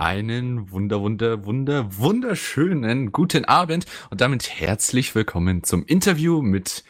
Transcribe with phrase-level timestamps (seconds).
[0.00, 6.84] Einen wunder, wunder, wunder, wunderschönen guten Abend und damit herzlich willkommen zum Interview mit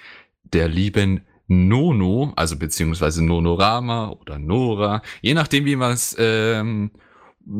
[0.44, 6.92] der lieben Nono, also beziehungsweise Nonorama oder Nora, je nachdem, wie man es, ähm,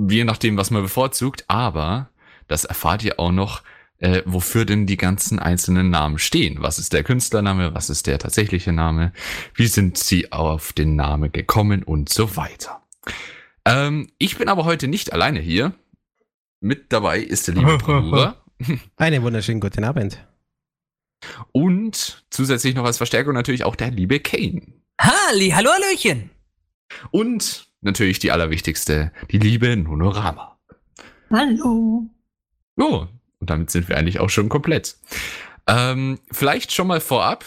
[0.09, 2.11] je nachdem, was man bevorzugt, aber
[2.47, 3.65] das erfahrt ihr auch noch,
[3.99, 6.59] äh, wofür denn die ganzen einzelnen Namen stehen.
[6.63, 9.13] Was ist der Künstlername, was ist der tatsächliche Name,
[9.55, 12.81] wie sind sie auf den Namen gekommen und so weiter.
[13.71, 15.73] Ähm, ich bin aber heute nicht alleine hier.
[16.61, 18.45] Mit dabei ist der liebe Bruder.
[18.97, 20.27] Einen wunderschönen guten Abend.
[21.53, 24.63] Und zusätzlich noch als Verstärkung natürlich auch der liebe Kane.
[25.01, 26.31] Halli, hallo, Hallöchen.
[27.11, 30.59] Und natürlich die allerwichtigste, die liebe Nonorama.
[31.31, 32.11] Hallo.
[32.77, 34.97] So, und damit sind wir eigentlich auch schon komplett.
[35.67, 37.45] Ähm, vielleicht schon mal vorab,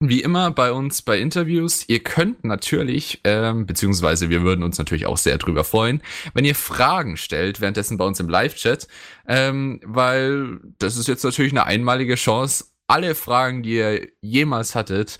[0.00, 5.04] wie immer bei uns bei Interviews, ihr könnt natürlich, ähm, beziehungsweise wir würden uns natürlich
[5.04, 8.88] auch sehr drüber freuen, wenn ihr Fragen stellt, währenddessen bei uns im Live-Chat,
[9.28, 15.18] ähm, weil das ist jetzt natürlich eine einmalige Chance, alle Fragen, die ihr jemals hattet,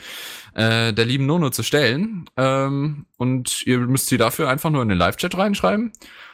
[0.55, 2.25] äh, der lieben Nono zu stellen.
[2.37, 5.93] Ähm, und ihr müsst sie dafür einfach nur in den Live-Chat reinschreiben.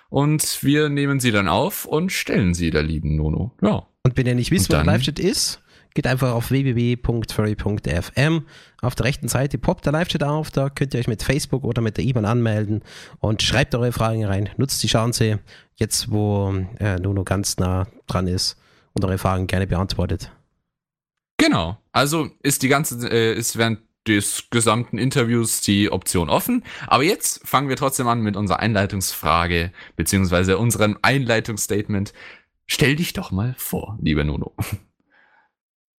[0.09, 3.53] Und wir nehmen sie dann auf und stellen sie der lieben Nono.
[3.61, 3.87] Ja.
[4.03, 5.61] Und wenn ihr nicht wisst, wo der Live-Chat ist,
[5.97, 8.43] geht einfach auf www.furry.fm.
[8.81, 11.83] Auf der rechten Seite poppt der Live-Chat auf, da könnt ihr euch mit Facebook oder
[11.83, 12.85] mit der IBAN anmelden
[13.19, 14.49] und schreibt eure Fragen rein.
[14.59, 15.41] Nutzt die Chance,
[15.75, 18.57] jetzt wo äh, Nuno ganz nah dran ist
[18.93, 20.31] und eure Fragen gerne beantwortet.
[21.39, 21.79] Genau.
[21.93, 26.63] Also ist die ganze, äh, ist während des gesamten Interviews die Option offen.
[26.87, 32.13] Aber jetzt fangen wir trotzdem an mit unserer Einleitungsfrage, beziehungsweise unserem Einleitungsstatement.
[32.67, 34.55] Stell dich doch mal vor, liebe Nono.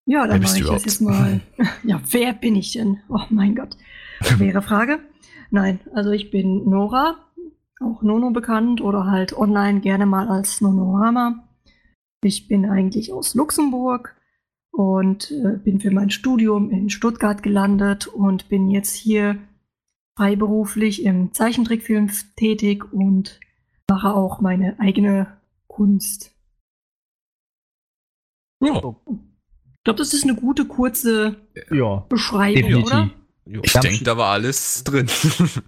[0.08, 1.42] Ja, dann mache ich das jetzt mal.
[1.84, 3.02] Ja, wer bin ich denn?
[3.10, 3.76] Oh mein Gott.
[4.22, 5.00] Schwere Frage.
[5.52, 7.18] Nein, also ich bin Nora,
[7.82, 11.48] auch Nono bekannt oder halt online gerne mal als Nonorama.
[12.24, 14.16] Ich bin eigentlich aus Luxemburg
[14.72, 19.38] und äh, bin für mein Studium in Stuttgart gelandet und bin jetzt hier
[20.18, 23.42] freiberuflich im Zeichentrickfilm tätig und
[23.90, 25.38] mache auch meine eigene
[25.68, 26.34] Kunst.
[28.62, 28.96] Ja
[29.88, 31.38] glaube, das ist eine gute, kurze
[31.72, 32.92] ja, Beschreibung, definitiv.
[32.92, 33.10] oder?
[33.64, 35.08] Ich denke, da war alles drin.
[35.08, 35.64] Wir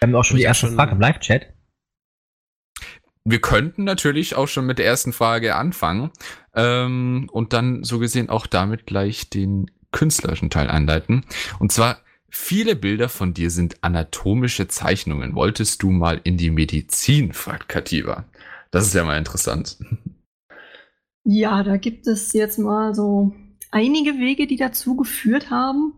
[0.00, 1.52] haben auch schon die erste Frage im Live-Chat.
[3.24, 6.12] Wir könnten natürlich auch schon mit der ersten Frage anfangen
[6.54, 11.24] ähm, und dann so gesehen auch damit gleich den künstlerischen Teil einleiten.
[11.58, 11.98] Und zwar,
[12.28, 15.34] viele Bilder von dir sind anatomische Zeichnungen.
[15.34, 18.24] Wolltest du mal in die Medizin, fragt Kativa.
[18.70, 19.78] Das ist ja mal interessant.
[21.24, 23.34] Ja, da gibt es jetzt mal so
[23.74, 25.92] einige Wege, die dazu geführt haben.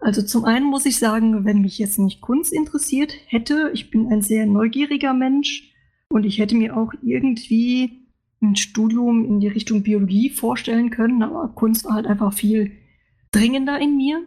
[0.00, 4.08] Also zum einen muss ich sagen, wenn mich jetzt nicht Kunst interessiert hätte, ich bin
[4.08, 5.72] ein sehr neugieriger Mensch
[6.08, 8.08] und ich hätte mir auch irgendwie
[8.42, 12.72] ein Studium in die Richtung Biologie vorstellen können, aber Kunst war halt einfach viel
[13.30, 14.26] dringender in mir.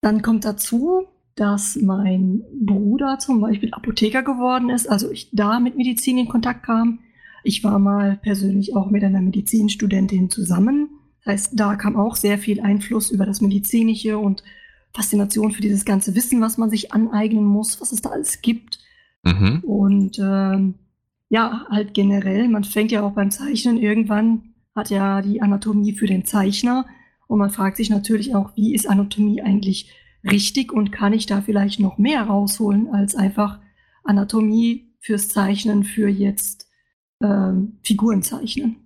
[0.00, 5.76] Dann kommt dazu, dass mein Bruder zum Beispiel Apotheker geworden ist, also ich da mit
[5.76, 7.00] Medizin in Kontakt kam.
[7.42, 10.95] Ich war mal persönlich auch mit einer Medizinstudentin zusammen
[11.26, 14.42] heißt, da kam auch sehr viel Einfluss über das Medizinische und
[14.94, 18.78] Faszination für dieses ganze Wissen, was man sich aneignen muss, was es da alles gibt.
[19.24, 19.60] Mhm.
[19.64, 20.74] Und ähm,
[21.28, 26.06] ja, halt generell, man fängt ja auch beim Zeichnen irgendwann, hat ja die Anatomie für
[26.06, 26.86] den Zeichner
[27.26, 29.92] und man fragt sich natürlich auch, wie ist Anatomie eigentlich
[30.24, 33.58] richtig und kann ich da vielleicht noch mehr rausholen als einfach
[34.04, 36.68] Anatomie fürs Zeichnen für jetzt
[37.22, 38.85] ähm, Figuren zeichnen.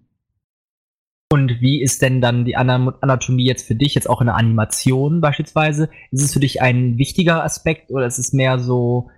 [1.32, 5.20] Und wie ist denn dann die Anatomie jetzt für dich, jetzt auch in der Animation
[5.20, 5.88] beispielsweise?
[6.10, 9.10] Ist es für dich ein wichtiger Aspekt oder ist es mehr so,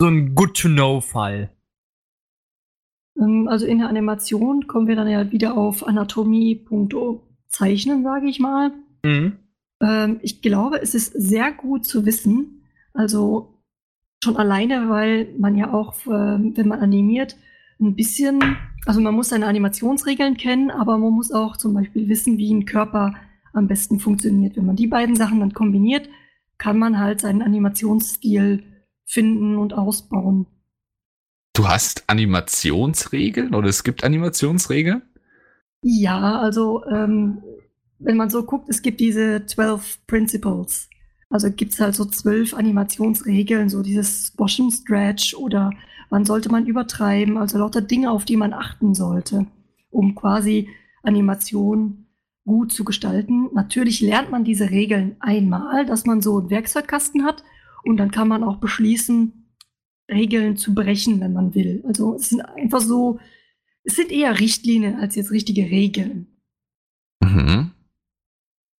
[0.00, 1.50] so ein Good-to-Know-Fall?
[3.20, 6.64] Ähm, also in der Animation kommen wir dann ja wieder auf Anatomie,
[7.48, 8.72] Zeichnen, sage ich mal.
[9.04, 9.36] Mhm.
[9.82, 12.62] Ähm, ich glaube, es ist sehr gut zu wissen.
[12.94, 13.60] Also
[14.24, 17.36] schon alleine, weil man ja auch, ähm, wenn man animiert,
[17.80, 18.40] ein bisschen
[18.86, 22.66] also man muss seine Animationsregeln kennen, aber man muss auch zum Beispiel wissen, wie ein
[22.66, 23.14] Körper
[23.52, 24.56] am besten funktioniert.
[24.56, 26.08] Wenn man die beiden Sachen dann kombiniert,
[26.56, 28.62] kann man halt seinen Animationsstil
[29.04, 30.46] finden und ausbauen.
[31.52, 35.02] Du hast Animationsregeln oder es gibt Animationsregeln?
[35.82, 37.42] Ja, also ähm,
[37.98, 40.88] wenn man so guckt, es gibt diese 12 Principles.
[41.28, 45.72] Also gibt es halt so zwölf Animationsregeln, so dieses Wash Stretch oder
[46.10, 49.46] wann sollte man übertreiben, also lauter Dinge, auf die man achten sollte,
[49.90, 50.68] um quasi
[51.02, 52.06] Animation
[52.44, 53.48] gut zu gestalten.
[53.52, 57.42] Natürlich lernt man diese Regeln einmal, dass man so einen Werkzeugkasten hat
[57.84, 59.32] und dann kann man auch beschließen,
[60.10, 61.82] Regeln zu brechen, wenn man will.
[61.86, 63.18] Also es sind einfach so,
[63.82, 66.28] es sind eher Richtlinien als jetzt richtige Regeln.
[67.20, 67.55] Mhm.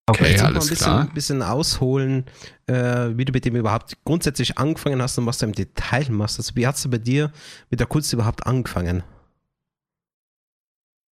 [0.08, 1.10] Okay, Jetzt alles mal ein bisschen, klar.
[1.14, 2.24] bisschen ausholen,
[2.66, 6.38] äh, wie du mit dem überhaupt grundsätzlich angefangen hast und was du im Detail machst.
[6.38, 7.32] Also wie hat es bei dir
[7.70, 9.02] mit der Kunst überhaupt angefangen?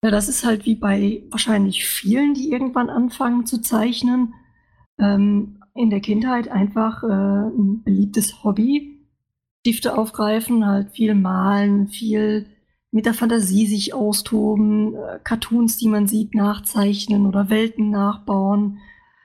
[0.04, 4.34] Ja, das ist halt wie bei wahrscheinlich vielen, die irgendwann anfangen zu zeichnen.
[4.98, 8.98] Ähm, in der Kindheit einfach äh, ein beliebtes Hobby.
[9.60, 12.46] Stifte aufgreifen, halt viel malen, viel
[12.92, 18.78] mit der Fantasie sich austoben, äh, Cartoons, die man sieht, nachzeichnen oder Welten nachbauen.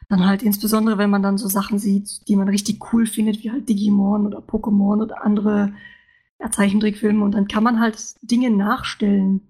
[0.10, 3.52] Dann halt insbesondere, wenn man dann so Sachen sieht, die man richtig cool findet, wie
[3.52, 5.74] halt Digimon oder Pokémon oder andere
[6.40, 7.24] ja, Zeichentrickfilme.
[7.24, 9.42] Und dann kann man halt Dinge nachstellen.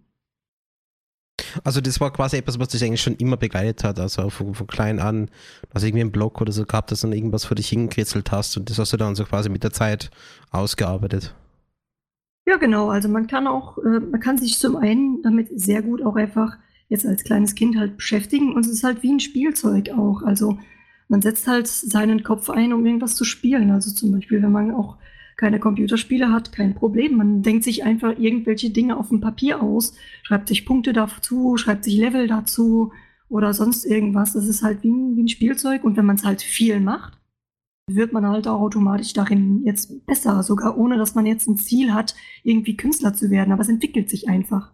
[1.63, 4.65] Also das war quasi etwas, was dich eigentlich schon immer begleitet hat, also von, von
[4.65, 5.29] klein an,
[5.69, 8.71] dass irgendwie einen Blog oder so gehabt hast und irgendwas für dich hingekritzelt hast und
[8.71, 10.09] das hast du dann so quasi mit der Zeit
[10.49, 11.35] ausgearbeitet.
[12.47, 12.87] Ja, genau.
[12.89, 16.57] Also man kann auch, äh, man kann sich zum einen damit sehr gut auch einfach
[16.87, 20.23] jetzt als kleines Kind halt beschäftigen und es ist halt wie ein Spielzeug auch.
[20.23, 20.57] Also
[21.09, 23.69] man setzt halt seinen Kopf ein, um irgendwas zu spielen.
[23.69, 24.95] Also zum Beispiel, wenn man auch
[25.35, 27.17] keine Computerspiele hat, kein Problem.
[27.17, 31.83] Man denkt sich einfach irgendwelche Dinge auf dem Papier aus, schreibt sich Punkte dazu, schreibt
[31.83, 32.93] sich Level dazu
[33.27, 34.31] oder sonst irgendwas.
[34.31, 37.16] Das ist halt wie ein, wie ein Spielzeug und wenn man es halt viel macht,
[37.89, 41.93] wird man halt auch automatisch darin jetzt besser, sogar ohne dass man jetzt ein Ziel
[41.93, 43.53] hat, irgendwie Künstler zu werden.
[43.53, 44.73] Aber es entwickelt sich einfach.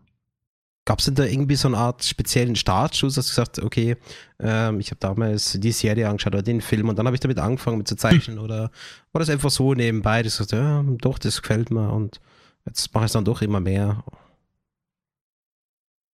[0.85, 3.95] Gab es denn da irgendwie so eine Art speziellen Startschuss, dass du gesagt okay,
[4.39, 7.39] ähm, ich habe damals die Serie angeschaut oder den Film und dann habe ich damit
[7.39, 8.71] angefangen mit zu zeichnen oder
[9.13, 12.19] war das einfach so nebenbei, dass du sagst, ja, doch, das gefällt mir und
[12.65, 14.03] jetzt mache ich es dann doch immer mehr.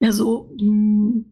[0.01, 1.23] Ja, so mh,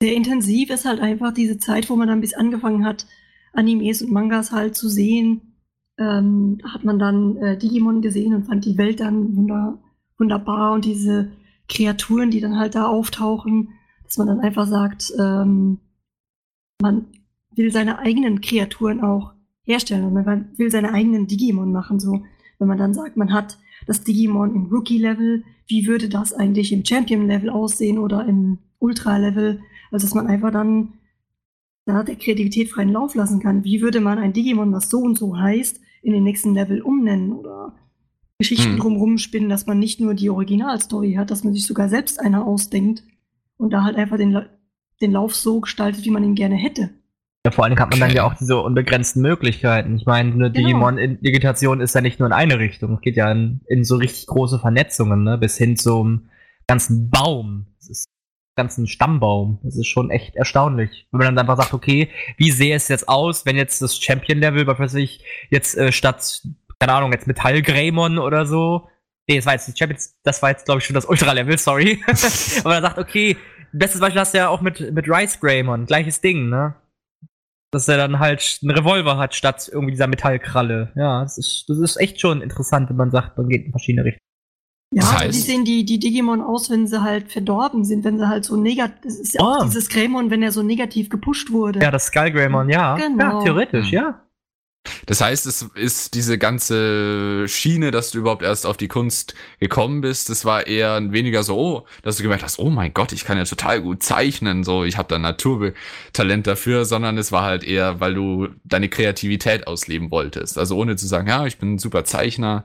[0.00, 3.06] sehr intensiv ist halt einfach diese Zeit, wo man dann bis angefangen hat,
[3.52, 5.54] Animes und Mangas halt zu sehen.
[5.98, 9.78] Ähm, hat man dann äh, Digimon gesehen und fand die Welt dann wunder,
[10.18, 11.32] wunderbar und diese
[11.68, 13.68] Kreaturen, die dann halt da auftauchen,
[14.04, 15.78] dass man dann einfach sagt, ähm,
[16.80, 17.06] man
[17.54, 19.32] will seine eigenen Kreaturen auch
[19.64, 22.00] herstellen und man will seine eigenen Digimon machen.
[22.00, 22.22] So,
[22.58, 26.84] wenn man dann sagt, man hat das Digimon im Rookie-Level, wie würde das eigentlich im
[26.84, 29.60] Champion-Level aussehen oder im Ultra-Level?
[29.90, 30.94] Also, dass man einfach dann
[31.84, 33.64] da der Kreativität freien Lauf lassen kann.
[33.64, 37.32] Wie würde man ein Digimon, was so und so heißt, in den nächsten Level umnennen
[37.32, 37.74] oder
[38.38, 38.78] Geschichten Hm.
[38.80, 42.44] drumherum spinnen, dass man nicht nur die Originalstory hat, dass man sich sogar selbst eine
[42.44, 43.04] ausdenkt
[43.56, 44.46] und da halt einfach den, La-
[45.00, 46.90] den Lauf so gestaltet, wie man ihn gerne hätte.
[47.44, 49.96] Ja, vor allem hat man dann ja auch diese unbegrenzten Möglichkeiten.
[49.96, 50.68] Ich meine, eine Genau.
[50.68, 52.94] Digimon-Digitation ist ja nicht nur in eine Richtung.
[52.94, 55.38] Es geht ja in, in so richtig große Vernetzungen, ne?
[55.38, 56.28] bis hin zum
[56.68, 57.66] ganzen Baum.
[58.54, 59.58] Ganzen Stammbaum.
[59.62, 61.06] Das ist schon echt erstaunlich.
[61.10, 64.66] Wenn man dann einfach sagt, okay, wie sähe es jetzt aus, wenn jetzt das Champion-Level,
[64.66, 66.42] was ich, jetzt äh, statt,
[66.78, 68.88] keine Ahnung, jetzt Metall-Greymon oder so.
[69.28, 72.02] Nee, das war jetzt die Champions, das war jetzt, glaube ich, schon das Ultra-Level, sorry.
[72.60, 73.36] Aber man sagt, okay,
[73.72, 76.74] bestes Beispiel hast du ja auch mit, mit Rice Greymon, gleiches Ding, ne?
[77.72, 80.92] dass er dann halt einen Revolver hat statt irgendwie dieser Metallkralle.
[80.94, 84.04] Ja, das ist, das ist echt schon interessant, wenn man sagt, man geht in verschiedene
[84.04, 84.21] Richtungen.
[84.94, 88.04] Ja, Das aber wie heißt- sehen die, die Digimon aus, wenn sie halt verdorben sind,
[88.04, 89.64] wenn sie halt so negativ, das ist ja auch Ah.
[89.64, 91.80] dieses Greymon, wenn er so negativ gepusht wurde.
[91.80, 92.96] Ja, das Skull Greymon, ja.
[92.96, 93.38] Genau.
[93.38, 94.20] Ja, theoretisch, ja.
[95.06, 100.00] Das heißt, es ist diese ganze Schiene, dass du überhaupt erst auf die Kunst gekommen
[100.00, 103.24] bist, das war eher weniger so, oh, dass du gemerkt hast, oh mein Gott, ich
[103.24, 107.64] kann ja total gut zeichnen, so, ich habe da Naturtalent dafür, sondern es war halt
[107.64, 110.58] eher, weil du deine Kreativität ausleben wolltest.
[110.58, 112.64] Also ohne zu sagen, ja, ich bin ein super Zeichner,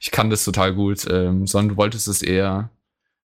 [0.00, 2.70] ich kann das total gut, ähm, sondern du wolltest es eher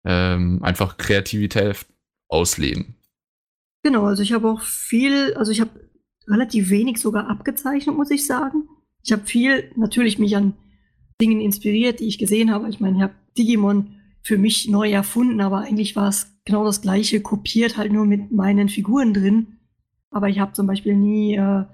[0.04, 1.86] ähm, einfach Kreativität
[2.28, 2.94] ausleben.
[3.82, 5.70] Genau, also ich habe auch viel, also ich habe
[6.28, 8.68] relativ wenig sogar abgezeichnet, muss ich sagen.
[9.04, 10.54] Ich habe viel natürlich mich an
[11.20, 12.68] Dingen inspiriert, die ich gesehen habe.
[12.68, 16.82] Ich meine, ich habe Digimon für mich neu erfunden, aber eigentlich war es genau das
[16.82, 19.58] gleiche, kopiert halt nur mit meinen Figuren drin.
[20.10, 21.64] Aber ich habe zum Beispiel nie äh,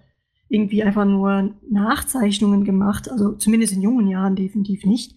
[0.49, 5.17] irgendwie einfach nur Nachzeichnungen gemacht, also zumindest in jungen Jahren definitiv nicht.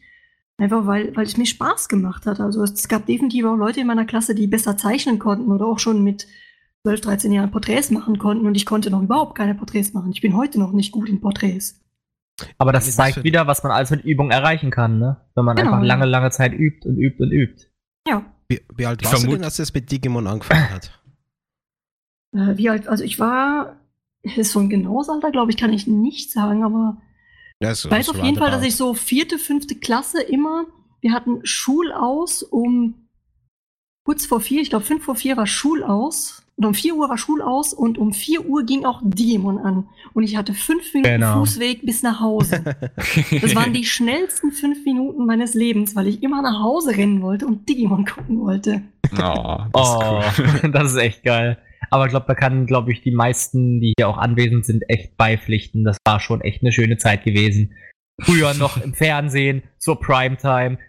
[0.57, 2.39] Einfach weil, weil es mir Spaß gemacht hat.
[2.39, 5.77] Also es gab definitiv auch Leute in meiner Klasse, die besser zeichnen konnten oder auch
[5.77, 6.27] schon mit
[6.87, 10.11] 12, 13 Jahren Porträts machen konnten und ich konnte noch überhaupt keine Porträts machen.
[10.13, 11.81] Ich bin heute noch nicht gut in Porträts.
[12.57, 15.17] Aber das was zeigt wieder, was man alles mit Übung erreichen kann, ne?
[15.35, 17.65] Wenn man Genau, einfach lange, lange Zeit übt und übt und übt.
[18.07, 18.23] Ja.
[18.47, 20.91] Wie, wie alt Ich warst du vermute- denn, als es mit Digimon angefangen hat?
[22.33, 23.77] Äh, wie alt, also ich war,
[24.23, 27.01] das ist so ein genaues Alter, glaube ich, kann ich nicht sagen, aber
[27.61, 30.65] Ja, so- ich weiß so auf jeden Fall, dass ich so vierte, fünfte Klasse immer,
[31.01, 33.07] wir hatten Schulaus um
[34.05, 37.19] kurz vor vier, ich glaube fünf vor vier war Schulaus Und um 4 Uhr war
[37.19, 39.87] Schul aus und um 4 Uhr ging auch Digimon an.
[40.13, 41.33] Und ich hatte fünf Minuten Genau.
[41.39, 42.63] Fußweg bis nach Hause.
[43.41, 47.45] Das waren die schnellsten fünf Minuten meines Lebens, weil ich immer nach Hause rennen wollte
[47.45, 48.81] und Digimon gucken wollte.
[49.13, 50.71] Oh, das Oh, ist cool.
[50.71, 51.59] das ist echt geil.
[51.91, 55.15] Aber ich glaube, da kann, glaube ich, die meisten, die hier auch anwesend sind, echt
[55.15, 55.83] beipflichten.
[55.83, 57.73] Das war schon echt eine schöne Zeit gewesen.
[58.19, 60.79] Früher noch im Fernsehen, zur Primetime,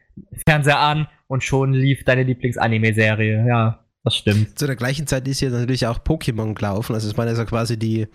[0.49, 3.45] Fernseher an und schon lief deine Lieblings-Anime-Serie.
[3.47, 4.59] Ja, das stimmt.
[4.59, 6.95] Zu der gleichen Zeit ist ja natürlich auch Pokémon gelaufen.
[6.95, 8.07] Also es waren also quasi die,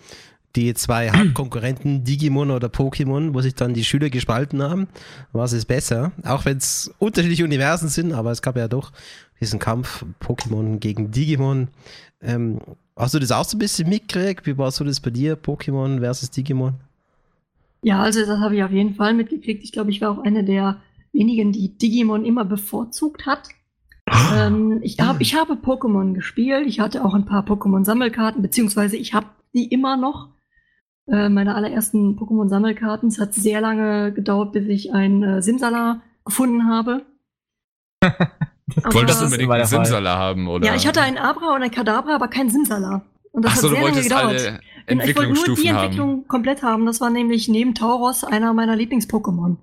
[0.56, 4.88] die zwei Hauptkonkurrenten, Digimon oder Pokémon, wo sich dann die Schüler gespalten haben.
[5.32, 6.12] Was ist besser?
[6.24, 8.92] Auch wenn es unterschiedliche Universen sind, aber es gab ja doch
[9.40, 11.68] diesen Kampf Pokémon gegen Digimon.
[12.22, 12.60] Ähm,
[12.96, 14.46] hast du das auch so ein bisschen mitgekriegt?
[14.46, 16.74] Wie war so das bei dir, Pokémon versus Digimon?
[17.82, 19.62] Ja, also das habe ich auf jeden Fall mitgekriegt.
[19.62, 20.80] Ich glaube, ich war auch eine der
[21.12, 23.50] wenigen, die Digimon immer bevorzugt hat.
[24.10, 26.66] Ähm, ich, hab, ich habe Pokémon gespielt.
[26.66, 30.28] Ich hatte auch ein paar Pokémon-Sammelkarten, beziehungsweise ich habe die immer noch.
[31.06, 33.08] Äh, meine allerersten Pokémon-Sammelkarten.
[33.08, 37.04] Es hat sehr lange gedauert, bis ich ein äh, Simsala gefunden habe.
[38.02, 39.66] Aber- Wolltest du unbedingt einen.
[39.66, 40.66] Simsala haben, oder?
[40.66, 43.04] Ja, ich hatte ein Abra und ein Kadabra, aber kein Simsala.
[43.32, 44.24] Und das Ach so, hat du sehr lange gedauert.
[44.24, 45.84] alle ich wollte nur die Entwicklungsstufen haben.
[45.84, 46.86] Entwicklung komplett haben.
[46.86, 49.56] Das war nämlich neben Tauros einer meiner Lieblings-Pokémon.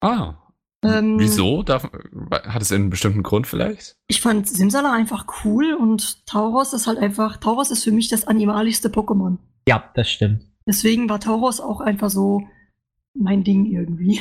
[0.00, 0.34] Ah.
[0.82, 1.62] Ähm, Wieso?
[1.62, 1.90] Darf,
[2.30, 3.96] hat es einen bestimmten Grund vielleicht?
[4.08, 8.26] Ich fand Simsala einfach cool und Tauros ist halt einfach, Tauros ist für mich das
[8.26, 9.36] animalischste Pokémon.
[9.68, 10.46] Ja, das stimmt.
[10.66, 12.42] Deswegen war Tauros auch einfach so
[13.14, 14.20] mein Ding irgendwie.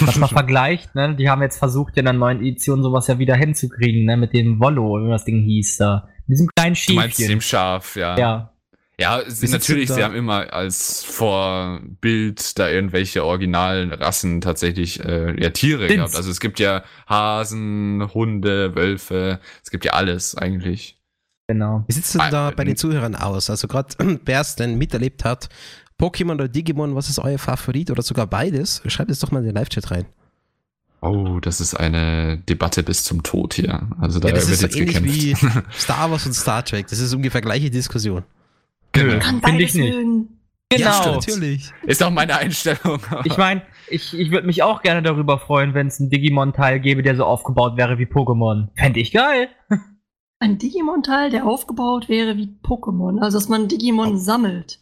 [0.00, 1.14] Was man vergleicht, ne?
[1.14, 4.16] Die haben jetzt versucht, in der neuen Edition sowas ja wieder hinzukriegen, ne?
[4.16, 6.08] Mit dem Wollo, wie das Ding hieß da.
[6.26, 8.18] Mit diesem kleinen Du meinst dem Schaf, ja.
[8.18, 8.53] Ja.
[9.00, 15.50] Ja, sie, natürlich, sie haben immer als Vorbild da irgendwelche originalen Rassen tatsächlich äh, ja,
[15.50, 15.98] Tiere Stimmt.
[15.98, 16.14] gehabt.
[16.16, 20.96] Also es gibt ja Hasen, Hunde, Wölfe, es gibt ja alles eigentlich.
[21.48, 21.84] Genau.
[21.88, 23.50] Wie sieht es denn Ah, da äh, bei den Zuhörern aus?
[23.50, 25.48] Also gerade wer es denn miterlebt hat,
[26.00, 28.80] Pokémon oder Digimon, was ist euer Favorit oder sogar beides?
[28.86, 30.06] Schreibt es doch mal in den Live-Chat rein.
[31.02, 33.88] Oh, das ist eine Debatte bis zum Tod hier.
[34.00, 35.04] Also da Ja, das wird ist so jetzt ähnlich gekämpft.
[35.04, 35.36] wie
[35.78, 36.86] Star Wars und Star Trek.
[36.88, 38.24] Das ist ungefähr gleiche Diskussion.
[38.96, 39.94] Nö, Kann finde beides ich nicht.
[39.94, 40.28] mögen.
[40.70, 40.84] Genau.
[40.86, 41.72] Ja, stimmt, natürlich.
[41.86, 43.00] ist auch meine Einstellung.
[43.24, 47.02] Ich meine, ich, ich würde mich auch gerne darüber freuen, wenn es einen Digimon-Teil gäbe,
[47.02, 48.68] der so aufgebaut wäre wie Pokémon.
[48.76, 49.48] Fände ich geil.
[50.40, 53.20] Ein Digimon-Teil, der aufgebaut wäre wie Pokémon.
[53.20, 54.80] Also, dass man Digimon sammelt.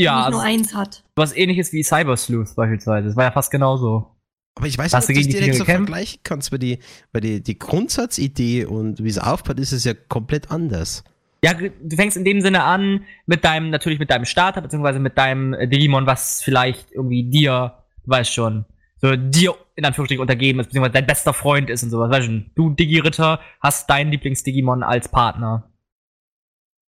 [0.00, 1.04] Ja, nicht also nur eins hat.
[1.16, 3.08] was ähnliches wie Cyber Sleuth beispielsweise.
[3.08, 4.14] Das war ja fast genauso.
[4.54, 6.52] Aber ich weiß Hast nicht, du ob du gegen das die direkt so vergleichen kannst,
[6.52, 6.78] weil die,
[7.12, 11.04] weil die, die Grundsatzidee und wie es aufbaut, ist es ja komplett anders.
[11.44, 15.16] Ja, du fängst in dem Sinne an mit deinem, natürlich mit deinem Starter, beziehungsweise mit
[15.16, 18.64] deinem äh, Digimon, was vielleicht irgendwie dir, weißt schon,
[18.96, 22.10] so dir in Anführungsstrichen untergeben ist, beziehungsweise dein bester Freund ist und sowas.
[22.10, 25.70] Weißt du, du Digi-Ritter hast deinen Lieblings-Digimon als Partner.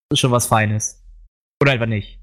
[0.09, 1.05] Das ist schon was Feines.
[1.63, 2.20] Oder einfach nicht.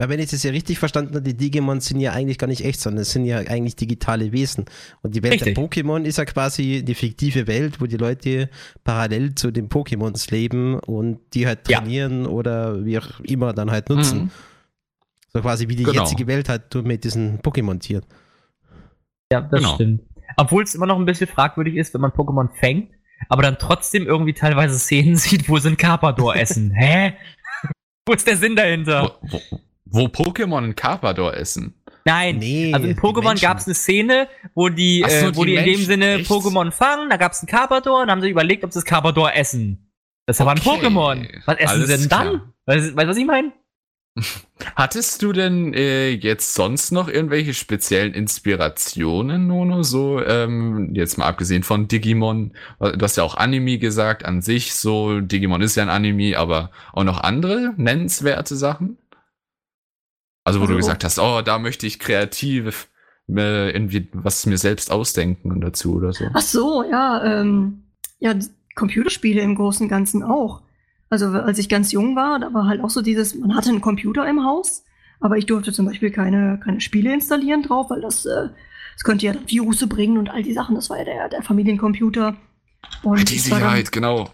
[0.00, 2.64] Weil wenn ich das ja richtig verstanden habe, die Digimon sind ja eigentlich gar nicht
[2.64, 4.64] echt, sondern es sind ja eigentlich digitale Wesen.
[5.02, 5.54] Und die Welt Richtig.
[5.54, 8.48] der Pokémon ist ja quasi die fiktive Welt, wo die Leute
[8.82, 11.80] parallel zu den Pokémons leben und die halt Ja.
[11.80, 14.18] trainieren oder wie auch immer dann halt nutzen.
[14.22, 14.30] Mhm.
[15.34, 16.00] So quasi wie die Genau.
[16.02, 18.06] jetzige Welt halt nur mit diesen Pokémon-Tieren.
[19.30, 19.74] Ja, das Genau.
[19.74, 20.00] stimmt.
[20.38, 22.90] Obwohl es immer noch ein bisschen fragwürdig ist, wenn man Pokémon fängt,
[23.28, 26.70] aber dann trotzdem irgendwie teilweise Szenen sieht, wo sie einen Carpador essen.
[26.70, 27.12] Hä?
[28.06, 29.18] wo ist der Sinn dahinter?
[29.22, 31.74] Wo, wo, wo Pokémon einen Carpador essen.
[32.04, 32.38] Nein.
[32.38, 35.56] Nee, Also in Pokémon gab es eine Szene, wo die, so, äh, wo die die,
[35.58, 36.30] in dem Sinne echt?
[36.30, 39.34] Pokémon fangen, da gab es einen Carpador und haben sie überlegt, ob sie das Carpador
[39.34, 39.90] essen.
[40.26, 41.28] Das war ein Okay, Pokémon.
[41.46, 42.42] Was essen alles sie denn dann?
[42.66, 43.52] Weißt du, was ich meine?
[44.76, 49.82] Hattest du denn äh, jetzt sonst noch irgendwelche speziellen Inspirationen, Nono?
[49.82, 52.52] So, ähm, jetzt mal abgesehen von Digimon.
[52.80, 55.20] Du hast ja auch Anime gesagt, an sich so.
[55.20, 58.98] Digimon ist ja ein Anime, aber auch noch andere nennenswerte Sachen?
[60.44, 62.88] Also, wo du Also- gesagt hast, oh, da möchte ich kreativ
[63.28, 66.24] äh, irgendwie was mir selbst ausdenken und dazu oder so.
[66.34, 67.84] Ach so, ja, ähm,
[68.18, 68.34] ja,
[68.74, 70.62] Computerspiele im Großen und Ganzen auch.
[71.10, 73.80] Also als ich ganz jung war, da war halt auch so dieses, man hatte einen
[73.80, 74.84] Computer im Haus,
[75.20, 78.48] aber ich durfte zum Beispiel keine, keine Spiele installieren drauf, weil das, äh,
[78.94, 80.74] das könnte ja Virusse bringen und all die Sachen.
[80.74, 82.36] Das war ja der, der Familiencomputer.
[83.04, 84.30] Und Die ich war dann- Sicherheit, genau.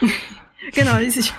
[0.72, 1.32] Genau, die sich.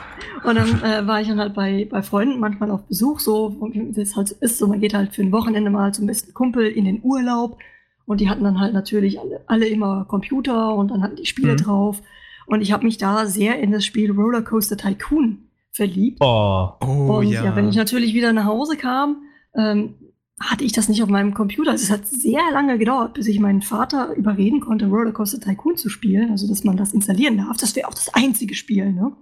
[0.43, 3.91] Und dann äh, war ich dann halt bei, bei Freunden manchmal auf Besuch, so, wie
[3.93, 6.67] das halt so ist, so man geht halt für ein Wochenende mal zum besten Kumpel
[6.67, 7.57] in den Urlaub
[8.05, 11.53] und die hatten dann halt natürlich alle, alle immer Computer und dann hatten die Spiele
[11.53, 11.57] Mhm.
[11.57, 12.01] drauf
[12.45, 16.19] und ich habe mich da sehr in das Spiel Rollercoaster Tycoon verliebt.
[16.21, 16.69] Oh.
[16.81, 17.55] Oh und ja.
[17.55, 19.23] wenn ich natürlich wieder nach Hause kam,
[19.57, 19.95] ähm,
[20.39, 21.71] hatte ich das nicht auf meinem Computer.
[21.71, 25.89] Also es hat sehr lange gedauert, bis ich meinen Vater überreden konnte, Rollercoaster Tycoon zu
[25.89, 27.57] spielen, also dass man das installieren darf.
[27.57, 29.15] Das wäre auch das einzige Spiel, ne?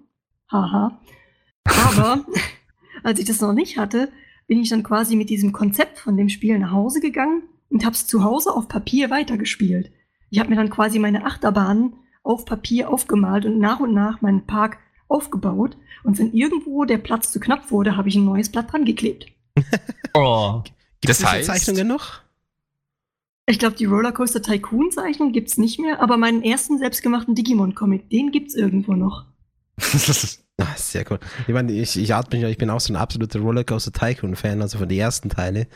[0.52, 1.00] Haha.
[1.66, 2.26] Aber
[3.04, 4.12] als ich das noch nicht hatte,
[4.48, 7.94] bin ich dann quasi mit diesem Konzept von dem Spiel nach Hause gegangen und habe
[7.94, 9.92] es zu Hause auf Papier weitergespielt.
[10.30, 11.94] Ich habe mir dann quasi meine Achterbahnen
[12.24, 15.78] auf Papier aufgemalt und nach und nach meinen Park aufgebaut.
[16.04, 19.28] Und wenn irgendwo der Platz zu knapp wurde, habe ich ein neues Blatt dran geklebt.
[20.16, 20.64] oh.
[21.08, 22.22] Gibt es heißt, Zeichnungen noch?
[23.46, 27.76] Ich glaube, die Rollercoaster Tycoon Zeichnung gibt es nicht mehr, aber meinen ersten selbstgemachten Digimon
[27.76, 29.26] Comic, den gibt es irgendwo noch.
[30.58, 31.20] ah, sehr cool.
[31.48, 34.88] Ich meine, ich, ich, ich bin auch so ein absoluter Rollercoaster Tycoon Fan, also von
[34.88, 35.68] den ersten Teile.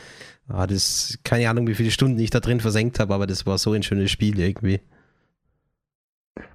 [0.48, 3.58] Ah, das keine Ahnung, wie viele Stunden ich da drin versenkt habe, aber das war
[3.58, 4.80] so ein schönes Spiel irgendwie.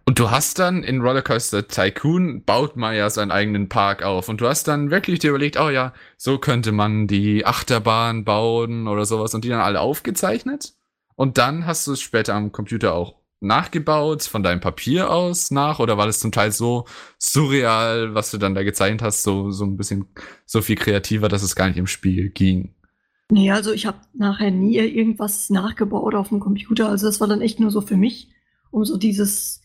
[0.05, 4.29] Und du hast dann in Rollercoaster Tycoon baut man ja seinen eigenen Park auf.
[4.29, 8.89] Und du hast dann wirklich dir überlegt, oh ja, so könnte man die Achterbahn bauen
[8.89, 10.75] oder sowas und die dann alle aufgezeichnet.
[11.15, 15.79] Und dann hast du es später am Computer auch nachgebaut, von deinem Papier aus nach,
[15.79, 16.87] oder war das zum Teil so
[17.19, 20.07] surreal, was du dann da gezeichnet hast, so, so ein bisschen
[20.47, 22.75] so viel kreativer, dass es gar nicht im Spiel ging?
[23.31, 26.89] Nee, also ich habe nachher nie irgendwas nachgebaut auf dem Computer.
[26.89, 28.29] Also das war dann echt nur so für mich,
[28.71, 29.62] um so dieses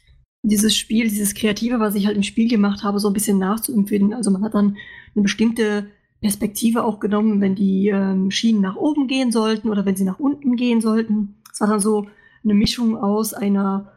[0.49, 4.13] dieses Spiel, dieses Kreative, was ich halt im Spiel gemacht habe, so ein bisschen nachzuempfinden.
[4.13, 4.77] Also man hat dann
[5.15, 5.89] eine bestimmte
[6.21, 10.19] Perspektive auch genommen, wenn die ähm, Schienen nach oben gehen sollten oder wenn sie nach
[10.19, 11.35] unten gehen sollten.
[11.51, 12.07] Es war dann so
[12.43, 13.91] eine Mischung aus einer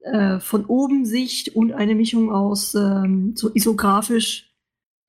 [0.00, 4.54] äh, von oben Sicht und eine Mischung aus ähm, so isografisch.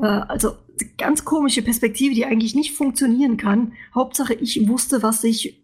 [0.02, 0.56] Äh, also
[0.98, 3.74] ganz komische Perspektive, die eigentlich nicht funktionieren kann.
[3.94, 5.64] Hauptsache, ich wusste, was ich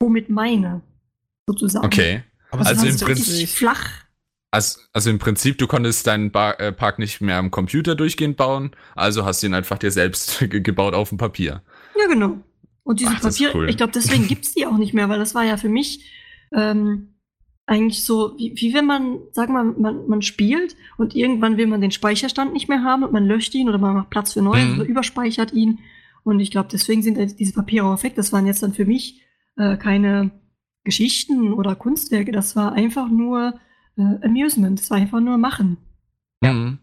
[0.00, 0.82] womit meine,
[1.46, 1.86] sozusagen.
[1.86, 2.22] Okay.
[2.50, 4.03] Aber also im Prinzip flach
[4.54, 8.36] also, also im Prinzip, du konntest deinen Bar, äh, Park nicht mehr am Computer durchgehend
[8.36, 11.62] bauen, also hast du ihn einfach dir selbst gebaut auf dem Papier.
[11.98, 12.38] Ja, genau.
[12.84, 13.68] Und diese Ach, Papier, cool.
[13.68, 16.08] ich glaube, deswegen gibt's die auch nicht mehr, weil das war ja für mich
[16.52, 17.14] ähm,
[17.66, 21.80] eigentlich so, wie, wie wenn man, sag mal, man, man spielt und irgendwann will man
[21.80, 24.66] den Speicherstand nicht mehr haben und man löscht ihn oder man macht Platz für neue
[24.66, 24.74] mhm.
[24.74, 25.80] oder überspeichert ihn.
[26.22, 28.14] Und ich glaube, deswegen sind diese Papiere auch weg.
[28.14, 29.20] Das waren jetzt dann für mich
[29.56, 30.30] äh, keine
[30.84, 32.30] Geschichten oder Kunstwerke.
[32.30, 33.58] Das war einfach nur
[33.96, 34.80] äh, Amusement.
[34.80, 35.78] Es war einfach nur machen.
[36.42, 36.52] Ja.
[36.52, 36.78] Mhm.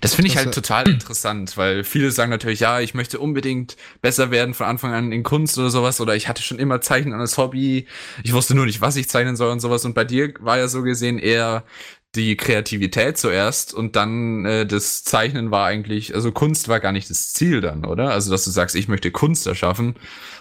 [0.00, 4.30] Das finde ich halt total interessant, weil viele sagen natürlich, ja, ich möchte unbedingt besser
[4.30, 7.38] werden von Anfang an in Kunst oder sowas oder ich hatte schon immer Zeichnen als
[7.38, 7.86] Hobby.
[8.22, 9.84] Ich wusste nur nicht, was ich zeichnen soll und sowas.
[9.84, 11.64] Und bei dir war ja so gesehen eher
[12.14, 17.08] die Kreativität zuerst und dann äh, das Zeichnen war eigentlich, also Kunst war gar nicht
[17.08, 18.10] das Ziel dann, oder?
[18.10, 19.94] Also dass du sagst, ich möchte Kunst erschaffen,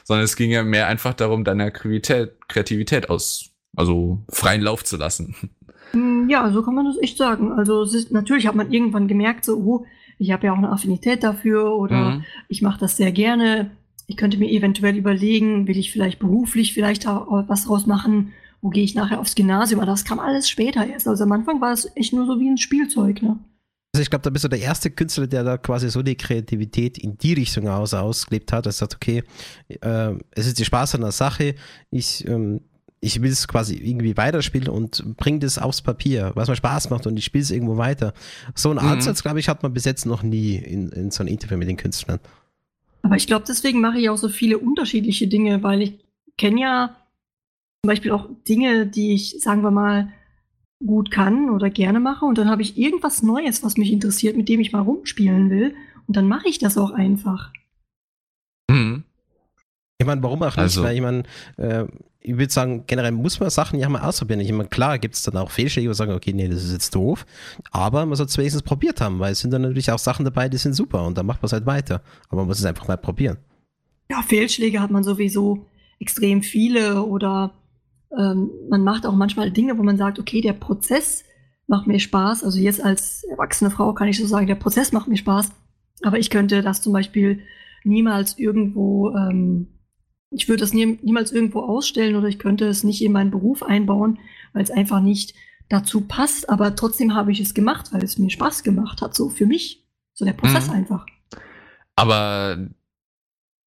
[0.04, 4.98] sondern es ging ja mehr einfach darum, deine Kreativität, Kreativität aus, also freien Lauf zu
[4.98, 5.36] lassen.
[6.22, 7.52] Hm, ja, so kann man das echt sagen.
[7.52, 9.86] Also ist, natürlich hat man irgendwann gemerkt, so, oh,
[10.18, 12.24] ich habe ja auch eine Affinität dafür oder mhm.
[12.48, 13.72] ich mache das sehr gerne.
[14.08, 18.34] Ich könnte mir eventuell überlegen, will ich vielleicht beruflich vielleicht was draus machen?
[18.62, 19.80] Wo gehe ich nachher aufs Gymnasium?
[19.80, 21.08] Aber das kam alles später erst.
[21.08, 23.40] Also am Anfang war es echt nur so wie ein Spielzeug, ne?
[23.94, 26.98] Also ich glaube, da bist du der erste Künstler, der da quasi so die Kreativität
[26.98, 28.66] in die Richtung aus ausgelebt hat.
[28.66, 29.24] Er sagt, okay,
[29.68, 31.56] äh, es ist die Spaß an der Sache.
[31.90, 32.62] Ich ähm,
[33.02, 37.08] ich will es quasi irgendwie weiterspielen und bringe das aufs Papier, was mir Spaß macht
[37.08, 38.14] und ich spiele es irgendwo weiter.
[38.54, 38.92] So einen mhm.
[38.92, 41.68] Ansatz, glaube ich, hat man bis jetzt noch nie in, in so einem Interview mit
[41.68, 42.20] den Künstlern.
[43.02, 46.00] Aber ich glaube, deswegen mache ich auch so viele unterschiedliche Dinge, weil ich
[46.38, 46.96] kenne ja
[47.84, 50.14] zum Beispiel auch Dinge, die ich, sagen wir mal,
[50.86, 54.48] gut kann oder gerne mache und dann habe ich irgendwas Neues, was mich interessiert, mit
[54.48, 55.76] dem ich mal rumspielen will
[56.08, 57.52] und dann mache ich das auch einfach.
[58.70, 59.04] Mhm.
[59.98, 60.58] Ich meine, warum auch nicht?
[60.58, 61.24] Also, Weil ich meine,
[61.58, 61.86] äh,
[62.24, 64.40] ich würde sagen, generell muss man Sachen ja mal ausprobieren.
[64.40, 66.94] Ich meine, klar gibt es dann auch Fehlschläge, wo sagen, okay, nee, das ist jetzt
[66.94, 67.26] doof.
[67.72, 70.48] Aber man soll es wenigstens probiert haben, weil es sind dann natürlich auch Sachen dabei,
[70.48, 72.02] die sind super und dann macht man es halt weiter.
[72.30, 73.38] Aber man muss es einfach mal probieren.
[74.10, 75.66] Ja, Fehlschläge hat man sowieso
[76.00, 77.54] extrem viele oder
[78.18, 81.24] ähm, man macht auch manchmal Dinge, wo man sagt, okay, der Prozess
[81.68, 82.44] macht mir Spaß.
[82.44, 85.52] Also jetzt als erwachsene Frau kann ich so sagen, der Prozess macht mir Spaß.
[86.04, 87.42] Aber ich könnte das zum Beispiel
[87.84, 89.68] niemals irgendwo ähm,
[90.32, 93.62] ich würde das nie, niemals irgendwo ausstellen oder ich könnte es nicht in meinen Beruf
[93.62, 94.20] einbauen,
[94.54, 95.36] weil es einfach nicht
[95.70, 96.50] dazu passt.
[96.50, 99.84] Aber trotzdem habe ich es gemacht, weil es mir Spaß gemacht hat, so für mich.
[100.14, 100.74] So der Prozess mhm.
[100.74, 101.06] einfach.
[101.96, 102.70] Aber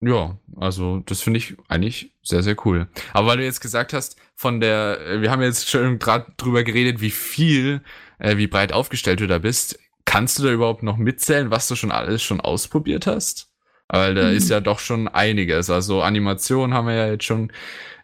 [0.00, 2.88] ja, also das finde ich eigentlich sehr, sehr cool.
[3.12, 7.00] Aber weil du jetzt gesagt hast, von der, wir haben jetzt schon gerade drüber geredet,
[7.00, 7.82] wie viel,
[8.18, 9.78] äh, wie breit aufgestellt du da bist.
[10.04, 13.53] Kannst du da überhaupt noch mitzählen, was du schon alles schon ausprobiert hast?
[13.88, 14.36] Weil da mhm.
[14.36, 15.70] ist ja doch schon einiges.
[15.70, 17.52] Also Animation haben wir ja jetzt schon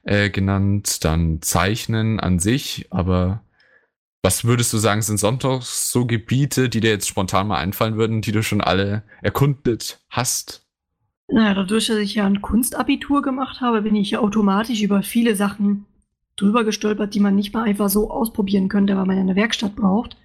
[0.05, 3.43] äh, genannt, dann Zeichnen an sich, aber
[4.23, 8.21] was würdest du sagen, sind sonst so Gebiete, die dir jetzt spontan mal einfallen würden,
[8.21, 10.67] die du schon alle erkundet hast?
[11.29, 15.37] Naja, dadurch, dass ich ja ein Kunstabitur gemacht habe, bin ich ja automatisch über viele
[15.37, 15.87] Sachen
[16.37, 19.77] drüber gestolpert, die man nicht mal einfach so ausprobieren könnte, weil man ja eine Werkstatt
[19.77, 20.17] braucht.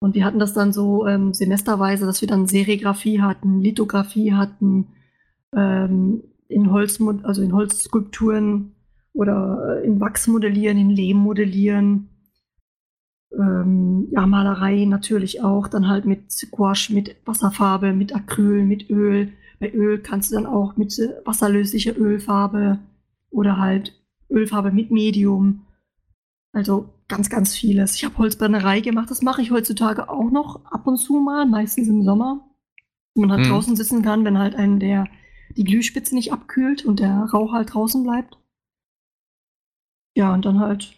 [0.00, 4.88] Und wir hatten das dann so ähm, semesterweise, dass wir dann Serigraphie hatten, Lithografie hatten,
[5.54, 8.74] ähm, in Holz, also in Holzskulpturen
[9.12, 12.08] oder äh, in Wachs modellieren, in Lehm modellieren.
[13.32, 19.32] Ähm, ja, Malerei natürlich auch, dann halt mit Gouache, mit Wasserfarbe, mit Acryl, mit Öl.
[19.60, 22.78] Bei Öl kannst du dann auch mit äh, wasserlöslicher Ölfarbe
[23.30, 23.94] oder halt
[24.30, 25.66] Ölfarbe mit Medium.
[26.52, 27.96] Also ganz, ganz vieles.
[27.96, 31.88] Ich habe Holzbrennerei gemacht, das mache ich heutzutage auch noch ab und zu mal, meistens
[31.88, 32.46] im Sommer.
[33.14, 33.50] Wo man halt mhm.
[33.50, 35.06] draußen sitzen kann, wenn halt einen der
[35.56, 38.38] die Glühspitze nicht abkühlt und der Rauch halt draußen bleibt.
[40.16, 40.94] Ja, und dann halt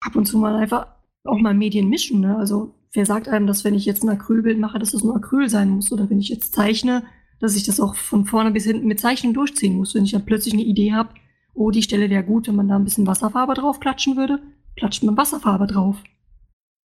[0.00, 0.86] ab und zu mal einfach
[1.24, 2.20] auch mal Medien mischen.
[2.20, 2.36] Ne?
[2.36, 5.48] Also wer sagt einem, dass wenn ich jetzt ein Acrylbild mache, dass das nur Acryl
[5.48, 5.90] sein muss?
[5.90, 7.04] Oder wenn ich jetzt zeichne,
[7.40, 9.94] dass ich das auch von vorne bis hinten mit Zeichnen durchziehen muss.
[9.94, 11.14] Wenn ich dann plötzlich eine Idee habe,
[11.54, 14.40] oh, die Stelle wäre gut, wenn man da ein bisschen Wasserfarbe drauf klatschen würde,
[14.76, 15.96] klatscht man Wasserfarbe drauf.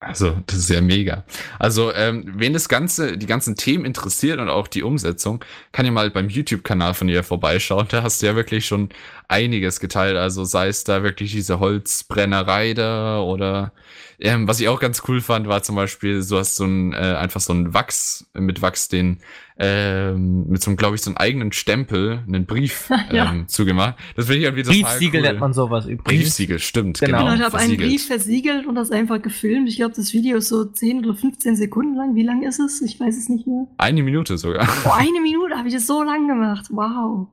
[0.01, 1.25] Also, das ist ja mega.
[1.59, 5.91] Also, ähm, wen das Ganze, die ganzen Themen interessiert und auch die Umsetzung, kann ja
[5.91, 7.87] mal beim YouTube-Kanal von ihr vorbeischauen.
[7.89, 8.89] Da hast du ja wirklich schon
[9.27, 10.15] einiges geteilt.
[10.15, 13.73] Also, sei es da wirklich diese Holzbrennerei da oder
[14.19, 16.95] ähm, was ich auch ganz cool fand, war zum Beispiel, du hast so ein, äh,
[16.95, 19.19] einfach so ein Wachs, mit Wachs den,
[19.59, 23.31] ähm, mit so einem, glaube ich, so einen eigenen Stempel, einen Brief ja.
[23.31, 23.95] ähm, zugemacht.
[24.15, 25.27] Das finde ich irgendwie total Briefsiegel cool.
[25.27, 26.03] nennt man sowas übrigens.
[26.03, 26.99] Briefsiegel, stimmt.
[26.99, 27.19] Genau.
[27.19, 27.35] genau.
[27.35, 29.67] Ich habe einen Brief versiegelt und das einfach gefilmt.
[29.67, 32.15] Ich glaube, das Video ist so 10 oder 15 Sekunden lang.
[32.15, 32.81] Wie lang ist es?
[32.81, 33.67] Ich weiß es nicht mehr.
[33.77, 34.67] Eine Minute sogar.
[34.85, 36.67] Oh, eine Minute habe ich das so lang gemacht.
[36.69, 37.27] Wow.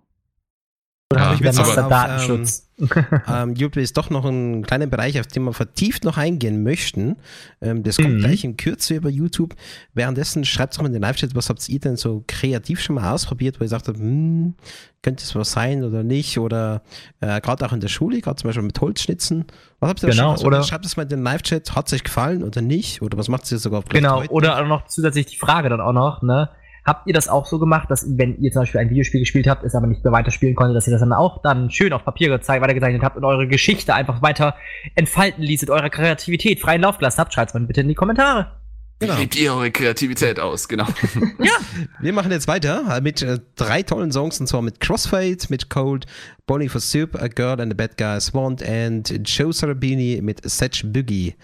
[1.13, 2.63] Oder ja, habe ich jetzt auf, Datenschutz?
[2.79, 6.63] Ähm, ähm, YouTube ist doch noch ein kleiner Bereich, auf den wir vertieft noch eingehen
[6.63, 7.17] möchten.
[7.63, 8.19] Ähm, das kommt mhm.
[8.19, 9.55] gleich in Kürze über YouTube.
[9.95, 13.15] Währenddessen schreibt doch mal in den Live-Chat, was habt ihr denn so kreativ schon mal
[13.15, 14.57] ausprobiert, wo ihr sagt, hm,
[15.01, 16.39] könnte es was sein oder nicht?
[16.39, 16.83] Oder
[17.21, 19.47] äh, gerade auch in der Schule, gerade zum Beispiel mit Holzschnitzen.
[19.81, 22.05] Was habt ihr genau, schon, oder schreibt es mal in den Live-Chat, hat es euch
[22.05, 23.01] gefallen oder nicht?
[23.01, 24.33] Oder was macht ihr sogar auf Genau, heute?
[24.33, 26.51] oder auch noch zusätzlich die Frage dann auch noch, ne?
[26.87, 29.65] Habt ihr das auch so gemacht, dass wenn ihr zum Beispiel ein Videospiel gespielt habt,
[29.65, 32.29] es aber nicht mehr weiterspielen konntet, dass ihr das dann auch dann schön auf Papier
[32.29, 34.55] gezeigt, weitergezeichnet habt und eure Geschichte einfach weiter
[34.95, 37.35] entfalten ließet, eure Kreativität freien Lauf gelassen habt?
[37.35, 38.53] Schreibt's mal bitte in die Kommentare.
[38.99, 39.19] Genau.
[39.19, 40.87] Lebt ihr eure Kreativität aus, genau.
[41.39, 41.53] ja,
[42.01, 46.07] wir machen jetzt weiter mit äh, drei tollen Songs und zwar mit Crossfade, mit Cold,
[46.47, 50.85] Bonnie for Soup, A Girl and the Bad Guys Want and Joe Sarabini mit Setch
[50.87, 51.35] Boogie.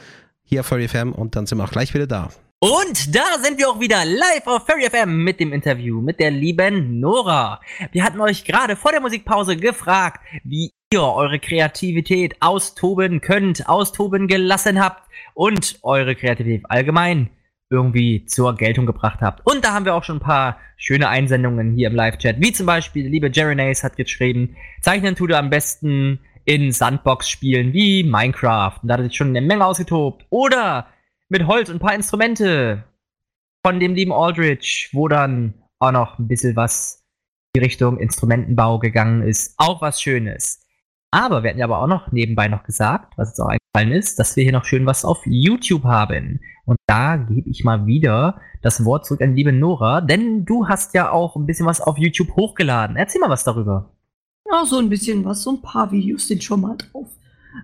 [0.44, 2.31] Hier auf FM und dann sind wir auch gleich wieder da.
[2.64, 6.31] Und da sind wir auch wieder live auf Fairy FM mit dem Interview mit der
[6.31, 7.61] lieben Nora.
[7.90, 14.29] Wir hatten euch gerade vor der Musikpause gefragt, wie ihr eure Kreativität austoben könnt, austoben
[14.29, 15.03] gelassen habt
[15.35, 17.31] und eure Kreativität allgemein
[17.68, 19.44] irgendwie zur Geltung gebracht habt.
[19.44, 22.66] Und da haben wir auch schon ein paar schöne Einsendungen hier im Live-Chat, wie zum
[22.66, 28.79] Beispiel, liebe Jerry Nace hat geschrieben, zeichnen tut er am besten in Sandbox-Spielen wie Minecraft.
[28.81, 30.27] Und da hat sich schon eine Menge ausgetobt.
[30.31, 30.87] Oder
[31.33, 32.85] mit Holz und ein paar Instrumente
[33.64, 37.03] von dem lieben Aldrich, wo dann auch noch ein bisschen was
[37.55, 39.55] in die Richtung Instrumentenbau gegangen ist.
[39.57, 40.61] Auch was Schönes.
[41.11, 44.18] Aber wir hatten ja aber auch noch nebenbei noch gesagt, was jetzt auch eingefallen ist,
[44.18, 46.40] dass wir hier noch schön was auf YouTube haben.
[46.66, 50.92] Und da gebe ich mal wieder das Wort zurück an liebe Nora, denn du hast
[50.95, 52.97] ja auch ein bisschen was auf YouTube hochgeladen.
[52.97, 53.90] Erzähl mal was darüber.
[54.51, 55.42] Ja, so ein bisschen was.
[55.42, 57.09] So ein paar Videos sind schon mal drauf.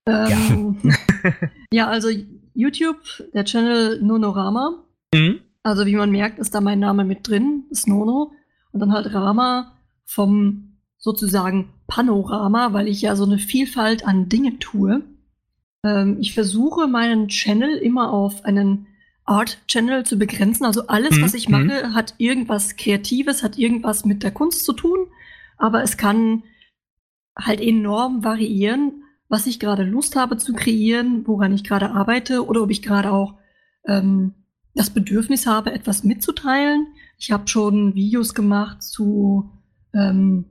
[0.07, 1.33] Ähm, ja.
[1.73, 2.09] ja, also
[2.59, 3.01] YouTube,
[3.33, 4.85] der Channel Nonorama.
[5.15, 5.41] Mhm.
[5.63, 8.33] Also wie man merkt, ist da mein Name mit drin, ist Nono.
[8.73, 14.59] Und dann halt Rama vom sozusagen Panorama, weil ich ja so eine Vielfalt an Dinge
[14.59, 15.03] tue.
[15.85, 18.89] Ähm, ich versuche meinen Channel immer auf einen
[19.25, 20.67] Art-Channel zu begrenzen.
[20.67, 21.23] Also alles, mhm.
[21.23, 21.95] was ich mache, mhm.
[21.95, 25.07] hat irgendwas Kreatives, hat irgendwas mit der Kunst zu tun.
[25.59, 26.43] Aber es kann
[27.39, 32.63] halt enorm variieren was ich gerade Lust habe zu kreieren, woran ich gerade arbeite oder
[32.63, 33.35] ob ich gerade auch
[33.87, 34.35] ähm,
[34.75, 36.87] das Bedürfnis habe, etwas mitzuteilen.
[37.19, 39.51] Ich habe schon Videos gemacht zu
[39.95, 40.47] ähm,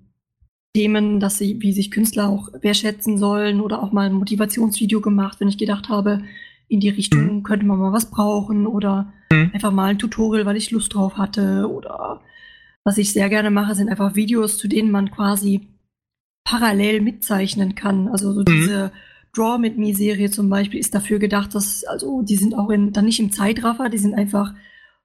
[0.73, 5.39] Themen, dass sie, wie sich Künstler auch wertschätzen sollen oder auch mal ein Motivationsvideo gemacht,
[5.39, 6.21] wenn ich gedacht habe,
[6.67, 7.43] in die Richtung mhm.
[7.43, 9.51] könnte man mal was brauchen oder mhm.
[9.53, 12.21] einfach mal ein Tutorial, weil ich Lust drauf hatte oder
[12.83, 15.67] was ich sehr gerne mache, sind einfach Videos, zu denen man quasi
[16.47, 18.07] parallel mitzeichnen kann.
[18.07, 18.45] Also so mhm.
[18.45, 18.91] diese
[19.33, 22.93] Draw mit Me Serie zum Beispiel ist dafür gedacht, dass, also die sind auch in,
[22.93, 24.53] dann nicht im Zeitraffer, die sind einfach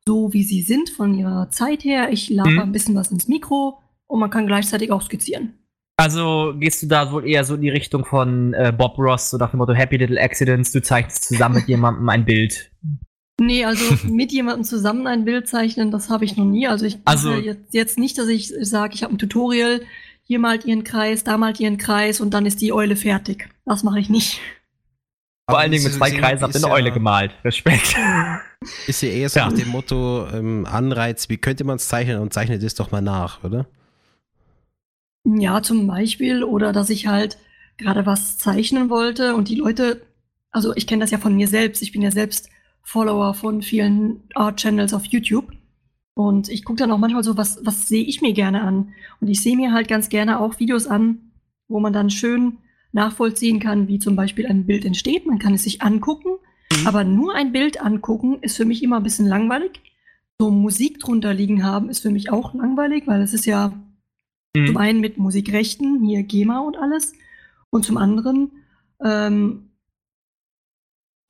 [0.07, 2.13] so, wie sie sind von ihrer Zeit her.
[2.13, 2.61] Ich laber mhm.
[2.61, 5.55] ein bisschen was ins Mikro und man kann gleichzeitig auch skizzieren.
[5.97, 9.37] Also gehst du da wohl eher so in die Richtung von äh, Bob Ross, so
[9.37, 12.71] nach dem Motto Happy Little Accidents, du zeichnest zusammen mit jemandem ein Bild.
[13.41, 16.69] Nee, also mit jemandem zusammen ein Bild zeichnen, das habe ich noch nie.
[16.69, 19.83] Also ich also, jetzt, jetzt nicht, dass ich sage, ich habe ein Tutorial,
[20.33, 22.97] hier malt ihr einen Kreis, da malt ihr einen Kreis und dann ist die Eule
[22.97, 23.51] fertig.
[23.67, 24.41] Das mache ich nicht.
[25.47, 27.33] Vor allen Dingen mit zwei Kreisen auf eine ja, Eule gemalt.
[27.45, 27.95] Respekt.
[28.87, 29.51] Ist ja eher so ja.
[29.51, 33.03] nach dem Motto ähm, Anreiz, wie könnte man es zeichnen und zeichnet es doch mal
[33.03, 33.67] nach, oder?
[35.25, 36.45] Ja, zum Beispiel.
[36.45, 37.37] Oder dass ich halt
[37.77, 40.01] gerade was zeichnen wollte und die Leute,
[40.51, 42.49] also ich kenne das ja von mir selbst, ich bin ja selbst
[42.83, 45.53] Follower von vielen Art-Channels auf YouTube.
[46.15, 48.93] Und ich gucke dann auch manchmal so, was, was sehe ich mir gerne an?
[49.21, 51.33] Und ich sehe mir halt ganz gerne auch Videos an,
[51.69, 52.59] wo man dann schön
[52.93, 55.27] nachvollziehen kann, wie zum Beispiel ein Bild entsteht.
[55.27, 56.29] Man kann es sich angucken,
[56.71, 56.87] mhm.
[56.87, 59.81] aber nur ein Bild angucken ist für mich immer ein bisschen langweilig.
[60.39, 63.73] So Musik drunter liegen haben ist für mich auch langweilig, weil es ist ja
[64.55, 64.67] mhm.
[64.67, 67.15] zum einen mit Musikrechten, hier GEMA und alles,
[67.71, 68.53] und zum anderen
[69.03, 69.71] ähm,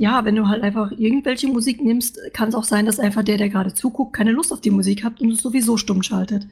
[0.02, 3.38] ja, wenn du halt einfach irgendwelche Musik nimmst, kann es auch sein, dass einfach der,
[3.38, 6.48] der gerade zuguckt, keine Lust auf die Musik hat und es sowieso stumm schaltet.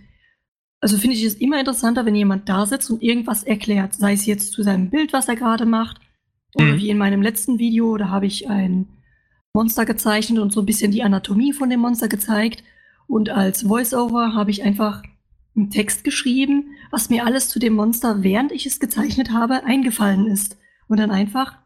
[0.80, 4.24] Also finde ich es immer interessanter, wenn jemand da sitzt und irgendwas erklärt, sei es
[4.24, 6.00] jetzt zu seinem Bild, was er gerade macht,
[6.54, 6.76] oder mhm.
[6.76, 8.86] wie in meinem letzten Video, da habe ich ein
[9.52, 12.62] Monster gezeichnet und so ein bisschen die Anatomie von dem Monster gezeigt.
[13.08, 15.02] Und als Voiceover habe ich einfach
[15.56, 20.28] einen Text geschrieben, was mir alles zu dem Monster, während ich es gezeichnet habe, eingefallen
[20.28, 20.56] ist.
[20.86, 21.56] Und dann einfach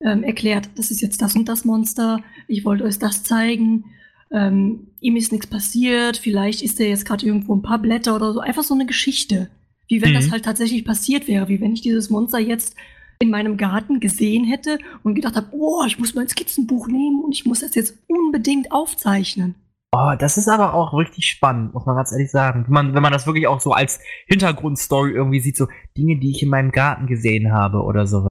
[0.00, 3.84] ähm, erklärt, das ist jetzt das und das Monster, ich wollte euch das zeigen,
[4.30, 8.32] ähm, ihm ist nichts passiert, vielleicht ist er jetzt gerade irgendwo ein paar Blätter oder
[8.32, 9.50] so, einfach so eine Geschichte.
[9.88, 10.16] Wie wenn mhm.
[10.16, 12.76] das halt tatsächlich passiert wäre, wie wenn ich dieses Monster jetzt
[13.20, 17.32] in meinem Garten gesehen hätte und gedacht habe, oh, ich muss mein Skizzenbuch nehmen und
[17.32, 19.54] ich muss das jetzt unbedingt aufzeichnen.
[19.92, 22.64] Oh, das ist aber auch richtig spannend, muss man ganz ehrlich sagen.
[22.66, 26.30] Wenn man, wenn man das wirklich auch so als Hintergrundstory irgendwie sieht, so Dinge, die
[26.30, 28.28] ich in meinem Garten gesehen habe oder so.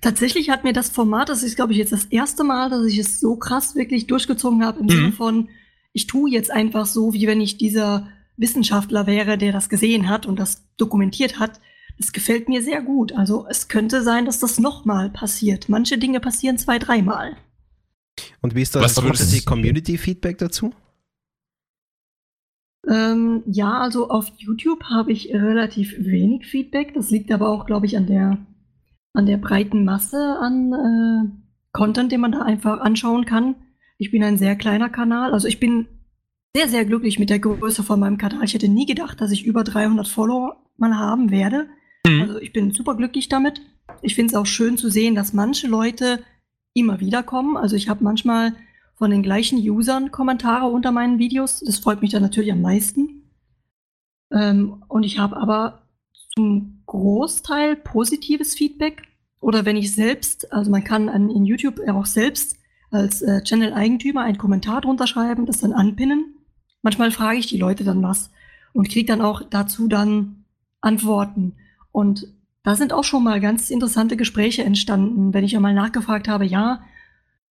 [0.00, 2.98] Tatsächlich hat mir das Format, das ist, glaube ich, jetzt das erste Mal, dass ich
[2.98, 4.90] es so krass wirklich durchgezogen habe, im mhm.
[4.90, 5.48] Sinne von,
[5.92, 10.26] ich tue jetzt einfach so, wie wenn ich dieser Wissenschaftler wäre, der das gesehen hat
[10.26, 11.60] und das dokumentiert hat.
[11.98, 13.12] Das gefällt mir sehr gut.
[13.12, 15.68] Also es könnte sein, dass das nochmal passiert.
[15.68, 17.36] Manche Dinge passieren zwei, dreimal.
[18.40, 20.72] Und wie ist das, das Community-Feedback dazu?
[22.88, 26.94] Ähm, ja, also auf YouTube habe ich relativ wenig Feedback.
[26.94, 28.38] Das liegt aber auch, glaube ich, an der
[29.14, 33.54] an der breiten Masse an äh, Content, den man da einfach anschauen kann.
[33.98, 35.86] Ich bin ein sehr kleiner Kanal, also ich bin
[36.54, 38.44] sehr, sehr glücklich mit der Größe von meinem Kanal.
[38.44, 41.68] Ich hätte nie gedacht, dass ich über 300 Follower mal haben werde.
[42.06, 42.22] Mhm.
[42.22, 43.62] Also ich bin super glücklich damit.
[44.02, 46.22] Ich finde es auch schön zu sehen, dass manche Leute
[46.74, 47.56] immer wieder kommen.
[47.56, 48.54] Also ich habe manchmal
[48.96, 51.60] von den gleichen Usern Kommentare unter meinen Videos.
[51.60, 53.30] Das freut mich dann natürlich am meisten.
[54.30, 55.86] Ähm, und ich habe aber
[56.34, 59.02] zum Großteil positives Feedback.
[59.40, 62.58] Oder wenn ich selbst, also man kann an, in YouTube auch selbst
[62.90, 66.34] als äh, Channel-Eigentümer einen Kommentar drunter schreiben, das dann anpinnen.
[66.82, 68.30] Manchmal frage ich die Leute dann was
[68.74, 70.44] und kriege dann auch dazu dann
[70.82, 71.54] Antworten.
[71.92, 72.26] Und
[72.62, 76.82] da sind auch schon mal ganz interessante Gespräche entstanden, wenn ich einmal nachgefragt habe, ja,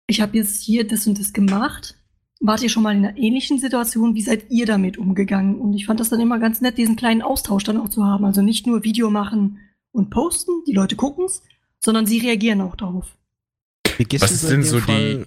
[0.05, 1.95] ich habe jetzt hier das und das gemacht
[2.41, 4.15] wart ihr schon mal in einer ähnlichen Situation?
[4.15, 5.59] Wie seid ihr damit umgegangen?
[5.59, 8.25] Und ich fand das dann immer ganz nett, diesen kleinen Austausch dann auch zu haben.
[8.25, 9.59] Also nicht nur Video machen
[9.91, 11.43] und posten, die Leute gucken's,
[11.79, 13.15] sondern sie reagieren auch darauf.
[13.97, 15.25] Wie gehst Was sind so Fall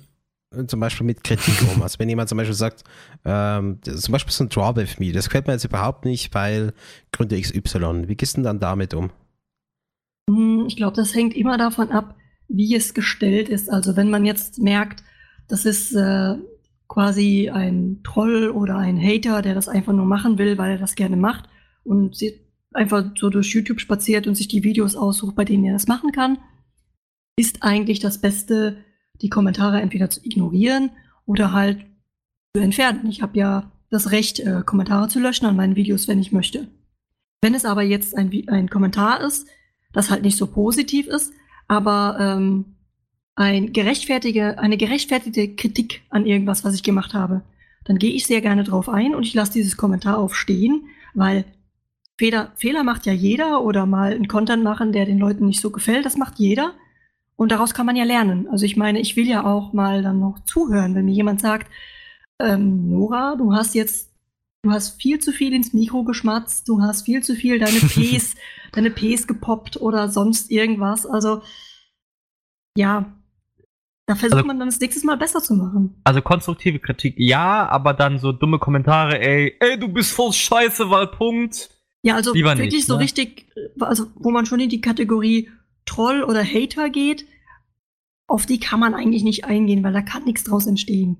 [0.53, 1.83] die äh, zum Beispiel mit Kritik um?
[1.83, 2.83] Also wenn jemand zum Beispiel sagt,
[3.25, 6.73] ähm, zum Beispiel so ein Draw with me, das gefällt mir jetzt überhaupt nicht, weil
[7.13, 8.09] Gründe XY.
[8.09, 9.11] Wie gehst du dann damit um?
[10.29, 12.17] Hm, ich glaube, das hängt immer davon ab,
[12.49, 13.71] wie es gestellt ist.
[13.71, 15.05] Also wenn man jetzt merkt,
[15.49, 16.37] das ist äh,
[16.95, 20.95] quasi ein Troll oder ein Hater, der das einfach nur machen will, weil er das
[20.95, 21.49] gerne macht
[21.83, 22.17] und
[22.73, 26.13] einfach so durch YouTube spaziert und sich die Videos aussucht, bei denen er das machen
[26.13, 26.39] kann,
[27.37, 28.77] ist eigentlich das Beste,
[29.21, 30.91] die Kommentare entweder zu ignorieren
[31.27, 31.85] oder halt
[32.55, 33.09] zu entfernen.
[33.09, 36.69] Ich habe ja das Recht, äh, Kommentare zu löschen an meinen Videos, wenn ich möchte.
[37.43, 39.49] Wenn es aber jetzt ein, ein Kommentar ist,
[39.93, 41.33] das halt nicht so positiv ist,
[41.67, 42.74] aber ähm,
[43.37, 47.43] ein gerechtfertige, eine gerechtfertigte Kritik an irgendwas, was ich gemacht habe,
[47.85, 51.45] dann gehe ich sehr gerne drauf ein und ich lasse dieses Kommentar aufstehen, weil
[52.17, 55.71] Fehler, Fehler macht ja jeder oder mal einen Content machen, der den Leuten nicht so
[55.71, 56.75] gefällt, das macht jeder.
[57.37, 58.47] Und daraus kann man ja lernen.
[58.49, 61.69] Also ich meine, ich will ja auch mal dann noch zuhören, wenn mir jemand sagt,
[62.41, 64.13] ähm, Nora, du hast jetzt,
[64.63, 68.37] du hast viel zu viel ins Mikro geschmatzt, du hast viel zu viel deine Ps,
[68.71, 71.07] deine Ps gepoppt oder sonst irgendwas.
[71.07, 71.43] Also
[72.77, 73.13] ja,
[74.07, 76.01] da versucht also, man dann das nächste Mal besser zu machen.
[76.05, 80.91] Also konstruktive Kritik ja, aber dann so dumme Kommentare, ey, ey, du bist voll scheiße,
[80.91, 81.71] weil Punkt.
[82.03, 83.01] Ja, also Lieber wirklich nicht, so ne?
[83.01, 83.47] richtig,
[83.81, 85.51] also wo man schon in die Kategorie
[85.87, 87.27] Troll oder Hater geht,
[88.27, 91.17] auf die kann man eigentlich nicht eingehen, weil da kann nichts draus entstehen.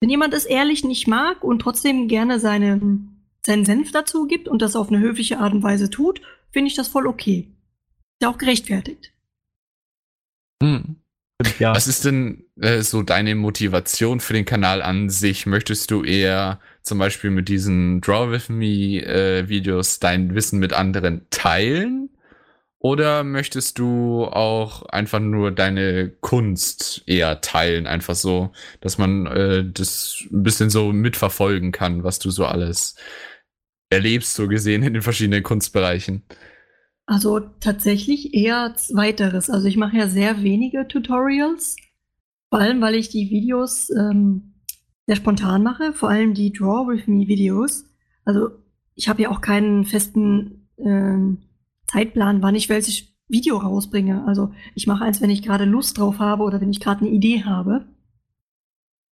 [0.00, 3.00] Wenn jemand es ehrlich nicht mag und trotzdem gerne seine,
[3.44, 6.76] seinen Senf dazu gibt und das auf eine höfliche Art und Weise tut, finde ich
[6.76, 7.48] das voll okay.
[7.48, 9.12] Ist ja auch gerechtfertigt.
[10.62, 10.96] Hm.
[11.58, 11.74] Ja.
[11.74, 15.46] Was ist denn äh, so deine Motivation für den Kanal an sich?
[15.46, 20.72] Möchtest du eher zum Beispiel mit diesen Draw With Me äh, Videos dein Wissen mit
[20.72, 22.10] anderen teilen?
[22.78, 27.86] Oder möchtest du auch einfach nur deine Kunst eher teilen?
[27.86, 32.96] Einfach so, dass man äh, das ein bisschen so mitverfolgen kann, was du so alles
[33.90, 36.22] erlebst, so gesehen in den verschiedenen Kunstbereichen.
[37.10, 39.50] Also tatsächlich eher zweiteres.
[39.50, 41.74] Also ich mache ja sehr wenige Tutorials,
[42.50, 44.52] vor allem weil ich die Videos ähm,
[45.08, 47.84] sehr spontan mache, vor allem die Draw with Me Videos.
[48.24, 48.50] Also
[48.94, 51.38] ich habe ja auch keinen festen ähm,
[51.88, 54.24] Zeitplan, wann ich welches Video rausbringe.
[54.28, 57.10] Also ich mache eins, wenn ich gerade Lust drauf habe oder wenn ich gerade eine
[57.10, 57.86] Idee habe.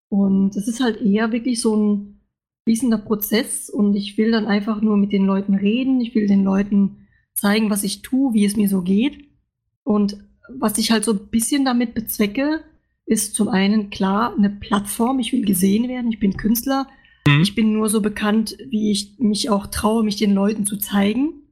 [0.10, 2.22] Und es ist halt eher wirklich so ein
[2.66, 6.00] fließender Prozess und ich will dann einfach nur mit den Leuten reden.
[6.00, 7.07] Ich will den Leuten
[7.38, 9.26] zeigen, was ich tue, wie es mir so geht.
[9.84, 10.18] Und
[10.50, 12.64] was ich halt so ein bisschen damit bezwecke,
[13.06, 15.20] ist zum einen klar eine Plattform.
[15.20, 16.12] Ich will gesehen werden.
[16.12, 16.88] Ich bin Künstler.
[17.28, 17.42] Mhm.
[17.42, 21.44] Ich bin nur so bekannt, wie ich mich auch traue, mich den Leuten zu zeigen.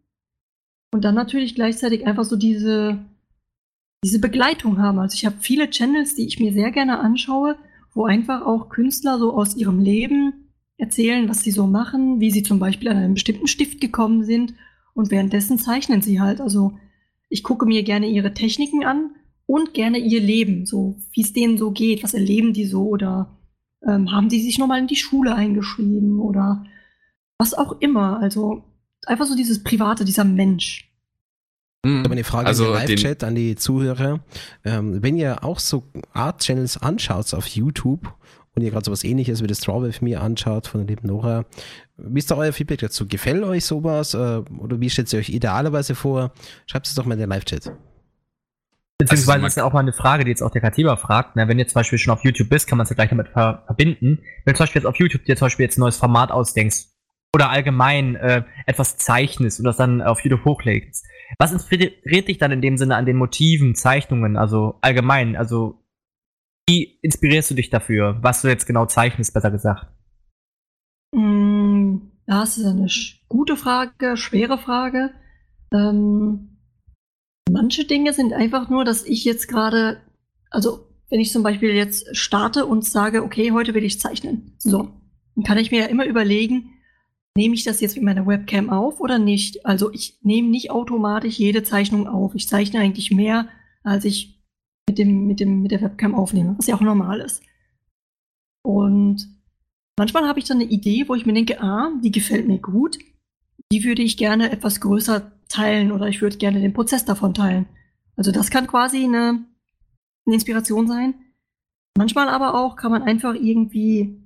[0.92, 3.06] Und dann natürlich gleichzeitig einfach so diese,
[4.04, 5.00] diese Begleitung haben.
[5.00, 7.58] Also ich habe viele Channels, die ich mir sehr gerne anschaue,
[7.94, 12.44] wo einfach auch Künstler so aus ihrem Leben erzählen, was sie so machen, wie sie
[12.44, 14.54] zum Beispiel an einen bestimmten Stift gekommen sind
[14.96, 16.42] und währenddessen zeichnen sie halt.
[16.42, 16.74] Also
[17.30, 19.12] ich gucke mir gerne ihre Techniken an
[19.46, 23.38] und gerne ihr Leben, so wie es denen so geht, was erleben die so oder
[23.88, 26.66] ähm, haben die sich nochmal in die Schule eingeschrieben oder
[27.38, 28.20] was auch immer.
[28.20, 28.64] Also
[29.06, 30.90] einfach so dieses Private, dieser Mensch.
[31.84, 34.22] Ich habe eine Frage also im Live-Chat an die Zuhörer.
[34.64, 38.12] Ähm, wenn ihr auch so Art-Channels anschaut auf YouTube
[38.56, 41.46] und ihr gerade so was ähnliches wie das Strawberry mir anschaut von der lieben Nora,
[41.98, 43.08] wie ist da euer Feedback dazu?
[43.08, 44.14] Gefällt euch sowas?
[44.14, 46.32] Äh, oder wie stellt ihr euch idealerweise vor?
[46.68, 47.72] Schreibt es doch mal in den Live-Chat.
[48.98, 51.36] Beziehungsweise also, ist ja auch mal eine Frage, die jetzt auch der Katiba fragt.
[51.36, 51.48] Ne?
[51.48, 53.64] Wenn du zum Beispiel schon auf YouTube bist, kann man es ja gleich damit ver
[53.66, 54.20] verbinden.
[54.46, 56.88] Wenn du zum Beispiel jetzt auf YouTube dir zum Beispiel jetzt ein neues Format ausdenkst
[57.34, 61.06] oder allgemein äh, etwas zeichnest und das dann auf YouTube hochlegst,
[61.40, 65.36] was inspiriert dich dann in dem Sinne an den Motiven, Zeichnungen, also allgemein?
[65.36, 65.84] Also
[66.68, 69.88] wie inspirierst du dich dafür, was du jetzt genau zeichnest, besser gesagt?
[71.14, 71.55] Mm,
[72.26, 72.88] das ist eine
[73.30, 75.12] gute Frage, schwere Frage.
[75.72, 76.58] Ähm,
[77.50, 80.02] manche Dinge sind einfach nur, dass ich jetzt gerade,
[80.50, 84.90] also wenn ich zum Beispiel jetzt starte und sage, okay, heute will ich zeichnen, so,
[85.36, 86.74] dann kann ich mir ja immer überlegen,
[87.38, 89.66] nehme ich das jetzt mit meiner Webcam auf oder nicht?
[89.66, 92.34] Also ich nehme nicht automatisch jede Zeichnung auf.
[92.34, 93.50] Ich zeichne eigentlich mehr,
[93.84, 94.42] als ich
[94.88, 97.44] mit dem, mit dem, mit der Webcam aufnehme, was ja auch normal ist.
[98.64, 99.35] Und
[99.98, 102.98] Manchmal habe ich dann eine Idee, wo ich mir denke, ah, die gefällt mir gut.
[103.72, 107.66] Die würde ich gerne etwas größer teilen oder ich würde gerne den Prozess davon teilen.
[108.16, 109.46] Also das kann quasi eine,
[110.26, 111.16] eine Inspiration sein.
[111.98, 114.22] Manchmal aber auch kann man einfach irgendwie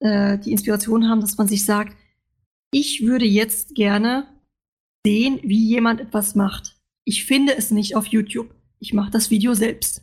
[0.00, 1.96] äh, die Inspiration haben, dass man sich sagt,
[2.70, 4.26] ich würde jetzt gerne
[5.04, 6.76] sehen, wie jemand etwas macht.
[7.04, 8.54] Ich finde es nicht auf YouTube.
[8.78, 10.02] Ich mache das Video selbst.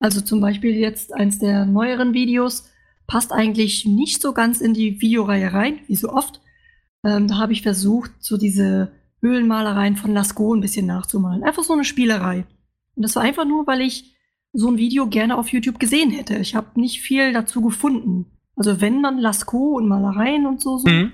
[0.00, 2.69] Also zum Beispiel jetzt eins der neueren Videos,
[3.10, 6.40] passt eigentlich nicht so ganz in die Videoreihe rein, wie so oft.
[7.04, 11.42] Ähm, da habe ich versucht, so diese Höhlenmalereien von Lascaux ein bisschen nachzumalen.
[11.42, 12.46] Einfach so eine Spielerei.
[12.94, 14.14] Und das war einfach nur, weil ich
[14.52, 16.36] so ein Video gerne auf YouTube gesehen hätte.
[16.36, 18.26] Ich habe nicht viel dazu gefunden.
[18.54, 21.10] Also wenn man Lascaux und Malereien und so sucht, mhm.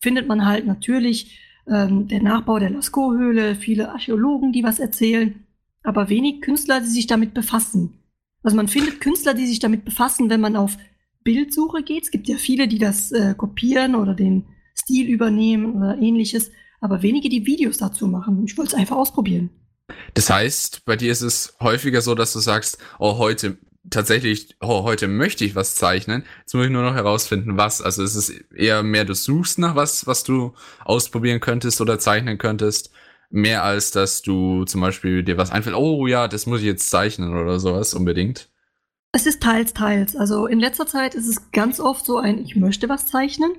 [0.00, 5.44] findet man halt natürlich ähm, der Nachbau der Lascaux-Höhle, viele Archäologen, die was erzählen,
[5.82, 7.98] aber wenig Künstler, die sich damit befassen.
[8.42, 10.78] Also man findet Künstler, die sich damit befassen, wenn man auf
[11.24, 12.04] Bildsuche geht.
[12.04, 14.44] Es gibt ja viele, die das äh, kopieren oder den
[14.78, 18.44] Stil übernehmen oder ähnliches, aber wenige, die Videos dazu machen.
[18.44, 19.50] Ich wollte es einfach ausprobieren.
[20.14, 23.58] Das heißt, bei dir ist es häufiger so, dass du sagst, oh, heute
[23.90, 26.24] tatsächlich, oh, heute möchte ich was zeichnen.
[26.40, 27.82] Jetzt muss ich nur noch herausfinden, was.
[27.82, 32.38] Also es ist eher mehr, du suchst nach was, was du ausprobieren könntest oder zeichnen
[32.38, 32.90] könntest.
[33.30, 36.88] Mehr als, dass du zum Beispiel dir was einfällt, oh ja, das muss ich jetzt
[36.90, 38.48] zeichnen oder sowas unbedingt.
[39.14, 40.16] Es ist teils, teils.
[40.16, 43.52] Also in letzter Zeit ist es ganz oft so ein, ich möchte was zeichnen,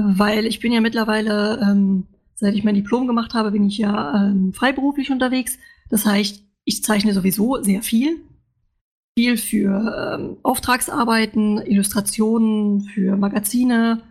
[0.00, 2.04] weil ich bin ja mittlerweile, ähm,
[2.36, 5.58] seit ich mein Diplom gemacht habe, bin ich ja ähm, freiberuflich unterwegs.
[5.90, 8.20] Das heißt, ich zeichne sowieso sehr viel.
[9.18, 14.02] Viel für ähm, Auftragsarbeiten, Illustrationen, für Magazine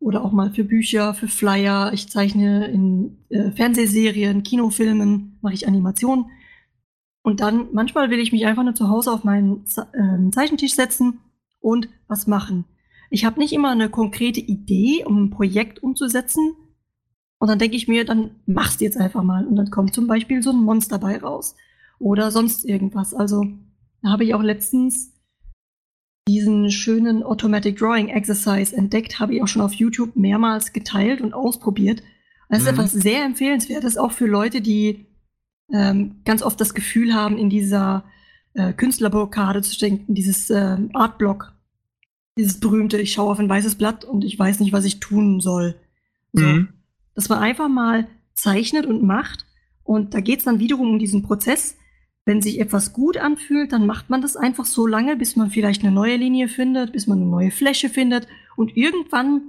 [0.00, 1.92] oder auch mal für Bücher, für Flyer.
[1.92, 6.26] Ich zeichne in äh, Fernsehserien, Kinofilmen, mache ich Animationen.
[7.24, 9.64] Und dann, manchmal will ich mich einfach nur zu Hause auf meinen
[9.94, 11.20] äh, Zeichentisch setzen
[11.58, 12.66] und was machen.
[13.08, 16.54] Ich habe nicht immer eine konkrete Idee, um ein Projekt umzusetzen.
[17.38, 19.46] Und dann denke ich mir, dann machst du jetzt einfach mal.
[19.46, 21.56] Und dann kommt zum Beispiel so ein Monster bei raus.
[21.98, 23.14] Oder sonst irgendwas.
[23.14, 23.46] Also
[24.02, 25.14] Da habe ich auch letztens
[26.28, 31.32] diesen schönen Automatic Drawing Exercise entdeckt, habe ich auch schon auf YouTube mehrmals geteilt und
[31.32, 32.02] ausprobiert.
[32.50, 32.74] Das ist mhm.
[32.74, 35.06] etwas sehr empfehlenswertes, auch für Leute, die
[35.74, 38.04] ähm, ganz oft das Gefühl haben, in dieser
[38.54, 41.52] äh, Künstlerblockade zu stecken, dieses äh, Artblock,
[42.38, 45.40] dieses berühmte, ich schaue auf ein weißes Blatt und ich weiß nicht, was ich tun
[45.40, 45.74] soll.
[46.32, 46.68] So, mhm.
[47.16, 49.46] Dass man einfach mal zeichnet und macht.
[49.82, 51.76] Und da geht es dann wiederum um diesen Prozess.
[52.24, 55.82] Wenn sich etwas gut anfühlt, dann macht man das einfach so lange, bis man vielleicht
[55.82, 58.28] eine neue Linie findet, bis man eine neue Fläche findet.
[58.56, 59.42] Und irgendwann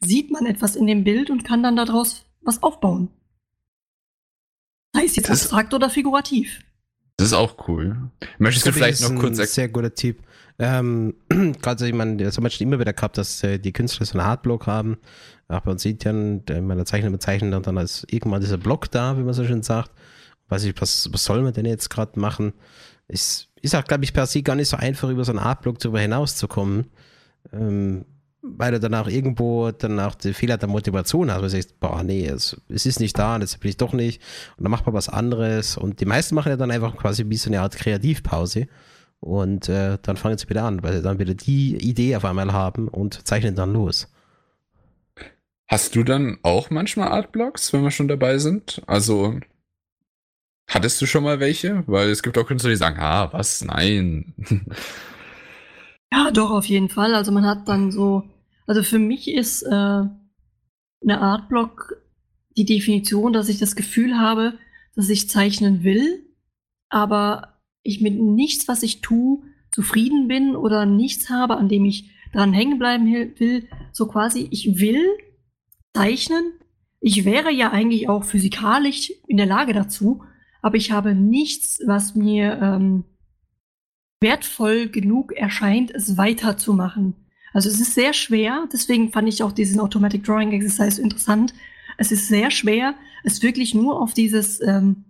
[0.00, 3.10] sieht man etwas in dem Bild und kann dann daraus was aufbauen.
[5.04, 6.60] Es jetzt das abstrakt oder figurativ.
[7.16, 8.10] Das ist auch cool.
[8.38, 9.48] Möchtest du vielleicht noch kurz erklären?
[9.48, 10.22] Sehr guter Tipp.
[10.58, 11.14] Ähm,
[11.62, 14.18] Gerade, ich meine, das haben wir schon immer wieder gehabt, dass äh, die Künstler so
[14.18, 14.98] einen Hardblock haben.
[15.48, 18.90] Auch bei uns sieht ja, in meiner Zeichnung bezeichnet und dann ist irgendwann dieser Block
[18.90, 19.92] da, wie man so schön sagt.
[20.48, 22.52] Weiß ich, was, was soll man denn jetzt gerade machen?
[23.08, 25.78] Ist, ist auch, glaube ich, per se gar nicht so einfach, über so einen Artblock
[25.78, 26.90] darüber hinauszukommen.
[27.52, 28.04] Ähm,
[28.56, 31.80] weil du dann auch irgendwo dann auch den Fehler der Motivation hast, weil du sagst,
[31.80, 34.22] boah, nee, es, es ist nicht da und jetzt will ich doch nicht.
[34.56, 35.76] Und dann macht man was anderes.
[35.76, 38.66] Und die meisten machen ja dann einfach quasi wie so eine Art Kreativpause.
[39.20, 42.52] Und äh, dann fangen sie wieder an, weil sie dann wieder die Idee auf einmal
[42.52, 44.08] haben und zeichnen dann los.
[45.68, 48.82] Hast du dann auch manchmal Artblocks, wenn wir schon dabei sind?
[48.86, 49.40] Also,
[50.68, 51.82] hattest du schon mal welche?
[51.88, 53.64] Weil es gibt auch Künstler, die sagen, ah, was?
[53.64, 54.34] Nein.
[56.12, 57.14] Ja, doch, auf jeden Fall.
[57.14, 58.24] Also man hat dann so,
[58.66, 61.96] also für mich ist äh, eine Artblock
[62.56, 64.58] die Definition, dass ich das Gefühl habe,
[64.94, 66.26] dass ich zeichnen will,
[66.88, 72.10] aber ich mit nichts, was ich tue, zufrieden bin oder nichts habe, an dem ich
[72.32, 73.68] dran hängen bleiben will.
[73.92, 75.04] So quasi, ich will
[75.94, 76.52] zeichnen.
[77.00, 80.24] Ich wäre ja eigentlich auch physikalisch in der Lage dazu,
[80.62, 83.04] aber ich habe nichts, was mir ähm,
[84.20, 87.25] wertvoll genug erscheint, es weiterzumachen.
[87.56, 91.54] Also es ist sehr schwer, deswegen fand ich auch diesen Automatic Drawing Exercise interessant.
[91.96, 92.94] Es ist sehr schwer,
[93.24, 95.06] es wirklich nur auf dieses ähm,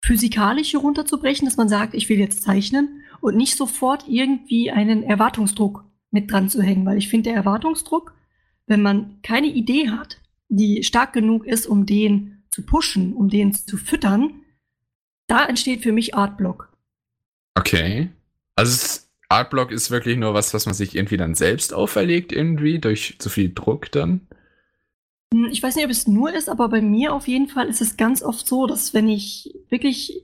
[0.00, 5.84] Physikalische runterzubrechen, dass man sagt, ich will jetzt zeichnen und nicht sofort irgendwie einen Erwartungsdruck
[6.12, 8.14] mit dran zu hängen, weil ich finde, der Erwartungsdruck,
[8.68, 13.54] wenn man keine Idee hat, die stark genug ist, um den zu pushen, um den
[13.54, 14.42] zu füttern,
[15.26, 16.72] da entsteht für mich Artblock.
[17.56, 18.08] Okay.
[18.54, 19.00] Also
[19.32, 23.28] Artblock ist wirklich nur was, was man sich irgendwie dann selbst auferlegt, irgendwie, durch zu
[23.28, 24.26] viel Druck dann.
[25.32, 27.80] Hm, ich weiß nicht, ob es nur ist, aber bei mir auf jeden Fall ist
[27.80, 30.22] es ganz oft so, dass wenn ich wirklich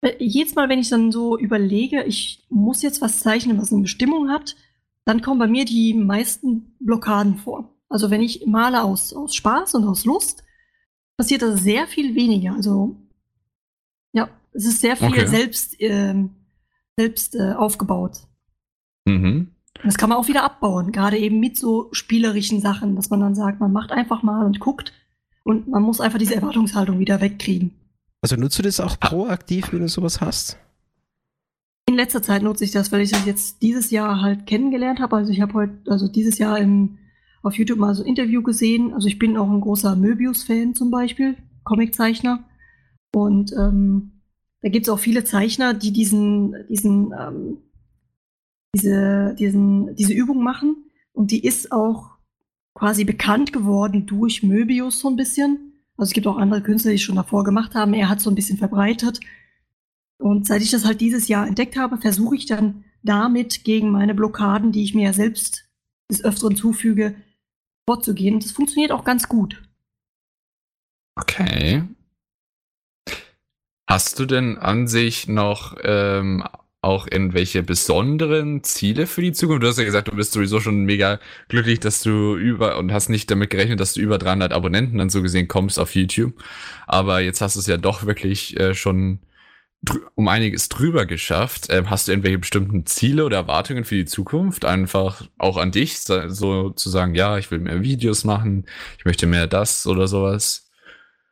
[0.00, 3.82] äh, jedes Mal, wenn ich dann so überlege, ich muss jetzt was zeichnen, was eine
[3.82, 4.56] Bestimmung hat,
[5.04, 7.74] dann kommen bei mir die meisten Blockaden vor.
[7.88, 10.42] Also wenn ich male aus, aus Spaß und aus Lust,
[11.16, 12.54] passiert das sehr viel weniger.
[12.54, 12.96] Also
[14.12, 15.26] ja, es ist sehr viel okay.
[15.26, 16.30] selbst ähm,
[16.96, 18.22] selbst äh, aufgebaut.
[19.06, 19.48] Mhm.
[19.84, 23.34] Das kann man auch wieder abbauen, gerade eben mit so spielerischen Sachen, dass man dann
[23.34, 24.92] sagt, man macht einfach mal und guckt
[25.44, 27.72] und man muss einfach diese Erwartungshaltung wieder wegkriegen.
[28.22, 30.58] Also nutzt du das auch proaktiv, wenn du sowas hast?
[31.88, 35.16] In letzter Zeit nutze ich das, weil ich das jetzt dieses Jahr halt kennengelernt habe.
[35.16, 36.98] Also ich habe heute, also dieses Jahr im,
[37.42, 38.92] auf YouTube mal so ein Interview gesehen.
[38.92, 42.42] Also ich bin auch ein großer Möbius-Fan zum Beispiel, Comiczeichner.
[43.14, 44.15] Und ähm,
[44.66, 47.58] da gibt es auch viele Zeichner, die diesen, diesen, ähm,
[48.74, 50.90] diese, diesen, diese Übung machen.
[51.12, 52.16] Und die ist auch
[52.74, 55.84] quasi bekannt geworden durch Möbius so ein bisschen.
[55.96, 57.94] Also es gibt auch andere Künstler, die es schon davor gemacht haben.
[57.94, 59.20] Er hat so ein bisschen verbreitet.
[60.18, 64.16] Und seit ich das halt dieses Jahr entdeckt habe, versuche ich dann damit gegen meine
[64.16, 65.70] Blockaden, die ich mir ja selbst
[66.10, 67.14] des Öfteren zufüge,
[67.88, 68.40] vorzugehen.
[68.40, 69.62] Das funktioniert auch ganz gut.
[71.14, 71.84] Okay.
[73.86, 76.42] Hast du denn an sich noch ähm,
[76.82, 79.62] auch irgendwelche besonderen Ziele für die Zukunft?
[79.62, 83.08] Du hast ja gesagt, du bist sowieso schon mega glücklich, dass du über und hast
[83.08, 86.34] nicht damit gerechnet, dass du über 300 Abonnenten dann so gesehen kommst auf YouTube.
[86.86, 89.20] Aber jetzt hast du es ja doch wirklich äh, schon
[90.14, 91.66] um einiges drüber geschafft.
[91.70, 94.64] Ähm, hast du irgendwelche bestimmten Ziele oder Erwartungen für die Zukunft?
[94.64, 98.66] Einfach auch an dich, so zu sagen, ja, ich will mehr Videos machen,
[98.98, 100.70] ich möchte mehr das oder sowas.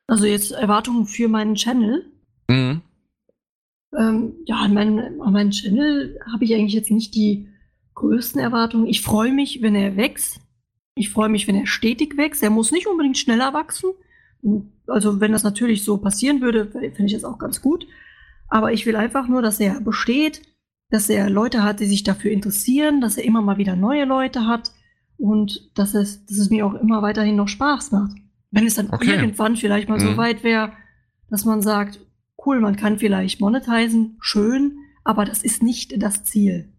[0.06, 2.13] Also jetzt Erwartungen für meinen Channel.
[2.48, 2.82] Mhm.
[3.96, 7.48] Ähm, ja, an meinem, an meinem Channel habe ich eigentlich jetzt nicht die
[7.94, 8.86] größten Erwartungen.
[8.86, 10.40] Ich freue mich, wenn er wächst.
[10.96, 12.42] Ich freue mich, wenn er stetig wächst.
[12.42, 13.90] Er muss nicht unbedingt schneller wachsen.
[14.86, 17.86] Also wenn das natürlich so passieren würde, finde ich das auch ganz gut.
[18.48, 20.42] Aber ich will einfach nur, dass er besteht,
[20.90, 24.46] dass er Leute hat, die sich dafür interessieren, dass er immer mal wieder neue Leute
[24.46, 24.72] hat
[25.16, 28.16] und dass es, dass es mir auch immer weiterhin noch Spaß macht.
[28.50, 29.10] Wenn es dann okay.
[29.10, 30.06] irgendwann vielleicht mal mhm.
[30.06, 30.72] so weit wäre,
[31.30, 32.00] dass man sagt,
[32.46, 36.72] cool, man kann vielleicht monetizen, schön, aber das ist nicht das Ziel.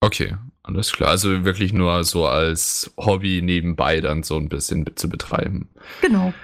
[0.00, 1.10] Okay, alles klar.
[1.10, 5.70] Also wirklich nur so als Hobby nebenbei dann so ein bisschen zu betreiben.
[6.00, 6.34] Genau.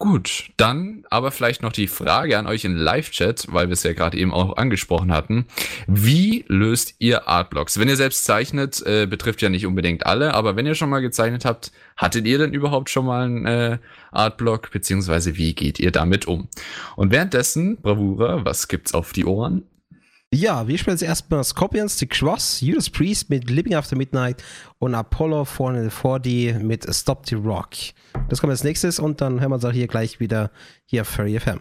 [0.00, 3.92] Gut, dann aber vielleicht noch die Frage an euch in Live-Chat, weil wir es ja
[3.92, 5.44] gerade eben auch angesprochen hatten.
[5.86, 7.78] Wie löst ihr Artblocks?
[7.78, 11.02] Wenn ihr selbst zeichnet, äh, betrifft ja nicht unbedingt alle, aber wenn ihr schon mal
[11.02, 13.78] gezeichnet habt, hattet ihr denn überhaupt schon mal einen äh,
[14.10, 16.48] Artblock, beziehungsweise wie geht ihr damit um?
[16.96, 19.64] Und währenddessen, Bravura, was gibt's auf die Ohren?
[20.32, 24.44] Ja, wir spielen jetzt erstmal Scorpions, The Cross, Judas Priest mit Living After Midnight
[24.78, 27.70] und Apollo 440 mit Stop the Rock.
[28.28, 30.52] Das kommt als nächstes und dann hören wir uns auch hier gleich wieder
[30.86, 31.58] hier auf Furry FM.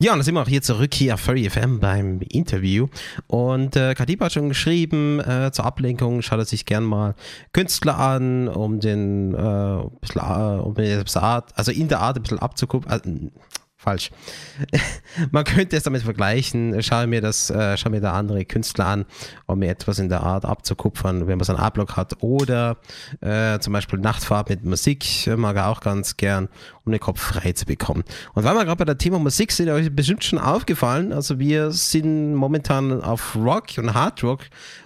[0.00, 2.88] Ja, und dann sind wir auch hier zurück hier auf Furry FM beim Interview.
[3.28, 7.14] Und äh, Kadiba hat schon geschrieben, äh, zur Ablenkung schaut er sich gern mal
[7.52, 10.74] Künstler an, um den, äh, bisschen, äh, um
[11.22, 13.32] Art, also in der Art ein bisschen abzugucken.
[13.88, 14.10] Äh, falsch.
[15.30, 16.82] Man könnte es damit vergleichen.
[16.82, 19.06] Schau mir das, äh, schau mir da andere Künstler an,
[19.46, 22.22] um mir etwas in der Art abzukupfern, wenn man so einen A-Block hat.
[22.22, 22.76] Oder
[23.20, 26.48] äh, zum Beispiel Nachtfahrt mit Musik, mag er auch ganz gern,
[26.84, 28.04] um den Kopf frei zu bekommen.
[28.34, 31.70] Und weil wir gerade bei der Thema Musik sind, euch bestimmt schon aufgefallen, also wir
[31.70, 34.40] sind momentan auf Rock und Hard Rock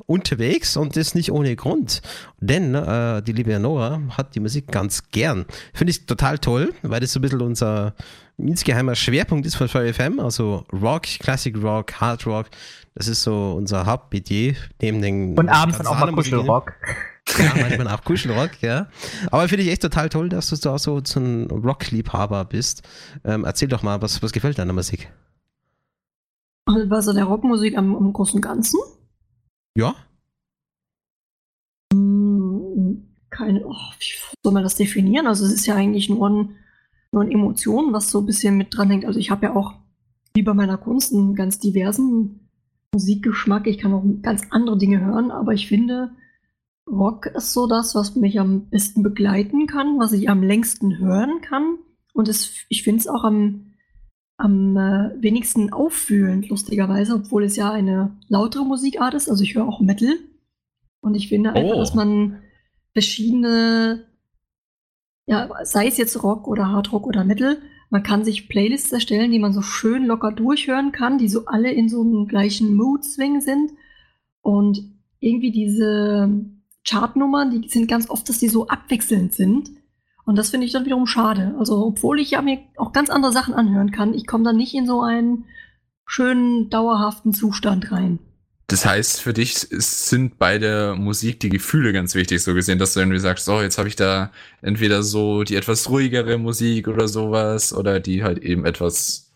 [0.06, 2.02] unterwegs und das nicht ohne Grund.
[2.40, 5.46] Denn äh, die liebe Nora hat die Musik ganz gern.
[5.72, 7.94] Finde ich total toll, weil das so ein bisschen unser
[8.38, 12.46] insgeheimer Schwerpunkt ist von Fire FM, also Rock, Classic Rock, Hard Rock.
[12.94, 15.38] Das ist so unser Hauptmetier neben den.
[15.38, 16.72] Und abends dann auch mal Kuschelrock.
[17.38, 18.88] Ja, manchmal auch Kuschelrock, ja.
[19.30, 22.82] Aber finde ich echt total toll, dass du da so, so ein Rock-Liebhaber bist.
[23.24, 25.10] Ähm, erzähl doch mal, was, was gefällt deiner Musik?
[26.66, 28.78] Was so der Rockmusik am, am Großen und Ganzen?
[29.76, 29.94] Ja.
[31.92, 35.26] Hm, keine, oh, wie soll man das definieren?
[35.26, 36.56] Also es ist ja eigentlich nur ein
[37.12, 39.04] nur an Emotionen, was so ein bisschen mit dran hängt.
[39.04, 39.74] Also ich habe ja auch,
[40.34, 42.48] wie bei meiner Kunst, einen ganz diversen
[42.92, 43.66] Musikgeschmack.
[43.66, 46.12] Ich kann auch ganz andere Dinge hören, aber ich finde,
[46.90, 51.40] Rock ist so das, was mich am besten begleiten kann, was ich am längsten hören
[51.42, 51.78] kann.
[52.12, 53.72] Und es, ich finde es auch am,
[54.36, 59.28] am äh, wenigsten auffühlend, lustigerweise, obwohl es ja eine lautere Musikart ist.
[59.28, 60.16] Also ich höre auch Metal.
[61.00, 61.80] Und ich finde einfach, oh.
[61.80, 62.38] dass man
[62.92, 64.06] verschiedene
[65.26, 67.58] ja, sei es jetzt Rock oder Hardrock oder Metal,
[67.90, 71.70] man kann sich Playlists erstellen, die man so schön locker durchhören kann, die so alle
[71.70, 73.72] in so einem gleichen Mood-Swing sind.
[74.40, 74.82] Und
[75.20, 76.30] irgendwie diese
[76.84, 79.70] Chartnummern, die sind ganz oft, dass die so abwechselnd sind.
[80.24, 81.54] Und das finde ich dann wiederum schade.
[81.58, 84.74] Also, obwohl ich ja mir auch ganz andere Sachen anhören kann, ich komme dann nicht
[84.74, 85.44] in so einen
[86.06, 88.18] schönen, dauerhaften Zustand rein.
[88.72, 92.94] Das heißt, für dich sind bei der Musik die Gefühle ganz wichtig, so gesehen, dass
[92.94, 97.06] du irgendwie sagst, so, jetzt habe ich da entweder so die etwas ruhigere Musik oder
[97.06, 99.30] sowas oder die halt eben etwas,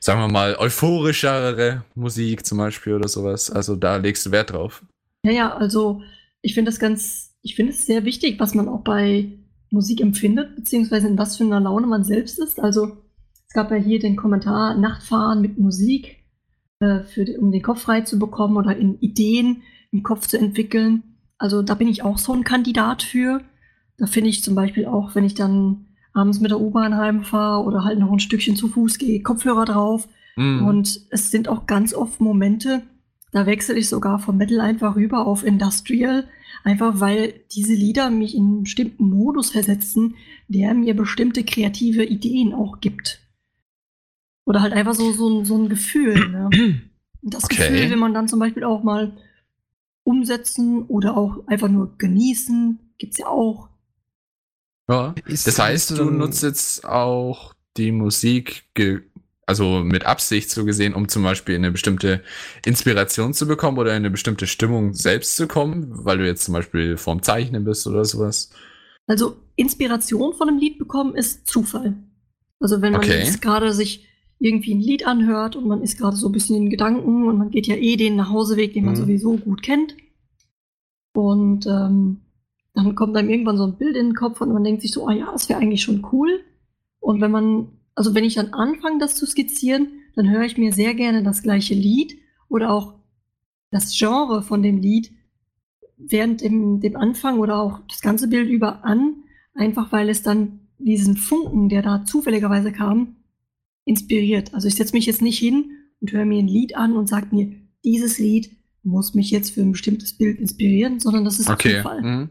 [0.00, 3.50] sagen wir mal, euphorischere Musik zum Beispiel oder sowas.
[3.50, 4.84] Also da legst du Wert drauf.
[5.24, 6.02] Ja, ja, also
[6.42, 9.32] ich finde das ganz, ich finde es sehr wichtig, was man auch bei
[9.70, 12.60] Musik empfindet, beziehungsweise in was für einer Laune man selbst ist.
[12.60, 12.98] Also
[13.48, 16.19] es gab ja hier den Kommentar Nachtfahren mit Musik
[16.80, 19.62] äh, für, um den Kopf frei zu bekommen oder in Ideen
[19.92, 21.02] im Kopf zu entwickeln.
[21.38, 23.40] Also da bin ich auch so ein Kandidat für.
[23.96, 27.84] Da finde ich zum Beispiel auch, wenn ich dann abends mit der U-Bahn heimfahre oder
[27.84, 30.08] halt noch ein Stückchen zu Fuß gehe, Kopfhörer drauf.
[30.36, 30.66] Mm.
[30.66, 32.82] Und es sind auch ganz oft Momente,
[33.32, 36.26] da wechsle ich sogar vom Metal einfach rüber auf Industrial,
[36.64, 40.16] einfach weil diese Lieder mich in einen bestimmten Modus versetzen,
[40.48, 43.20] der mir bestimmte kreative Ideen auch gibt.
[44.44, 46.28] Oder halt einfach so, so, so ein Gefühl.
[46.28, 46.50] Ne?
[47.22, 47.56] Das okay.
[47.56, 49.12] Gefühl will man dann zum Beispiel auch mal
[50.04, 52.78] umsetzen oder auch einfach nur genießen.
[52.96, 53.68] Gibt's ja auch.
[54.88, 55.14] Ja.
[55.26, 58.64] das heißt, du nutzt jetzt auch die Musik,
[59.46, 62.22] also mit Absicht so gesehen, um zum Beispiel eine bestimmte
[62.64, 66.54] Inspiration zu bekommen oder in eine bestimmte Stimmung selbst zu kommen, weil du jetzt zum
[66.54, 68.50] Beispiel vorm Zeichnen bist oder sowas.
[69.06, 71.96] Also Inspiration von einem Lied bekommen ist Zufall.
[72.58, 73.18] Also wenn man okay.
[73.20, 74.06] jetzt gerade sich
[74.40, 77.50] irgendwie ein Lied anhört und man ist gerade so ein bisschen in Gedanken und man
[77.50, 78.98] geht ja eh den Nachhauseweg, den man mhm.
[78.98, 79.96] sowieso gut kennt.
[81.12, 82.22] Und ähm,
[82.72, 85.06] dann kommt einem irgendwann so ein Bild in den Kopf und man denkt sich so,
[85.06, 86.40] oh ja, das wäre eigentlich schon cool.
[87.00, 90.72] Und wenn man, also wenn ich dann anfange, das zu skizzieren, dann höre ich mir
[90.72, 92.16] sehr gerne das gleiche Lied
[92.48, 92.94] oder auch
[93.70, 95.12] das Genre von dem Lied
[95.98, 99.16] während dem, dem Anfang oder auch das ganze Bild über an,
[99.54, 103.16] einfach weil es dann diesen Funken, der da zufälligerweise kam,
[103.84, 104.54] inspiriert.
[104.54, 105.70] Also ich setze mich jetzt nicht hin
[106.00, 107.52] und höre mir ein Lied an und sage mir,
[107.84, 108.50] dieses Lied
[108.82, 111.78] muss mich jetzt für ein bestimmtes Bild inspirieren, sondern das ist okay.
[111.78, 112.02] Zufall.
[112.02, 112.30] Mhm.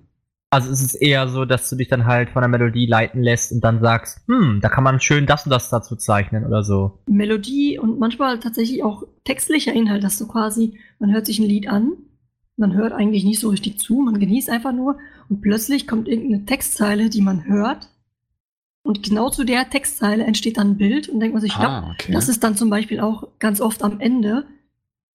[0.51, 3.51] Also es ist eher so, dass du dich dann halt von der Melodie leiten lässt
[3.51, 6.99] und dann sagst, hm, da kann man schön das und das dazu zeichnen oder so.
[7.05, 11.67] Melodie und manchmal tatsächlich auch textlicher Inhalt, dass du quasi, man hört sich ein Lied
[11.69, 11.91] an,
[12.57, 14.97] man hört eigentlich nicht so richtig zu, man genießt einfach nur
[15.29, 17.89] und plötzlich kommt irgendeine Textzeile, die man hört
[18.89, 21.91] und genau zu der Textzeile entsteht dann ein Bild und denkt man sich, Ah, ja,
[21.91, 22.11] okay.
[22.11, 24.47] das ist dann zum Beispiel auch ganz oft am Ende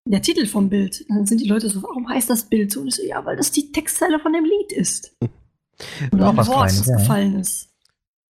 [0.04, 1.04] der Titel vom Bild.
[1.08, 2.82] Dann sind die Leute so, warum heißt das Bild so?
[2.82, 5.16] Und ich so, ja, weil das die Textzeile von dem Lied ist.
[6.12, 6.96] Oder Auch ein was Wort, Kleines, das ja.
[6.98, 7.68] gefallen ist.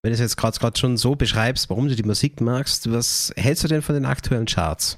[0.01, 3.65] Wenn du es jetzt gerade schon so beschreibst, warum du die Musik magst, was hältst
[3.65, 4.97] du denn von den aktuellen Charts?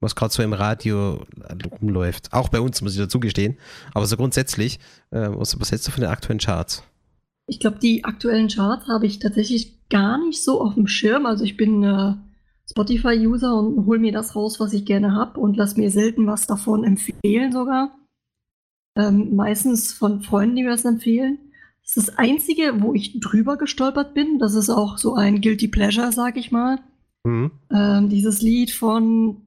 [0.00, 1.24] Was gerade so im Radio
[1.80, 2.34] rumläuft.
[2.34, 3.56] Auch bei uns, muss ich dazu gestehen.
[3.94, 4.78] Aber so grundsätzlich,
[5.10, 6.82] äh, was, was hältst du von den aktuellen Charts?
[7.46, 11.26] Ich glaube, die aktuellen Charts habe ich tatsächlich gar nicht so auf dem Schirm.
[11.26, 12.14] Also ich bin äh,
[12.70, 16.46] Spotify-User und hole mir das raus, was ich gerne habe und lass mir selten was
[16.46, 17.96] davon empfehlen sogar.
[18.96, 21.38] Ähm, meistens von Freunden, die mir das empfehlen.
[21.82, 24.38] Das ist das Einzige, wo ich drüber gestolpert bin.
[24.38, 26.78] Das ist auch so ein Guilty Pleasure, sag ich mal.
[27.24, 27.50] Mhm.
[27.72, 29.42] Ähm, dieses Lied von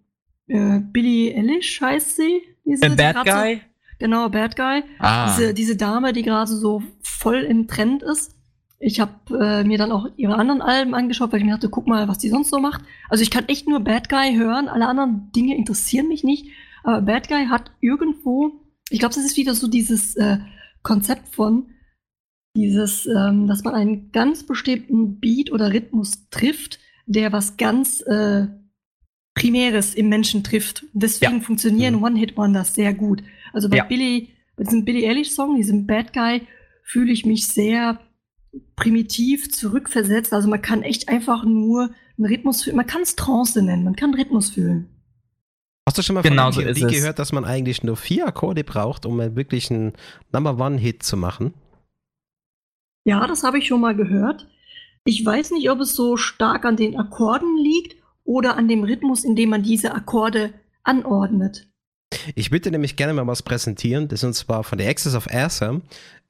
[0.47, 2.41] äh, Billie Eilish heißt sie.
[2.65, 3.61] Diese, A Bad grad so- Guy?
[3.99, 4.83] Genau, Bad Guy.
[4.99, 8.33] Ah, Diese, diese Dame, die gerade so voll im Trend ist.
[8.81, 11.85] Ich habe äh, mir dann auch ihre anderen Alben angeschaut, weil ich mir dachte, guck
[11.87, 12.81] mal, was die sonst so macht.
[13.09, 16.47] Also ich kann echt nur Bad Guy hören, alle anderen Dinge interessieren mich nicht.
[16.83, 18.53] Aber Bad Guy hat irgendwo,
[18.89, 20.37] ich glaube, das ist wieder so dieses äh,
[20.81, 21.71] Konzept von
[22.55, 28.47] dieses, ähm, dass man einen ganz bestimmten Beat oder Rhythmus trifft, der was ganz äh,
[29.35, 30.85] Primäres im Menschen trifft.
[30.93, 32.03] Deswegen funktionieren Mhm.
[32.03, 33.23] One-Hit-Wonders sehr gut.
[33.53, 33.83] Also bei Ja.
[33.83, 36.41] Billy, bei diesem Billie Eilish-Song, diesem Bad Guy,
[36.83, 37.99] fühle ich mich sehr
[38.75, 40.33] primitiv zurückversetzt.
[40.33, 42.75] Also man kann echt einfach nur einen Rhythmus fühlen.
[42.77, 44.89] Man kann es Trance nennen, man kann Rhythmus fühlen.
[45.87, 46.79] Hast du schon mal Genau von so der es.
[46.93, 49.93] gehört, dass man eigentlich nur vier Akkorde braucht, um einen wirklichen
[50.31, 51.53] Number One-Hit zu machen?
[53.05, 54.47] Ja, das habe ich schon mal gehört.
[55.05, 59.23] Ich weiß nicht, ob es so stark an den Akkorden liegt oder an dem Rhythmus,
[59.23, 61.68] in dem man diese Akkorde anordnet.
[62.35, 65.27] Ich würde nämlich gerne mal was präsentieren, das ist und zwar von der Axis of
[65.31, 65.81] Awesome.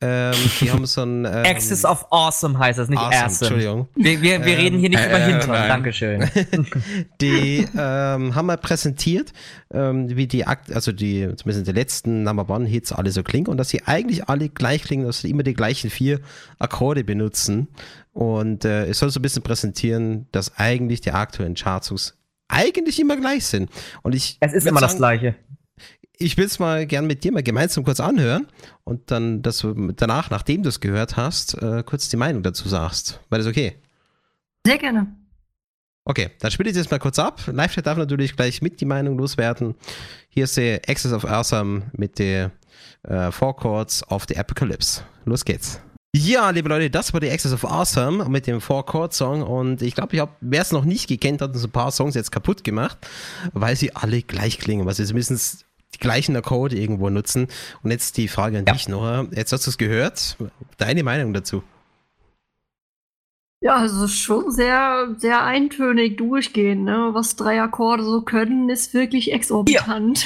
[0.01, 1.25] Ähm, die haben so ein.
[1.29, 3.47] Ähm, Axis of Awesome heißt das, nicht awesome, Awesome.
[3.49, 3.87] Entschuldigung.
[3.95, 5.49] Wir, wir, wir Ähm, reden hier nicht äh, über äh, Hintern.
[5.49, 5.67] nein.
[5.67, 6.29] Dankeschön.
[7.21, 9.33] Die ähm, haben mal präsentiert,
[9.73, 13.47] ähm, wie die Akt, also die, zumindest die letzten Number One Hits alle so klingen
[13.47, 16.21] und dass sie eigentlich alle gleich klingen, dass sie immer die gleichen vier
[16.59, 17.67] Akkorde benutzen.
[18.13, 22.15] Und äh, es soll so ein bisschen präsentieren, dass eigentlich die aktuellen Charts
[22.47, 23.69] eigentlich immer gleich sind.
[24.01, 25.35] Und ich Es ist immer das sagen, Gleiche.
[26.21, 28.47] Ich will es mal gern mit dir mal gemeinsam kurz anhören
[28.83, 32.67] und dann, dass du danach, nachdem du es gehört hast, äh, kurz die Meinung dazu
[32.67, 33.21] sagst.
[33.29, 33.75] War das okay?
[34.67, 35.15] Sehr gerne.
[36.03, 37.41] Okay, dann spiele ich das mal kurz ab.
[37.47, 39.75] Live-Chat darf natürlich gleich mit die Meinung loswerden.
[40.27, 42.51] Hier ist der Access of Awesome mit der
[43.03, 45.03] äh, Four Chords of the Apocalypse.
[45.23, 45.79] Los geht's.
[46.13, 49.81] Ja, liebe Leute, das war die Access of Awesome mit dem Four Chord Song und
[49.81, 52.31] ich glaube, ich habe, wer es noch nicht gekannt hat, so ein paar Songs jetzt
[52.31, 52.97] kaputt gemacht,
[53.53, 55.65] weil sie alle gleich klingen, weil sie zumindest
[55.95, 57.47] die gleichen Akkorde irgendwo nutzen.
[57.83, 58.73] Und jetzt die Frage an Ja.
[58.73, 59.27] dich, Nora.
[59.31, 60.37] Jetzt hast du es gehört.
[60.77, 61.63] Deine Meinung dazu?
[63.61, 66.85] Ja, also schon sehr, sehr eintönig durchgehen.
[66.85, 67.09] Ne?
[67.11, 70.25] Was drei Akkorde so können, ist wirklich exorbitant.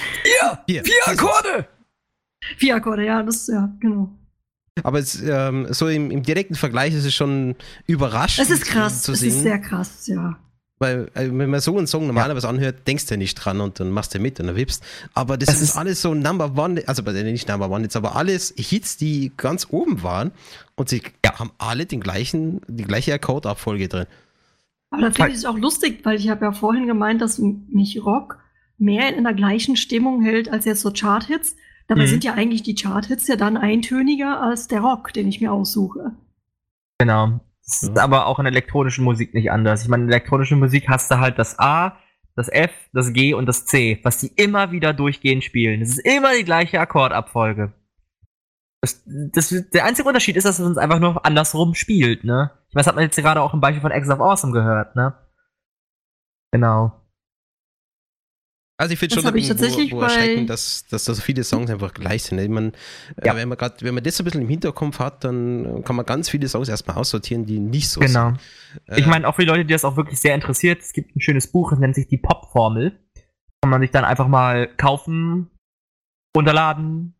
[0.68, 0.84] Hier.
[1.06, 1.68] Akkorde!
[2.58, 4.10] Vier Akkorde, ja, das ja, genau.
[4.84, 7.56] Aber es, ähm, so im, im direkten Vergleich ist es schon
[7.88, 9.30] überraschend Es ist krass, zu es sehen.
[9.30, 10.38] ist sehr krass, ja.
[10.84, 13.80] Weil äh, wenn man so einen Song normalerweise anhört, denkst du ja nicht dran und
[13.80, 14.84] dann machst du mit und dann wippst.
[15.16, 17.84] Aber das, Das ist, ist- alles so Number One, also bei denen nicht Number One
[17.84, 20.32] jetzt, aber alles Hits, die ganz oben waren
[20.76, 24.06] und sie haben alle den gleichen, die gleiche Akkordabfolge drin.
[24.92, 28.00] Aber da finde ich es auch lustig, weil ich habe ja vorhin gemeint, dass mich
[28.06, 28.38] Rock
[28.78, 31.56] mehr in der gleichen Stimmung hält als jetzt so Chart-Hits.
[31.88, 32.08] Dabei Mhm.
[32.08, 36.12] sind ja eigentlich die Chart-Hits ja dann eintöniger als der Rock, den ich mir aussuche.
[37.00, 37.40] Genau.
[37.66, 38.04] Das ist Ja.
[38.04, 39.84] aber auch in elektronischen Musik nicht anders.
[39.84, 41.98] Ich meine, in elektronischen Musik hast du halt das A,
[42.36, 45.82] das F, das G und das C, was die immer wieder durchgehend spielen.
[45.82, 47.74] Es ist immer die gleiche Akkordabfolge.
[48.82, 52.52] Das, das, der einzige Unterschied ist, dass es uns einfach nur andersrum spielt, ne?
[52.70, 55.14] Ich weiß, hat man jetzt gerade auch im Beispiel von X of Awesome gehört, ne?
[56.52, 56.92] Genau.
[58.84, 61.44] Also ich finde schon ich irgendwo- tatsächlich wo bei- erschreckend, dass, dass da so viele
[61.44, 62.38] Songs einfach gleich sind.
[62.40, 62.74] Ich mein,
[63.16, 63.36] äh, Ja.
[63.36, 66.30] wenn, man grad, wenn man das ein bisschen im Hinterkopf hat, dann kann man ganz
[66.30, 68.30] viele Songs erstmal aussortieren, die nicht so Genau.
[68.30, 68.40] sind.
[68.98, 71.16] Ich Äh, meine, auch für die Leute, die das auch wirklich sehr interessiert, es gibt
[71.16, 73.00] ein schönes Buch, das nennt sich die Pop-Formel.
[73.62, 75.50] Kann man sich dann einfach mal kaufen,
[76.36, 77.16] runterladen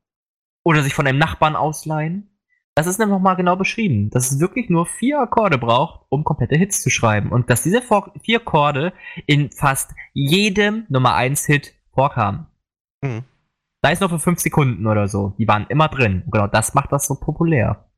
[0.66, 2.30] oder sich von einem Nachbarn ausleihen.
[2.76, 6.56] Das ist nämlich nochmal genau beschrieben, dass es wirklich nur vier Akkorde braucht, um komplette
[6.56, 7.32] Hits zu schreiben.
[7.32, 7.84] Und dass diese
[8.22, 8.94] vier Akkorde
[9.28, 12.48] in fast jedem Nummer 1 Hit vorkamen.
[13.02, 13.24] Mhm.
[13.84, 15.36] Sei es nur für fünf Sekunden oder so.
[15.38, 16.24] Die waren immer drin.
[16.26, 17.90] Und Genau das macht das so populär.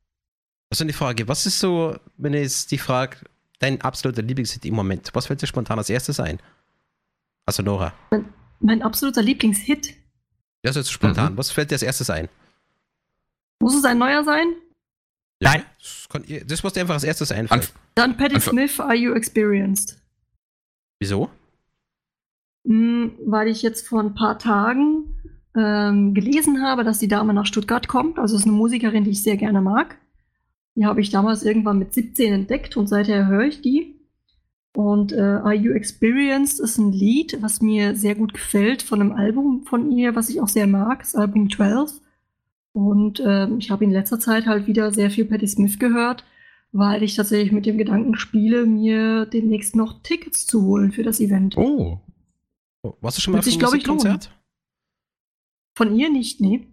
[0.70, 1.28] Was ist die Frage?
[1.28, 3.18] Was ist so, wenn ich jetzt die frage,
[3.60, 5.10] dein absoluter Lieblingshit im Moment?
[5.14, 6.40] Was fällt dir spontan als erstes ein?
[7.46, 7.94] Also Nora.
[8.12, 8.26] Mein,
[8.60, 9.94] mein absoluter Lieblingshit.
[10.66, 11.34] Ja, so jetzt spontan.
[11.34, 11.38] Mhm.
[11.38, 12.28] Was fällt dir als erstes ein?
[13.62, 14.48] Muss es ein neuer sein?
[15.40, 15.64] Nein.
[15.80, 17.64] Das, kann, das muss dir einfach als erstes einfallen.
[17.96, 19.98] Dann Patti Smith, Are You Experienced?
[21.00, 21.30] Wieso?
[22.66, 25.16] Hm, weil ich jetzt vor ein paar Tagen
[25.56, 28.18] ähm, gelesen habe, dass die Dame nach Stuttgart kommt.
[28.20, 29.98] Also es ist eine Musikerin, die ich sehr gerne mag.
[30.76, 33.96] Die habe ich damals irgendwann mit 17 entdeckt und seither höre ich die.
[34.76, 39.14] Und äh, Are You Experienced ist ein Lied, was mir sehr gut gefällt von einem
[39.14, 42.02] Album von ihr, was ich auch sehr mag, das Album 12.
[42.76, 46.26] Und äh, ich habe in letzter Zeit halt wieder sehr viel Patti Smith gehört,
[46.74, 51.22] weil ich tatsächlich mit dem Gedanken spiele, mir demnächst noch Tickets zu holen für das
[51.22, 51.56] Event.
[51.56, 52.02] Oh.
[52.84, 54.30] oh warst du schon mal auf einem Konzert?
[55.74, 56.68] Von ihr nicht, nee.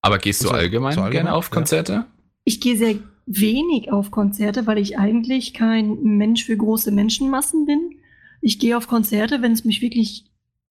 [0.00, 1.92] Aber gehst du also, allgemein, allgemein, gerne auf Konzerte?
[1.92, 2.06] Ja.
[2.44, 2.94] Ich gehe sehr
[3.26, 7.96] wenig auf Konzerte, weil ich eigentlich kein Mensch für große Menschenmassen bin.
[8.40, 10.24] Ich gehe auf Konzerte, wenn es mich wirklich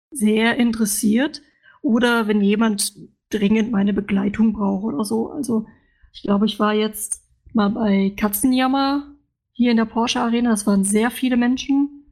[0.10, 1.44] sehr interessiert
[1.84, 2.96] oder wenn jemand
[3.34, 5.32] dringend meine Begleitung braucht oder so.
[5.32, 5.66] Also
[6.14, 7.24] ich glaube, ich war jetzt
[7.54, 9.16] mal bei Katzenjammer
[9.54, 10.52] hier in der Porsche Arena.
[10.52, 12.06] Das waren sehr viele Menschen.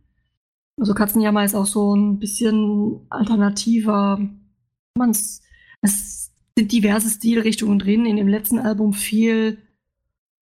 [0.78, 4.20] Also Katzenjammer ist auch so ein bisschen alternativer.
[4.98, 5.42] Man's,
[5.82, 8.06] es sind diverse Stilrichtungen drin.
[8.06, 9.58] In dem letzten Album viel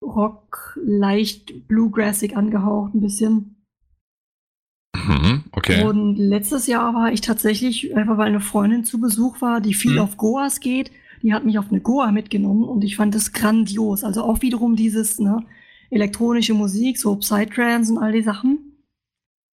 [0.02, 3.57] Rock, leicht bluegrassig angehaucht, ein bisschen.
[5.08, 5.84] Mhm, okay.
[5.84, 9.94] Und letztes Jahr war ich tatsächlich, einfach weil eine Freundin zu Besuch war, die viel
[9.94, 10.00] mhm.
[10.00, 10.92] auf Goas geht,
[11.24, 14.04] die hat mich auf eine Goa mitgenommen und ich fand das grandios.
[14.04, 15.46] Also auch wiederum dieses, ne,
[15.90, 18.84] elektronische Musik, so Psytrance und all die Sachen.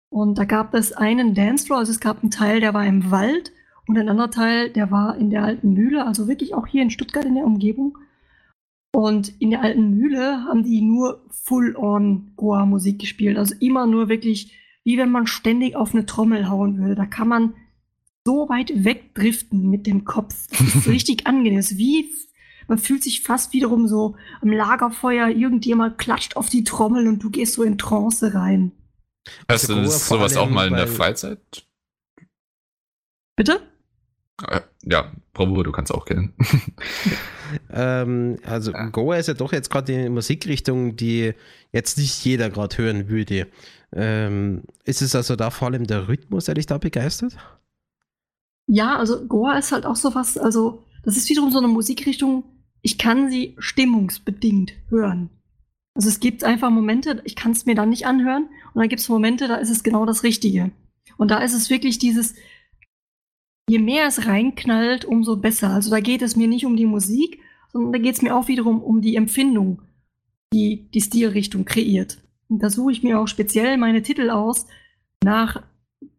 [0.09, 3.51] Und da gab es einen Dancefloor, also es gab einen Teil, der war im Wald
[3.87, 6.89] und ein anderer Teil, der war in der alten Mühle, also wirklich auch hier in
[6.89, 7.97] Stuttgart in der Umgebung.
[8.95, 13.37] Und in der alten Mühle haben die nur Full-on Goa-Musik gespielt.
[13.37, 14.53] Also immer nur wirklich,
[14.83, 16.95] wie wenn man ständig auf eine Trommel hauen würde.
[16.95, 17.53] Da kann man
[18.25, 20.47] so weit wegdriften mit dem Kopf.
[20.49, 21.57] Das ist richtig angenehm.
[21.57, 22.09] Das ist wie,
[22.67, 27.29] man fühlt sich fast wiederum so am Lagerfeuer, irgendjemand klatscht auf die Trommel und du
[27.29, 28.71] gehst so in Trance rein.
[29.49, 31.65] Hast du das sowas auch mal in der Freizeit?
[33.35, 33.61] Bitte?
[34.47, 36.33] Äh, ja, Bravo, du kannst auch kennen.
[37.71, 38.89] ähm, also ja.
[38.89, 41.33] Goa ist ja doch jetzt gerade eine Musikrichtung, die
[41.71, 43.47] jetzt nicht jeder gerade hören würde.
[43.95, 47.37] Ähm, ist es also da vor allem der Rhythmus, der dich da begeistert?
[48.67, 52.43] Ja, also Goa ist halt auch so was, also das ist wiederum so eine Musikrichtung,
[52.81, 55.29] ich kann sie stimmungsbedingt hören.
[55.95, 59.01] Also es gibt einfach Momente, ich kann es mir dann nicht anhören und dann gibt
[59.01, 60.71] es Momente, da ist es genau das Richtige.
[61.17, 62.35] Und da ist es wirklich dieses,
[63.69, 65.69] je mehr es reinknallt, umso besser.
[65.69, 67.39] Also da geht es mir nicht um die Musik,
[67.71, 69.81] sondern da geht es mir auch wiederum um die Empfindung,
[70.53, 72.22] die die Stilrichtung kreiert.
[72.49, 74.67] Und da suche ich mir auch speziell meine Titel aus
[75.23, 75.63] nach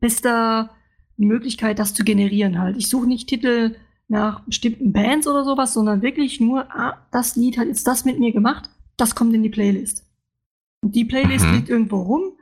[0.01, 0.71] bester
[1.17, 2.77] Möglichkeit, das zu generieren halt.
[2.77, 3.77] Ich suche nicht Titel
[4.09, 8.19] nach bestimmten Bands oder sowas, sondern wirklich nur, ah, das Lied hat jetzt das mit
[8.19, 10.05] mir gemacht, das kommt in die Playlist.
[10.83, 11.55] Und die Playlist mhm.
[11.55, 12.33] liegt irgendwo rum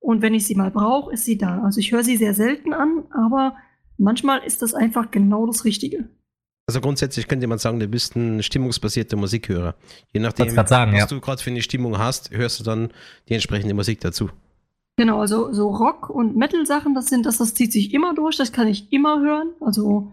[0.00, 1.62] und wenn ich sie mal brauche, ist sie da.
[1.62, 3.56] Also ich höre sie sehr selten an, aber
[3.98, 6.08] manchmal ist das einfach genau das Richtige.
[6.68, 9.76] Also grundsätzlich könnte man sagen, du bist ein stimmungsbasierter Musikhörer.
[10.12, 11.06] Je nachdem, sagen, was ja.
[11.06, 12.90] du gerade für eine Stimmung hast, hörst du dann
[13.28, 14.30] die entsprechende Musik dazu.
[14.96, 18.50] Genau, also so Rock- und Metal-Sachen, das sind das, das zieht sich immer durch, das
[18.50, 19.50] kann ich immer hören.
[19.60, 20.10] Also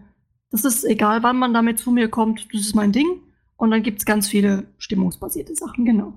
[0.50, 3.22] das ist egal, wann man damit zu mir kommt, das ist mein Ding.
[3.56, 6.12] Und dann gibt es ganz viele stimmungsbasierte Sachen, genau.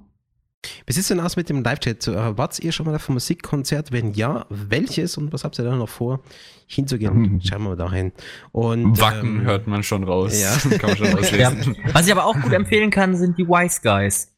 [0.88, 2.07] Wie sieht es denn aus mit dem Live-Chat?
[2.07, 3.91] Äh, wart ihr schon mal auf einem Musikkonzert?
[3.91, 6.21] Wenn ja, welches und was habt ihr da noch vor,
[6.65, 7.13] hinzugehen?
[7.13, 7.41] Mhm.
[7.41, 8.13] Schauen wir mal dahin.
[8.53, 10.41] Und, Wacken ähm, hört man schon raus.
[10.41, 10.55] Ja.
[10.77, 11.75] kann man schon rauslesen.
[11.75, 11.93] Ja.
[11.93, 14.33] Was ich aber auch gut empfehlen kann, sind die Wise Guys.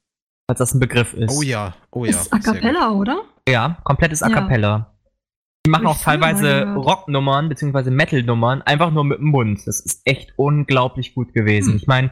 [0.48, 1.32] Falls das ein Begriff ist.
[1.38, 2.12] Oh ja, oh ja.
[2.12, 3.22] Ist A Cappella, oder?
[3.48, 4.68] Ja, komplettes A Cappella.
[4.70, 4.96] Ja.
[5.68, 7.92] Die machen auch teilweise Rocknummern bzw.
[7.92, 9.62] Metal-Nummern einfach nur mit dem Mund.
[9.68, 11.74] Das ist echt unglaublich gut gewesen.
[11.74, 11.78] Hm.
[11.78, 12.10] Ich meine,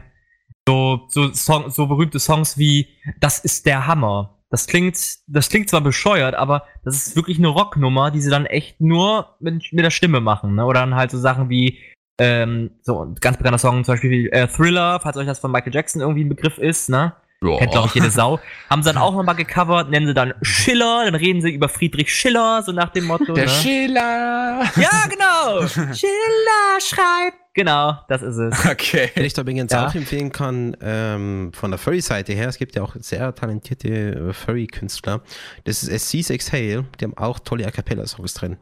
[0.68, 2.88] so, so, Song, so berühmte Songs wie
[3.22, 4.38] Das ist der Hammer.
[4.49, 4.97] Das klingt,
[5.28, 9.36] das klingt zwar bescheuert, aber das ist wirklich eine Rocknummer, die sie dann echt nur
[9.39, 10.65] mit, mit der Stimme machen, ne?
[10.65, 11.80] Oder dann halt so Sachen wie,
[12.20, 15.51] ähm, so ein ganz bekannter Song, zum Beispiel wie, äh, Thriller, falls euch das von
[15.51, 17.13] Michael Jackson irgendwie ein Begriff ist, ne?
[17.43, 17.57] Ja.
[17.57, 18.39] Kennt, glaube ich, jede Sau.
[18.69, 22.13] Haben sie dann auch nochmal gecovert, nennen sie dann Schiller, dann reden sie über Friedrich
[22.13, 23.33] Schiller, so nach dem Motto.
[23.33, 23.51] Der ne?
[23.51, 24.63] Schiller!
[24.75, 25.67] Ja, genau!
[25.93, 27.38] Schiller schreibt!
[27.53, 28.65] Genau, das ist es.
[28.65, 29.11] Okay.
[29.15, 29.88] Wenn ich da übrigens ja.
[29.88, 34.33] auch empfehlen kann, ähm, von der Furry-Seite her, es gibt ja auch sehr talentierte äh,
[34.33, 35.21] Furry-Künstler.
[35.63, 38.57] Das ist SC's Exhale, die haben auch tolle A Cappella-Songs drin.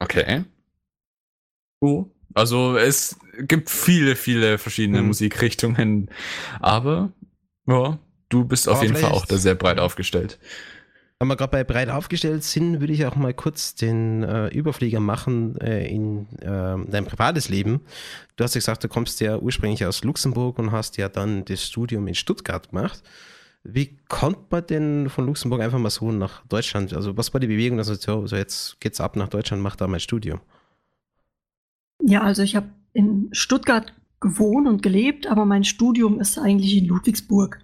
[0.00, 0.44] Okay.
[1.80, 2.13] Uh.
[2.34, 5.06] Also es gibt viele, viele verschiedene hm.
[5.06, 6.10] Musikrichtungen,
[6.60, 7.12] aber
[7.66, 10.38] Ja, du bist auf jeden Fall auch da sehr breit aufgestellt.
[11.20, 14.98] Wenn wir gerade bei breit aufgestellt sind, würde ich auch mal kurz den äh, Überflieger
[15.00, 17.82] machen äh, in äh, dein privates Leben.
[18.36, 21.64] Du hast ja gesagt, du kommst ja ursprünglich aus Luxemburg und hast ja dann das
[21.64, 23.02] Studium in Stuttgart gemacht.
[23.62, 26.92] Wie kommt man denn von Luxemburg einfach mal so nach Deutschland?
[26.92, 29.86] Also was war die Bewegung, dass so, so jetzt geht's ab nach Deutschland, mach da
[29.86, 30.40] mein Studium?
[32.00, 36.86] Ja, also ich habe in Stuttgart gewohnt und gelebt, aber mein Studium ist eigentlich in
[36.86, 37.60] Ludwigsburg.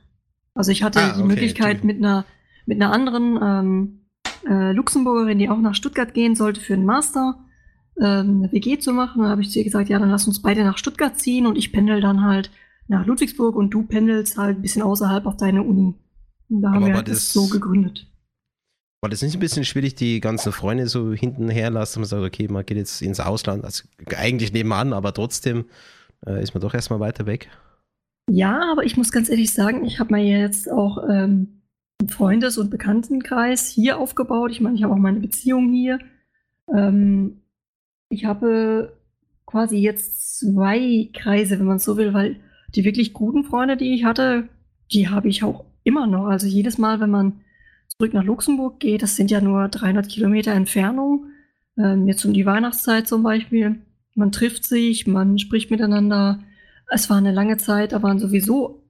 [0.55, 2.24] Also ich hatte ah, okay, die Möglichkeit mit einer
[2.66, 4.01] mit einer anderen ähm,
[4.49, 7.39] äh, Luxemburgerin, die auch nach Stuttgart gehen sollte für einen Master,
[7.99, 9.22] ähm, eine WG zu machen.
[9.22, 11.57] Da habe ich zu ihr gesagt, ja, dann lass uns beide nach Stuttgart ziehen und
[11.57, 12.51] ich pendel dann halt
[12.89, 15.95] nach Ludwigsburg und du pendelst halt ein bisschen außerhalb auf deine Uni.
[16.49, 18.09] Und da Aber haben wir halt das, das so gegründet.
[19.03, 22.01] War das nicht ein bisschen schwierig, die ganzen Freunde so hinten herlassen?
[22.01, 23.84] Man sagt, okay, man geht jetzt ins Ausland, also
[24.14, 25.64] eigentlich nebenan, aber trotzdem
[26.26, 27.48] äh, ist man doch erstmal weiter weg.
[28.28, 31.62] Ja, aber ich muss ganz ehrlich sagen, ich habe mir jetzt auch ähm,
[31.98, 34.51] einen Freundes- und Bekanntenkreis hier aufgebaut.
[34.51, 35.98] Ich meine, ich habe auch meine Beziehung hier.
[36.72, 37.40] Ähm,
[38.11, 38.96] ich habe
[39.46, 42.36] quasi jetzt zwei Kreise, wenn man so will, weil
[42.74, 44.48] die wirklich guten Freunde, die ich hatte,
[44.92, 46.26] die habe ich auch immer noch.
[46.26, 47.40] Also jedes Mal, wenn man
[48.01, 51.26] zurück nach Luxemburg geht, das sind ja nur 300 Kilometer Entfernung,
[51.76, 53.82] ähm, jetzt um die Weihnachtszeit zum Beispiel.
[54.14, 56.40] Man trifft sich, man spricht miteinander.
[56.88, 58.82] Es war eine lange Zeit, da waren sowieso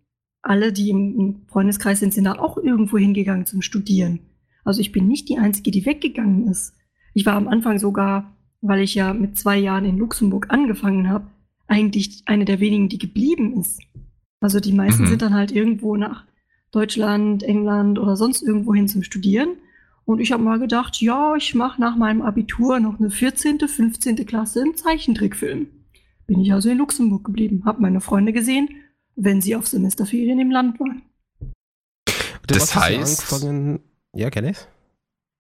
[0.43, 4.21] alle, die im Freundeskreis sind, sind da auch irgendwo hingegangen zum Studieren.
[4.65, 6.75] Also ich bin nicht die Einzige, die weggegangen ist.
[7.13, 11.27] Ich war am Anfang sogar, weil ich ja mit zwei Jahren in Luxemburg angefangen habe,
[11.67, 13.81] eigentlich eine der wenigen, die geblieben ist.
[14.39, 15.09] Also die meisten mhm.
[15.09, 16.30] sind dann halt irgendwo nach
[16.73, 19.57] Deutschland, England oder sonst irgendwo hin zum Studieren.
[20.05, 24.27] Und ich habe mal gedacht, ja, ich mache nach meinem Abitur noch eine 14., 15.
[24.27, 25.69] Klasse im Zeichentrickfilm.
[26.27, 28.69] Bin ich also in Luxemburg geblieben, habe meine Freunde gesehen,
[29.17, 31.03] wenn sie auf Semesterferien im Land waren.
[32.47, 33.45] Das heißt,
[34.15, 34.59] ja, kenne ich.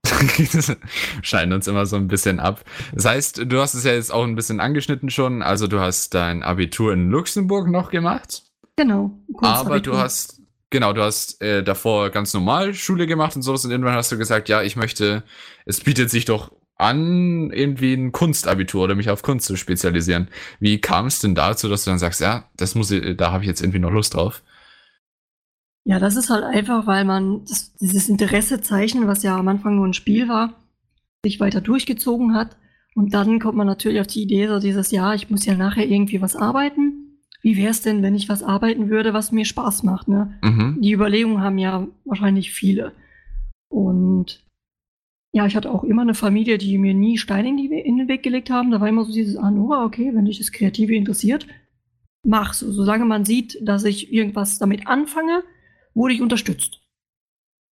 [1.22, 2.64] scheinen uns immer so ein bisschen ab.
[2.94, 5.42] Das heißt, du hast es ja jetzt auch ein bisschen angeschnitten schon.
[5.42, 8.44] Also du hast dein Abitur in Luxemburg noch gemacht.
[8.76, 9.18] Genau.
[9.40, 10.39] Aber du hast
[10.70, 14.18] Genau, du hast äh, davor ganz normal Schule gemacht und sowas und irgendwann hast du
[14.18, 15.24] gesagt, ja, ich möchte,
[15.66, 20.28] es bietet sich doch an, irgendwie ein Kunstabitur oder mich auf Kunst zu spezialisieren.
[20.60, 23.42] Wie kam es denn dazu, dass du dann sagst, ja, das muss ich, da habe
[23.42, 24.42] ich jetzt irgendwie noch Lust drauf?
[25.84, 29.74] Ja, das ist halt einfach, weil man das, dieses Interesse zeichnen, was ja am Anfang
[29.74, 30.54] nur ein Spiel war,
[31.24, 32.56] sich weiter durchgezogen hat.
[32.94, 35.86] Und dann kommt man natürlich auf die Idee, so dieses, ja, ich muss ja nachher
[35.86, 36.99] irgendwie was arbeiten
[37.42, 40.08] wie wäre es denn, wenn ich was arbeiten würde, was mir Spaß macht?
[40.08, 40.38] Ne?
[40.42, 40.78] Mhm.
[40.80, 42.92] Die Überlegungen haben ja wahrscheinlich viele.
[43.70, 44.44] Und
[45.32, 48.08] ja, ich hatte auch immer eine Familie, die mir nie Steine in, die, in den
[48.08, 48.70] Weg gelegt haben.
[48.70, 51.46] Da war immer so dieses, ah, Nora, okay, wenn dich das Kreative interessiert,
[52.26, 52.70] mach so.
[52.72, 55.44] Solange man sieht, dass ich irgendwas damit anfange,
[55.94, 56.80] wurde ich unterstützt.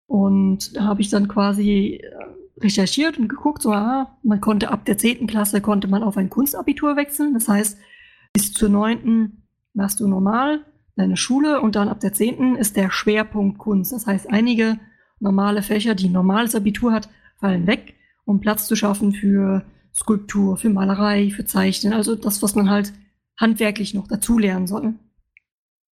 [0.08, 4.86] Und da habe ich dann quasi äh, recherchiert und geguckt, so, ah, man konnte ab
[4.86, 5.28] der 10.
[5.28, 7.34] Klasse konnte man auf ein Kunstabitur wechseln.
[7.34, 7.78] Das heißt,
[8.34, 9.44] bis zur 9
[9.78, 10.66] machst du normal
[10.96, 12.56] deine Schule und dann ab der 10.
[12.56, 13.94] ist der Schwerpunkt Kunst.
[13.94, 14.80] Das heißt, einige
[15.20, 17.08] normale Fächer, die ein normales Abitur hat,
[17.40, 17.94] fallen weg,
[18.26, 19.64] um Platz zu schaffen für
[19.94, 22.92] Skulptur, für Malerei, für Zeichnen, also das, was man halt
[23.38, 24.96] handwerklich noch dazu lernen soll.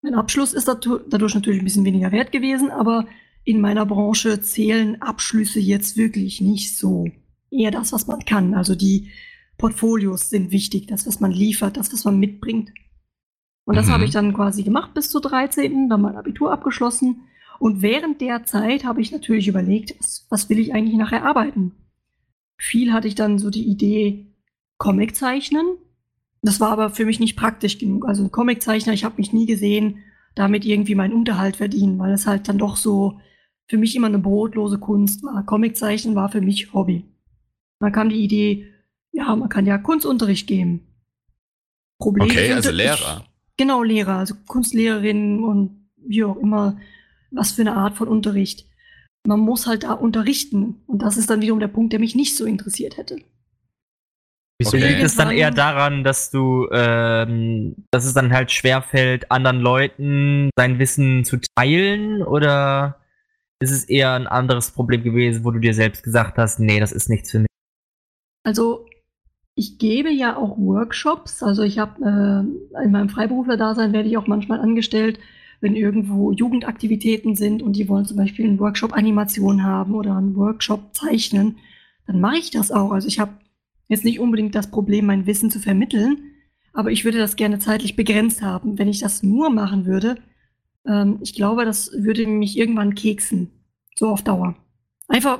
[0.00, 3.06] Mein Abschluss ist dadurch natürlich ein bisschen weniger wert gewesen, aber
[3.44, 7.06] in meiner Branche zählen Abschlüsse jetzt wirklich nicht so.
[7.50, 8.54] Eher das, was man kann.
[8.54, 9.10] Also die
[9.58, 12.72] Portfolios sind wichtig, das, was man liefert, das, was man mitbringt.
[13.64, 13.92] Und das mhm.
[13.92, 17.22] habe ich dann quasi gemacht bis zur 13., dann mein Abitur abgeschlossen.
[17.58, 21.72] Und während der Zeit habe ich natürlich überlegt, was, was will ich eigentlich nachher arbeiten?
[22.58, 24.34] Viel hatte ich dann so die Idee,
[24.78, 25.64] Comic zeichnen.
[26.42, 28.06] Das war aber für mich nicht praktisch genug.
[28.06, 30.04] Also Comiczeichner, ich habe mich nie gesehen,
[30.34, 33.20] damit irgendwie meinen Unterhalt verdienen, weil es halt dann doch so
[33.66, 35.44] für mich immer eine brotlose Kunst war.
[35.46, 37.04] Comiczeichnen war für mich Hobby.
[37.80, 38.68] Dann kam die Idee,
[39.12, 40.86] ja, man kann ja Kunstunterricht geben.
[41.98, 43.24] Problem okay, also Lehrer.
[43.56, 46.78] Genau, Lehrer, also Kunstlehrerin und wie auch immer,
[47.30, 48.66] was für eine Art von Unterricht.
[49.26, 50.82] Man muss halt da unterrichten.
[50.86, 53.18] Und das ist dann wiederum der Punkt, der mich nicht so interessiert hätte.
[54.58, 54.88] Wieso okay.
[54.88, 60.50] liegt es dann eher daran, dass du, ähm, dass es dann halt schwerfällt, anderen Leuten
[60.56, 62.22] sein Wissen zu teilen?
[62.22, 63.00] Oder
[63.60, 66.92] ist es eher ein anderes Problem gewesen, wo du dir selbst gesagt hast, nee, das
[66.92, 67.48] ist nichts für mich?
[68.44, 68.86] Also
[69.54, 71.42] ich gebe ja auch Workshops.
[71.42, 75.18] Also ich habe äh, in meinem Freiberufler-Dasein werde ich auch manchmal angestellt,
[75.60, 80.36] wenn irgendwo Jugendaktivitäten sind und die wollen zum Beispiel einen Workshop Animation haben oder einen
[80.36, 81.56] Workshop zeichnen,
[82.06, 82.90] dann mache ich das auch.
[82.90, 83.32] Also ich habe
[83.88, 86.18] jetzt nicht unbedingt das Problem, mein Wissen zu vermitteln,
[86.72, 88.78] aber ich würde das gerne zeitlich begrenzt haben.
[88.78, 90.16] Wenn ich das nur machen würde,
[90.86, 93.50] ähm, ich glaube, das würde mich irgendwann keksen.
[93.94, 94.56] So auf Dauer.
[95.08, 95.38] Einfach,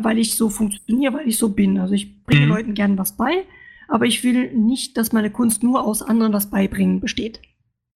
[0.00, 1.78] weil ich so funktioniere, weil ich so bin.
[1.78, 2.52] Also ich bringe mhm.
[2.52, 3.44] Leuten gern was bei,
[3.88, 7.40] aber ich will nicht, dass meine Kunst nur aus anderen was beibringen besteht.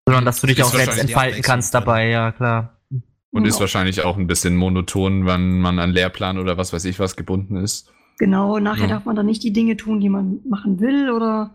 [0.06, 2.78] Sondern dass du dich auch selbst entfalten kannst dabei, ja klar.
[2.90, 3.54] Und genau.
[3.54, 7.14] ist wahrscheinlich auch ein bisschen monoton, wenn man an Lehrplan oder was weiß ich was
[7.14, 7.92] gebunden ist.
[8.18, 8.88] Genau, nachher ja.
[8.88, 11.54] darf man dann nicht die Dinge tun, die man machen will oder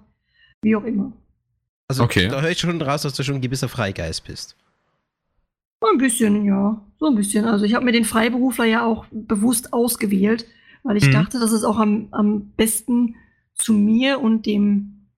[0.62, 1.12] wie auch immer.
[1.88, 2.28] Also okay.
[2.28, 4.56] da höre ich schon raus, dass du schon ein gewisser Freigeist bist.
[5.92, 6.82] Ein bisschen, ja.
[7.00, 7.46] So ein bisschen.
[7.46, 10.46] Also ich habe mir den Freiberufler ja auch bewusst ausgewählt,
[10.84, 11.12] weil ich mhm.
[11.12, 13.16] dachte, dass es auch am, am besten
[13.56, 15.10] zu mir und dem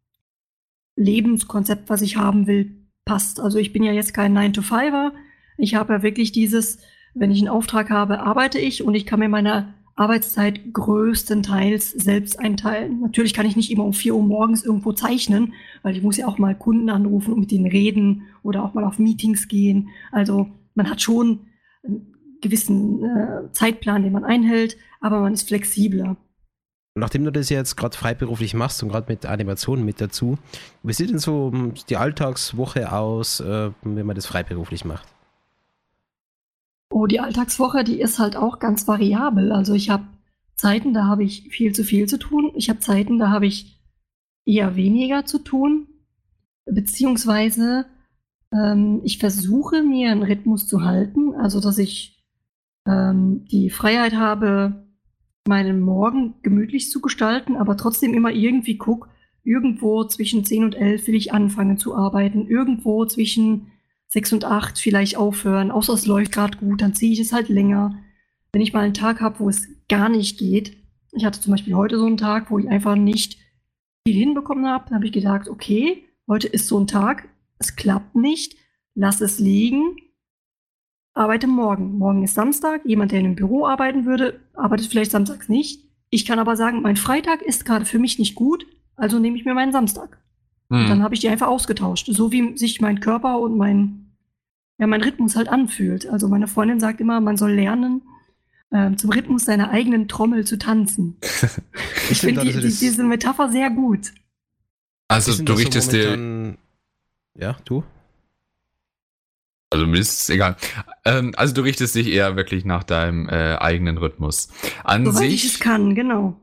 [0.95, 3.39] Lebenskonzept, was ich haben will, passt.
[3.39, 5.11] Also ich bin ja jetzt kein 9-to-5er.
[5.57, 6.79] Ich habe ja wirklich dieses,
[7.13, 12.37] wenn ich einen Auftrag habe, arbeite ich und ich kann mir meine Arbeitszeit größtenteils selbst
[12.37, 12.99] einteilen.
[12.99, 16.27] Natürlich kann ich nicht immer um 4 Uhr morgens irgendwo zeichnen, weil ich muss ja
[16.27, 19.89] auch mal Kunden anrufen und mit denen reden oder auch mal auf Meetings gehen.
[20.11, 21.47] Also man hat schon
[21.83, 26.17] einen gewissen äh, Zeitplan, den man einhält, aber man ist flexibler.
[26.97, 30.37] Nachdem du das jetzt gerade freiberuflich machst und gerade mit Animationen mit dazu,
[30.83, 35.14] wie sieht denn so hm, die Alltagswoche aus, äh, wenn man das freiberuflich macht?
[36.89, 39.51] Oh, die Alltagswoche, die ist halt auch ganz variabel.
[39.51, 40.05] Also ich habe
[40.55, 42.51] Zeiten, da habe ich viel zu viel zu tun.
[42.55, 43.81] Ich habe Zeiten, da habe ich
[44.45, 45.87] eher weniger zu tun.
[46.65, 47.85] Beziehungsweise
[48.51, 52.23] ähm, ich versuche mir einen Rhythmus zu halten, also dass ich
[52.87, 54.85] ähm, die Freiheit habe,
[55.47, 59.09] meinen Morgen gemütlich zu gestalten, aber trotzdem immer irgendwie guck,
[59.43, 63.71] irgendwo zwischen 10 und 11 will ich anfangen zu arbeiten, irgendwo zwischen
[64.15, 67.49] sechs und acht vielleicht aufhören, außer es läuft gerade gut, dann ziehe ich es halt
[67.49, 68.01] länger.
[68.53, 70.77] Wenn ich mal einen Tag habe, wo es gar nicht geht,
[71.11, 73.37] ich hatte zum Beispiel heute so einen Tag, wo ich einfach nicht
[74.07, 77.27] viel hinbekommen habe, dann habe ich gedacht, okay, heute ist so ein Tag,
[77.59, 78.55] es klappt nicht,
[78.93, 79.97] lass es liegen,
[81.13, 81.97] arbeite morgen.
[81.97, 85.89] Morgen ist Samstag, jemand, der in einem Büro arbeiten würde, arbeitet vielleicht samstags nicht.
[86.09, 89.43] Ich kann aber sagen, mein Freitag ist gerade für mich nicht gut, also nehme ich
[89.43, 90.21] mir meinen Samstag.
[90.69, 92.07] Und dann habe ich die einfach ausgetauscht.
[92.09, 94.04] So wie sich mein Körper und mein,
[94.77, 96.07] ja, mein Rhythmus halt anfühlt.
[96.07, 98.01] Also meine Freundin sagt immer, man soll lernen,
[98.71, 101.17] äh, zum Rhythmus seiner eigenen Trommel zu tanzen.
[102.09, 104.13] ich finde die, die, diese Metapher sehr gut.
[105.07, 106.57] Also du richtest so dir.
[107.37, 107.83] Ja, du?
[109.69, 110.55] Also mir ist es egal.
[111.03, 114.49] Ähm, also du richtest dich eher wirklich nach deinem äh, eigenen Rhythmus.
[114.83, 115.33] An Soweit sich.
[115.33, 116.39] ich es kann, genau.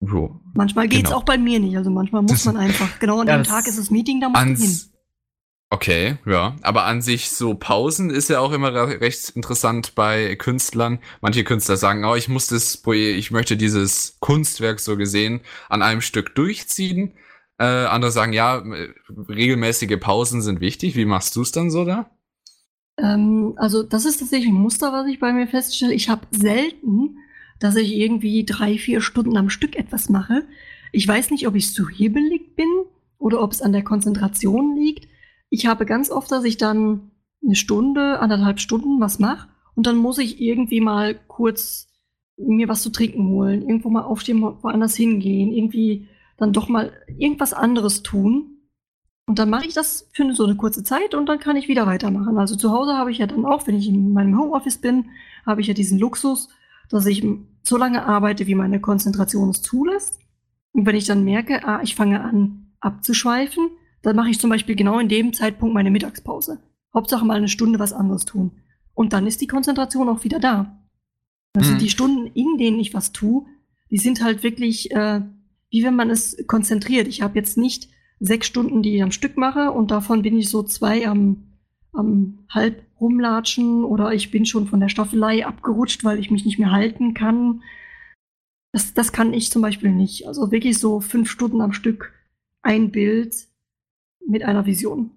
[0.00, 0.40] Jo.
[0.54, 1.18] Manchmal geht es genau.
[1.18, 1.76] auch bei mir nicht.
[1.76, 4.56] Also manchmal muss man einfach, genau an dem Tag ist das Meeting, da muss man
[4.56, 4.80] hin.
[5.68, 6.56] Okay, ja.
[6.62, 11.00] Aber an sich so Pausen ist ja auch immer recht interessant bei Künstlern.
[11.20, 16.00] Manche Künstler sagen, oh, ich muss das ich möchte dieses Kunstwerk so gesehen an einem
[16.00, 17.14] Stück durchziehen.
[17.58, 18.62] Äh, andere sagen, ja,
[19.28, 20.94] regelmäßige Pausen sind wichtig.
[20.94, 22.10] Wie machst du es dann so da?
[22.98, 25.94] Ähm, also das ist tatsächlich ein Muster, was ich bei mir feststelle.
[25.94, 27.16] Ich habe selten
[27.58, 30.44] dass ich irgendwie drei, vier Stunden am Stück etwas mache.
[30.92, 32.68] Ich weiß nicht, ob ich zu hebelig bin
[33.18, 35.08] oder ob es an der Konzentration liegt.
[35.50, 37.10] Ich habe ganz oft, dass ich dann
[37.44, 41.88] eine Stunde, anderthalb Stunden was mache und dann muss ich irgendwie mal kurz
[42.36, 47.52] mir was zu trinken holen, irgendwo mal aufstehen, woanders hingehen, irgendwie dann doch mal irgendwas
[47.52, 48.52] anderes tun.
[49.28, 51.86] Und dann mache ich das für so eine kurze Zeit und dann kann ich wieder
[51.86, 52.38] weitermachen.
[52.38, 55.06] Also zu Hause habe ich ja dann auch, wenn ich in meinem Homeoffice bin,
[55.44, 56.48] habe ich ja diesen Luxus,
[56.90, 57.26] dass ich
[57.62, 60.20] so lange arbeite, wie meine Konzentration es zulässt.
[60.72, 63.70] Und wenn ich dann merke, ah, ich fange an abzuschweifen,
[64.06, 66.60] dann mache ich zum Beispiel genau in dem Zeitpunkt meine Mittagspause.
[66.94, 68.52] Hauptsache mal eine Stunde was anderes tun.
[68.94, 70.80] Und dann ist die Konzentration auch wieder da.
[71.56, 71.78] Also mhm.
[71.78, 73.46] die Stunden, in denen ich was tue,
[73.90, 75.22] die sind halt wirklich, äh,
[75.70, 77.08] wie wenn man es konzentriert.
[77.08, 77.88] Ich habe jetzt nicht
[78.20, 81.58] sechs Stunden, die ich am Stück mache und davon bin ich so zwei am,
[81.92, 86.60] am halb rumlatschen oder ich bin schon von der Staffelei abgerutscht, weil ich mich nicht
[86.60, 87.64] mehr halten kann.
[88.70, 90.28] Das, das kann ich zum Beispiel nicht.
[90.28, 92.12] Also wirklich so fünf Stunden am Stück
[92.62, 93.48] ein Bild
[94.26, 95.10] mit einer Vision.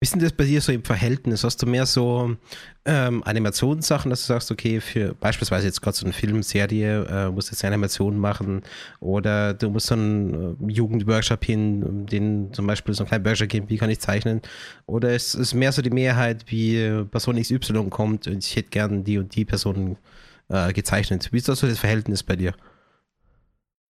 [0.00, 1.42] Wie ist denn das bei dir so im Verhältnis?
[1.42, 2.36] Hast du mehr so
[2.84, 7.50] ähm, Animationssachen, dass du sagst, okay, für beispielsweise jetzt gerade so eine Filmserie, äh, musst
[7.50, 8.62] jetzt eine Animation machen
[9.00, 13.48] oder du musst so einen äh, Jugendworkshop hin, den zum Beispiel so einen kleinen Workshop
[13.48, 14.40] geben, wie kann ich zeichnen?
[14.86, 19.02] Oder ist es mehr so die Mehrheit, wie Person XY kommt und ich hätte gern
[19.02, 19.96] die und die Person
[20.48, 21.32] äh, gezeichnet?
[21.32, 22.54] Wie ist das so das Verhältnis bei dir?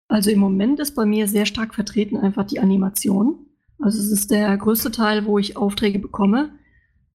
[0.08, 3.44] Also im Moment ist bei mir sehr stark vertreten einfach die Animation.
[3.80, 6.50] Also es ist der größte Teil, wo ich Aufträge bekomme,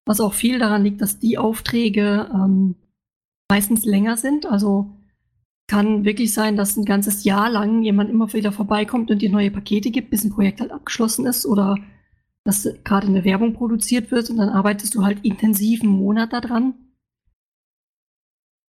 [0.04, 2.76] was auch viel daran liegt, dass die Aufträge ähm,
[3.50, 4.46] meistens länger sind.
[4.46, 4.90] Also
[5.68, 9.50] kann wirklich sein, dass ein ganzes Jahr lang jemand immer wieder vorbeikommt und dir neue
[9.50, 11.76] Pakete gibt, bis ein Projekt halt abgeschlossen ist oder
[12.44, 16.74] dass gerade eine Werbung produziert wird und dann arbeitest du halt intensiv einen Monat daran.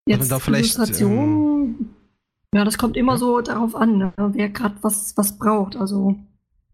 [0.07, 1.89] Jetzt da Illustration, ähm,
[2.53, 3.17] ja, das kommt immer ja.
[3.17, 5.75] so darauf an, ne, wer gerade was, was braucht.
[5.75, 6.15] Also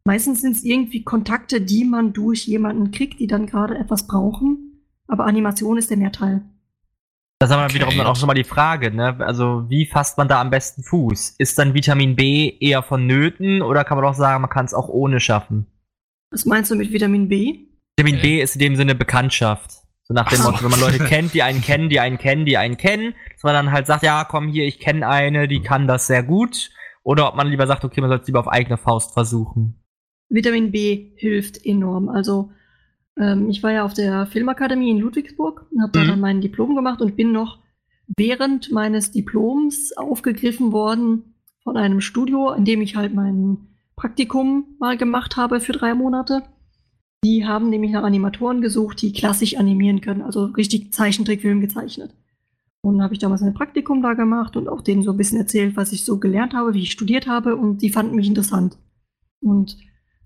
[0.05, 4.83] meistens sind es irgendwie Kontakte, die man durch jemanden kriegt, die dann gerade etwas brauchen.
[5.07, 6.41] Aber Animation ist der Mehrteil.
[7.39, 7.75] Das ist aber okay.
[7.75, 9.15] wiederum dann auch schon mal die Frage, ne?
[9.19, 11.35] Also, wie fasst man da am besten Fuß?
[11.37, 14.89] Ist dann Vitamin B eher vonnöten oder kann man auch sagen, man kann es auch
[14.89, 15.65] ohne schaffen?
[16.31, 17.59] Was meinst du mit Vitamin B?
[17.97, 18.37] Vitamin okay.
[18.37, 19.71] B ist in dem Sinne Bekanntschaft.
[20.03, 22.57] So nach dem Motto, wenn man Leute kennt, die einen kennen, die einen kennen, die
[22.57, 25.87] einen kennen, dass man dann halt sagt, ja, komm hier, ich kenne eine, die kann
[25.87, 26.71] das sehr gut.
[27.03, 29.78] Oder ob man lieber sagt, okay, man soll es lieber auf eigene Faust versuchen.
[30.29, 32.09] Vitamin B hilft enorm.
[32.09, 32.51] Also
[33.17, 36.03] ähm, ich war ja auf der Filmakademie in Ludwigsburg und habe mhm.
[36.03, 37.59] da dann mein Diplom gemacht und bin noch
[38.17, 44.97] während meines Diploms aufgegriffen worden von einem Studio, in dem ich halt mein Praktikum mal
[44.97, 46.43] gemacht habe für drei Monate.
[47.23, 52.15] Die haben nämlich nach Animatoren gesucht, die klassisch animieren können, also richtig Zeichentrickfilm gezeichnet.
[52.81, 55.37] Und dann habe ich damals ein Praktikum da gemacht und auch denen so ein bisschen
[55.37, 58.77] erzählt, was ich so gelernt habe, wie ich studiert habe und die fanden mich interessant.
[59.41, 59.77] Und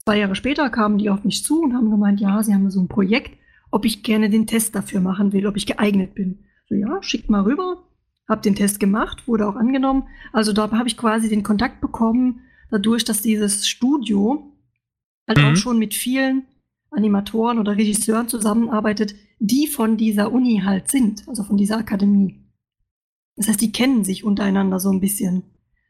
[0.05, 2.81] Zwei Jahre später kamen die auf mich zu und haben gemeint, ja, sie haben so
[2.81, 3.37] ein Projekt,
[3.71, 6.45] ob ich gerne den Test dafür machen will, ob ich geeignet bin.
[6.67, 7.87] So, ja, schickt mal rüber.
[8.27, 10.07] Hab den Test gemacht, wurde auch angenommen.
[10.31, 14.53] Also da habe ich quasi den Kontakt bekommen, dadurch, dass dieses Studio
[15.27, 15.45] halt mhm.
[15.45, 16.45] auch schon mit vielen
[16.91, 22.43] Animatoren oder Regisseuren zusammenarbeitet, die von dieser Uni halt sind, also von dieser Akademie.
[23.35, 25.43] Das heißt, die kennen sich untereinander so ein bisschen.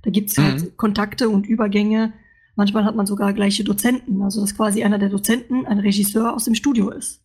[0.04, 0.78] Da gibt's halt mhm.
[0.78, 2.14] Kontakte und Übergänge,
[2.56, 6.46] Manchmal hat man sogar gleiche Dozenten, also dass quasi einer der Dozenten ein Regisseur aus
[6.46, 7.22] dem Studio ist.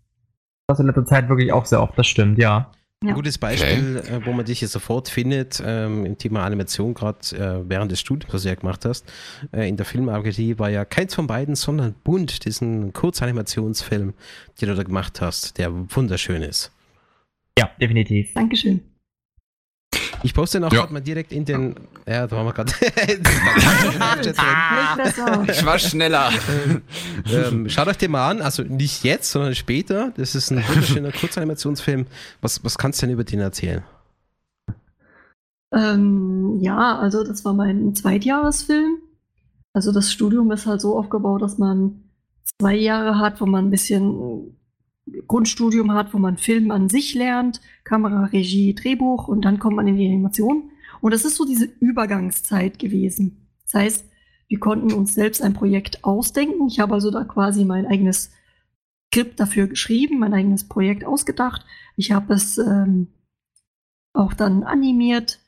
[0.66, 2.70] Das in letzter Zeit wirklich auch sehr oft, das stimmt, ja.
[3.02, 3.10] Ja.
[3.10, 4.16] Ein gutes Beispiel, okay.
[4.16, 8.00] Äh, wo man dich hier sofort findet, ähm, im Thema Animation, gerade äh, während des
[8.00, 9.04] Studiums, was du ja gemacht hast,
[9.52, 14.14] äh, in der Filmakademie war ja keins von beiden, sondern Bunt, diesen Kurzanimationsfilm,
[14.60, 16.72] den du da gemacht hast, der wunderschön ist.
[17.56, 18.34] Ja, definitiv.
[18.34, 18.80] Dankeschön.
[20.22, 20.86] Ich poste noch ja.
[20.90, 21.74] mal direkt in den.
[22.06, 22.72] Ja, da waren wir gerade.
[25.50, 26.30] ich war schneller.
[27.30, 30.12] ähm, schaut euch den mal an, also nicht jetzt, sondern später.
[30.16, 32.06] Das ist ein wunderschöner Kurzanimationsfilm.
[32.40, 33.82] Was, was kannst du denn über den erzählen?
[35.72, 38.98] Ähm, ja, also das war mein Zweitjahresfilm.
[39.72, 42.02] Also das Studium ist halt so aufgebaut, dass man
[42.58, 44.56] zwei Jahre hat, wo man ein bisschen
[45.26, 49.88] Grundstudium hat, wo man Film an sich lernt, Kamera, Regie, Drehbuch und dann kommt man
[49.88, 50.70] in die Animation.
[51.00, 53.48] Und das ist so diese Übergangszeit gewesen.
[53.64, 54.04] Das heißt,
[54.48, 56.66] wir konnten uns selbst ein Projekt ausdenken.
[56.68, 58.30] Ich habe also da quasi mein eigenes
[59.08, 61.64] Skript dafür geschrieben, mein eigenes Projekt ausgedacht.
[61.96, 63.08] Ich habe es ähm,
[64.12, 65.40] auch dann animiert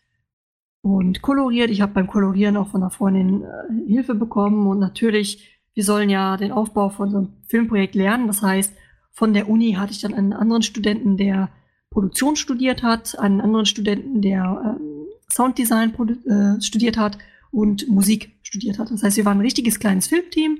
[0.82, 1.70] und koloriert.
[1.70, 6.10] Ich habe beim Kolorieren auch von einer Freundin äh, Hilfe bekommen und natürlich, wir sollen
[6.10, 8.26] ja den Aufbau von so einem Filmprojekt lernen.
[8.26, 8.74] Das heißt,
[9.12, 11.50] von der Uni hatte ich dann einen anderen Studenten, der
[11.90, 15.92] Produktion studiert hat, einen anderen Studenten, der ähm, Sounddesign
[16.26, 17.18] äh, studiert hat
[17.50, 18.90] und Musik studiert hat.
[18.90, 20.58] Das heißt, wir waren ein richtiges kleines Filmteam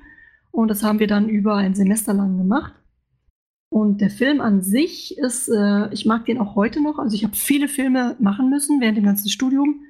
[0.51, 2.75] und das haben wir dann über ein Semester lang gemacht.
[3.69, 6.99] Und der Film an sich ist, äh, ich mag den auch heute noch.
[6.99, 9.83] Also ich habe viele Filme machen müssen während dem ganzen Studium,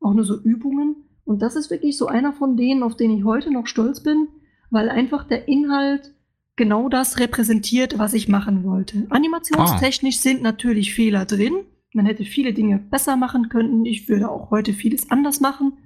[0.00, 0.96] auch nur so Übungen.
[1.24, 4.26] Und das ist wirklich so einer von denen, auf den ich heute noch stolz bin,
[4.70, 6.14] weil einfach der Inhalt
[6.58, 9.06] genau das repräsentiert, was ich machen wollte.
[9.08, 10.20] Animationstechnisch ah.
[10.20, 11.64] sind natürlich Fehler drin.
[11.94, 13.86] Man hätte viele Dinge besser machen können.
[13.86, 15.78] Ich würde auch heute vieles anders machen.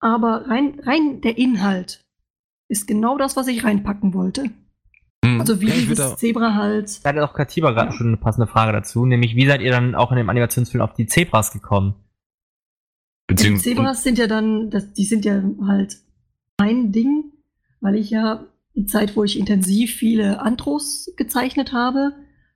[0.00, 2.04] Aber rein, rein der Inhalt
[2.68, 4.50] ist genau das, was ich reinpacken wollte.
[5.24, 5.40] Hm.
[5.40, 7.00] Also wie ja, dieses Zebrahals.
[7.00, 7.96] Da hat auch Katiba gerade ja.
[7.96, 10.94] schon eine passende Frage dazu, nämlich wie seid ihr dann auch in dem Animationsfilm auf
[10.94, 11.94] die Zebras gekommen?
[13.30, 15.96] Die Zebras sind ja dann, das, die sind ja halt
[16.58, 17.32] ein Ding,
[17.80, 22.12] weil ich ja die Zeit, wo ich intensiv viele Andros gezeichnet habe,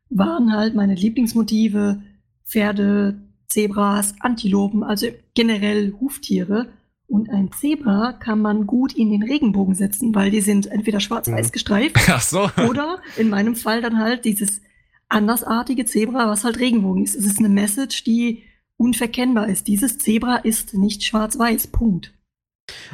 [0.09, 2.03] waren halt meine Lieblingsmotive
[2.45, 6.69] Pferde, Zebras, Antilopen, also generell Huftiere.
[7.09, 11.49] Und ein Zebra kann man gut in den Regenbogen setzen, weil die sind entweder schwarz-weiß
[11.49, 11.53] mhm.
[11.53, 12.51] gestreift Ach so.
[12.69, 14.61] oder in meinem Fall dann halt dieses
[15.09, 17.15] andersartige Zebra, was halt Regenbogen ist.
[17.15, 18.43] Es ist eine Message, die
[18.77, 19.69] unverkennbar ist.
[19.69, 21.69] Dieses Zebra ist nicht schwarz-weiß.
[21.69, 22.13] Punkt.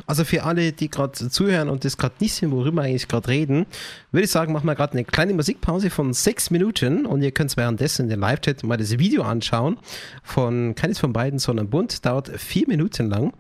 [0.06, 3.28] Also für alle, die gerade zuhören und das gerade nicht sehen, worüber wir eigentlich gerade
[3.28, 3.66] reden,
[4.10, 7.56] würde ich sagen, machen wir gerade eine kleine Musikpause von sechs Minuten und ihr könnt
[7.56, 9.78] währenddessen in den Live-Chat mal das Video anschauen
[10.22, 13.32] von keines von beiden, sondern bunt, dauert vier Minuten lang.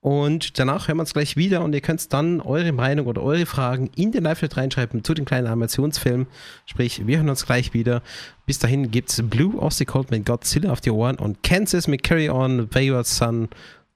[0.00, 3.46] Und danach hören wir uns gleich wieder und ihr könnt dann eure Meinung oder eure
[3.46, 6.28] Fragen in den Live-Chat reinschreiben zu dem kleinen Animationsfilm.
[6.66, 8.02] Sprich, wir hören uns gleich wieder.
[8.46, 12.04] Bis dahin gibt es Blue Aussie Cold mit Godzilla auf die Ohren und Kansas mit
[12.04, 13.48] Carry On, Wayward Sun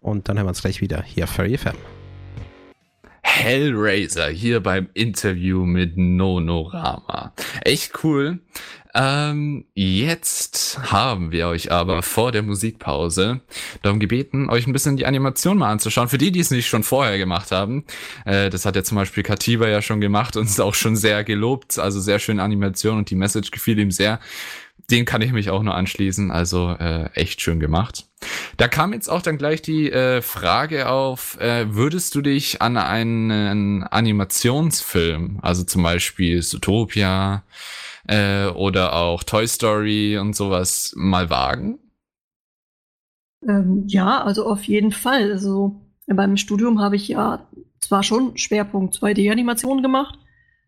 [0.03, 1.77] und dann hören wir uns gleich wieder hier auf Furry FM.
[3.23, 7.33] Hellraiser hier beim Interview mit Nonorama.
[7.65, 8.41] Echt cool.
[8.95, 13.41] Ähm, jetzt haben wir euch aber vor der Musikpause
[13.83, 16.09] darum gebeten, euch ein bisschen die Animation mal anzuschauen.
[16.09, 17.85] Für die, die es nicht schon vorher gemacht haben,
[18.27, 21.25] äh, das hat ja zum Beispiel Katiba ja schon gemacht und ist auch schon sehr
[21.25, 21.79] gelobt.
[21.79, 24.21] Also sehr schöne Animation und die Message gefiel ihm sehr.
[24.91, 26.31] Den kann ich mich auch nur anschließen.
[26.31, 28.07] Also äh, echt schön gemacht.
[28.57, 32.77] Da kam jetzt auch dann gleich die äh, Frage auf, äh, würdest du dich an
[32.77, 37.43] einen Animationsfilm, also zum Beispiel Zootopia,
[38.07, 41.79] äh, oder auch Toy Story und sowas mal wagen?
[43.47, 45.33] Ähm, ja, also auf jeden Fall.
[45.33, 47.47] Also beim Studium habe ich ja
[47.81, 50.19] zwar schon Schwerpunkt 2D-Animation gemacht,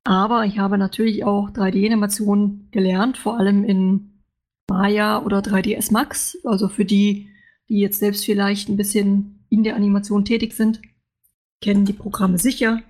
[0.05, 4.23] aber ich habe natürlich auch 3D-Animation gelernt, vor allem in
[4.69, 6.39] Maya oder 3ds Max.
[6.45, 7.31] Also für die,
[7.69, 10.83] die jetzt selbst vielleicht ein bisschen in der Animation tätig sind,
[11.63, 12.83] kennen die Programme sicher.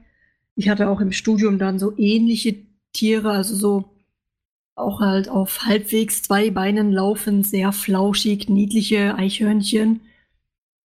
[0.57, 2.57] Ich hatte auch im Studium dann so ähnliche
[2.93, 3.91] Tiere, also so
[4.77, 10.01] auch halt auf halbwegs zwei Beinen laufen, sehr flauschig, niedliche Eichhörnchen.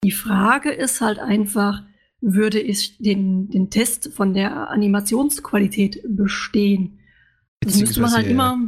[0.04, 1.84] Die Frage ist halt einfach,
[2.22, 7.00] würde ich den, den Test von der Animationsqualität bestehen?
[7.62, 8.60] Das müsste man halt immer.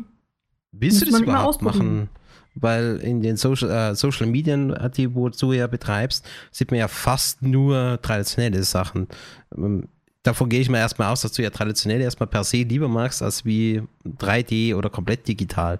[0.71, 2.09] Willst du das überhaupt machen?
[2.55, 6.87] Weil in den Social, äh, Social Medien, die wo du ja betreibst, sieht man ja
[6.89, 9.07] fast nur traditionelle Sachen.
[9.55, 9.87] Ähm,
[10.23, 13.21] davon gehe ich mal erstmal aus, dass du ja traditionell erstmal per se lieber magst,
[13.21, 15.79] als wie 3D oder komplett digital.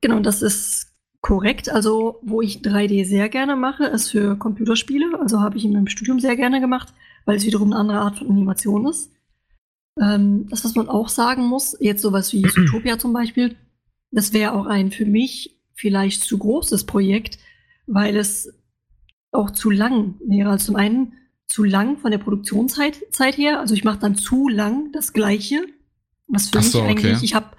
[0.00, 0.91] Genau, das ist
[1.22, 1.70] korrekt.
[1.70, 5.18] Also, wo ich 3D sehr gerne mache, ist für Computerspiele.
[5.18, 6.92] Also habe ich in meinem Studium sehr gerne gemacht,
[7.24, 9.10] weil es wiederum eine andere Art von Animation ist.
[10.00, 13.56] Ähm, das, was man auch sagen muss, jetzt sowas wie Zootopia zum Beispiel,
[14.10, 17.38] das wäre auch ein für mich vielleicht zu großes Projekt,
[17.86, 18.52] weil es
[19.30, 20.50] auch zu lang wäre.
[20.50, 21.14] Also zum einen
[21.46, 23.60] zu lang von der Produktionszeit Zeit her.
[23.60, 25.64] Also ich mache dann zu lang das Gleiche.
[26.26, 27.24] Was für so, mich eigentlich, okay.
[27.24, 27.56] ich habe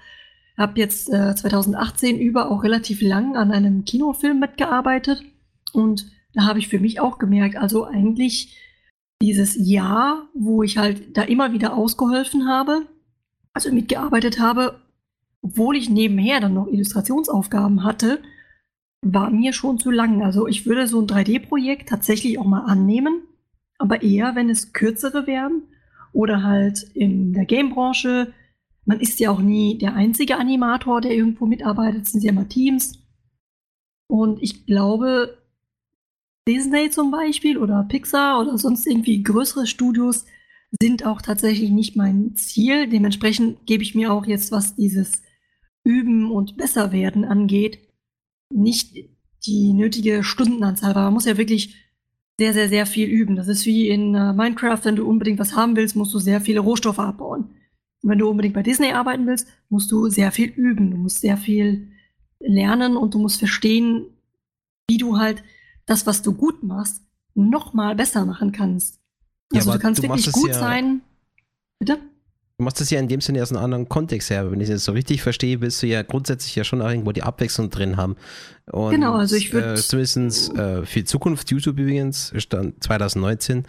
[0.56, 5.22] hab jetzt äh, 2018 über auch relativ lang an einem Kinofilm mitgearbeitet.
[5.72, 8.56] Und da habe ich für mich auch gemerkt, also eigentlich
[9.20, 12.86] dieses Jahr, wo ich halt da immer wieder ausgeholfen habe,
[13.52, 14.80] also mitgearbeitet habe,
[15.42, 18.20] obwohl ich nebenher dann noch Illustrationsaufgaben hatte,
[19.02, 20.22] war mir schon zu lang.
[20.22, 23.22] Also ich würde so ein 3D-Projekt tatsächlich auch mal annehmen
[23.78, 25.64] aber eher, wenn es kürzere werden
[26.12, 28.32] oder halt in der Gamebranche.
[28.86, 32.48] Man ist ja auch nie der einzige Animator, der irgendwo mitarbeitet, es sind ja immer
[32.48, 32.98] Teams.
[34.06, 35.38] Und ich glaube,
[36.46, 40.26] Disney zum Beispiel oder Pixar oder sonst irgendwie größere Studios
[40.80, 42.88] sind auch tatsächlich nicht mein Ziel.
[42.88, 45.22] Dementsprechend gebe ich mir auch jetzt, was dieses
[45.84, 47.78] Üben und Besserwerden angeht,
[48.50, 48.94] nicht
[49.46, 50.90] die nötige Stundenanzahl.
[50.90, 51.76] Aber man muss ja wirklich
[52.38, 53.36] sehr, sehr, sehr viel üben.
[53.36, 56.40] Das ist wie in äh, Minecraft, wenn du unbedingt was haben willst, musst du sehr
[56.40, 57.54] viele Rohstoffe abbauen.
[58.04, 60.90] Und wenn du unbedingt bei Disney arbeiten willst, musst du sehr viel üben.
[60.90, 61.88] Du musst sehr viel
[62.38, 64.04] lernen und du musst verstehen,
[64.90, 65.42] wie du halt
[65.86, 67.00] das, was du gut machst,
[67.34, 69.00] noch mal besser machen kannst.
[69.54, 71.00] Also ja, du kannst du wirklich gut ja sein.
[71.78, 71.98] Bitte?
[72.58, 74.50] Du machst das ja in dem Sinne aus einem anderen Kontext her.
[74.50, 77.22] Wenn ich das so richtig verstehe, willst du ja grundsätzlich ja schon auch irgendwo die
[77.22, 78.16] Abwechslung drin haben.
[78.70, 79.72] Und, genau, also ich würde.
[79.72, 83.64] Äh, zumindest äh, für Zukunft YouTube übrigens, stand 2019.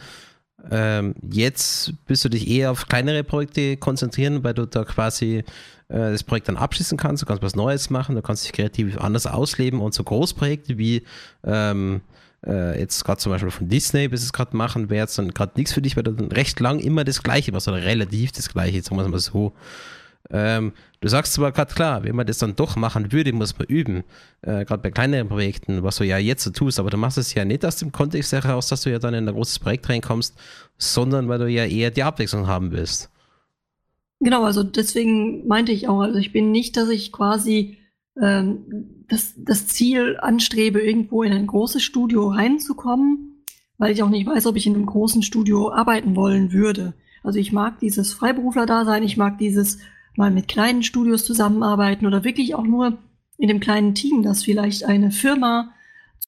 [0.71, 5.43] Ähm, jetzt bist du dich eher auf kleinere Projekte konzentrieren, weil du da quasi
[5.89, 7.21] äh, das Projekt dann abschließen kannst.
[7.21, 11.03] Du kannst was Neues machen, du kannst dich kreativ anders ausleben und so Großprojekte wie
[11.43, 12.01] ähm,
[12.45, 15.53] äh, jetzt gerade zum Beispiel von Disney, bis es gerade machen, wäre jetzt dann gerade
[15.55, 18.49] nichts für dich, weil du dann recht lang immer das Gleiche machst oder relativ das
[18.49, 19.53] Gleiche, sagen wir es mal so.
[20.31, 23.67] Ähm, du sagst zwar gerade klar, wenn man das dann doch machen würde, muss man
[23.67, 24.03] üben.
[24.41, 27.33] Äh, gerade bei kleineren Projekten, was du ja jetzt so tust, aber du machst es
[27.33, 30.35] ja nicht aus dem Kontext heraus, dass du ja dann in ein großes Projekt reinkommst,
[30.77, 33.09] sondern weil du ja eher die Abwechslung haben willst.
[34.19, 37.77] Genau, also deswegen meinte ich auch, also ich bin nicht, dass ich quasi
[38.19, 43.43] ähm, das, das Ziel anstrebe, irgendwo in ein großes Studio reinzukommen,
[43.77, 46.93] weil ich auch nicht weiß, ob ich in einem großen Studio arbeiten wollen würde.
[47.23, 49.79] Also ich mag dieses Freiberufler-Dasein, ich mag dieses
[50.17, 52.97] mal mit kleinen Studios zusammenarbeiten oder wirklich auch nur
[53.37, 55.73] in dem kleinen Team, dass vielleicht eine Firma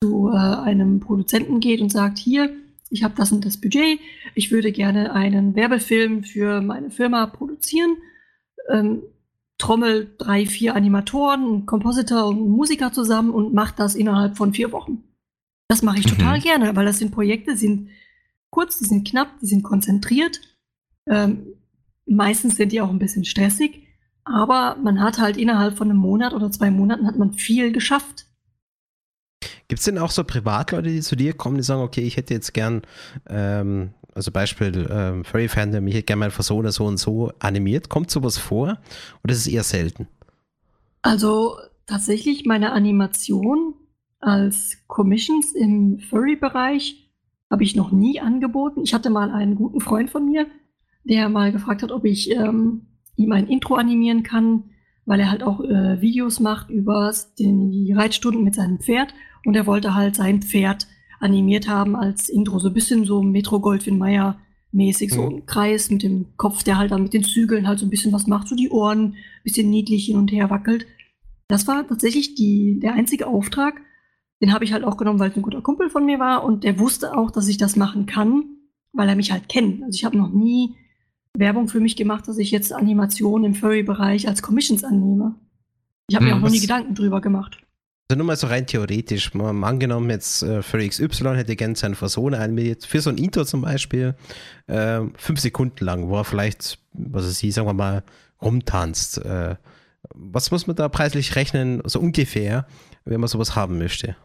[0.01, 2.49] zu äh, einem Produzenten geht und sagt, hier,
[2.89, 3.99] ich habe das und das Budget,
[4.35, 7.97] ich würde gerne einen Werbefilm für meine Firma produzieren.
[8.69, 9.01] Ähm,
[9.57, 14.53] trommel drei, vier Animatoren, einen Kompositor und einen Musiker zusammen und macht das innerhalb von
[14.53, 15.03] vier Wochen.
[15.67, 16.17] Das mache ich mhm.
[16.17, 17.89] total gerne, weil das sind Projekte, die sind
[18.49, 20.39] kurz, die sind knapp, die sind konzentriert.
[21.07, 21.56] Ähm,
[22.07, 23.87] meistens sind die auch ein bisschen stressig,
[24.23, 28.25] aber man hat halt innerhalb von einem Monat oder zwei Monaten hat man viel geschafft.
[29.67, 32.33] Gibt es denn auch so Privatleute, die zu dir kommen, die sagen, okay, ich hätte
[32.33, 32.81] jetzt gern,
[33.27, 37.89] ähm, also Beispiel ähm, Furry Fandom, ich hätte gerne mal Persona so und so animiert.
[37.89, 38.77] Kommt sowas vor
[39.23, 40.07] oder ist es eher selten?
[41.01, 43.75] Also tatsächlich meine Animation
[44.19, 47.09] als Commissions im Furry-Bereich
[47.49, 48.81] habe ich noch nie angeboten.
[48.83, 50.47] Ich hatte mal einen guten Freund von mir,
[51.07, 54.63] der mal gefragt hat, ob ich ähm, ihm ein Intro animieren kann,
[55.05, 59.13] weil er halt auch äh, Videos macht über den, die Reitstunden mit seinem Pferd
[59.45, 60.87] und er wollte halt sein Pferd
[61.19, 64.37] animiert haben als Intro, so ein bisschen so Metro Goldwyn Mayer
[64.71, 67.85] mäßig, so ein Kreis mit dem Kopf, der halt dann mit den Zügeln halt so
[67.85, 70.85] ein bisschen was macht, so die Ohren ein bisschen niedlich hin und her wackelt.
[71.47, 73.81] Das war tatsächlich die, der einzige Auftrag.
[74.41, 76.63] Den habe ich halt auch genommen, weil es ein guter Kumpel von mir war und
[76.63, 78.43] der wusste auch, dass ich das machen kann,
[78.93, 79.81] weil er mich halt kennt.
[79.83, 80.75] Also ich habe noch nie
[81.37, 85.35] Werbung für mich gemacht, dass ich jetzt Animationen im Furry-Bereich als Commissions annehme.
[86.09, 87.57] Ich habe mir Hm, auch noch nie Gedanken drüber gemacht.
[88.09, 89.33] Also nur mal so rein theoretisch.
[89.33, 93.43] Mal angenommen, jetzt äh, für XY hätte gern seine Persona animiert, für so ein Intro
[93.43, 94.15] zum Beispiel,
[94.67, 98.03] äh, fünf Sekunden lang, wo er vielleicht, was weiß ich, sagen wir mal,
[98.41, 99.17] rumtanzt.
[99.19, 99.55] Äh,
[100.15, 102.65] was muss man da preislich rechnen, so ungefähr,
[103.03, 104.15] wenn man sowas haben möchte?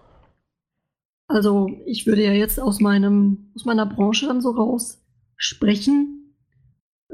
[1.26, 5.02] Also ich würde ja jetzt aus meinem, aus meiner Branche dann so raus
[5.36, 6.21] sprechen.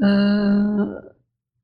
[0.01, 1.09] Äh,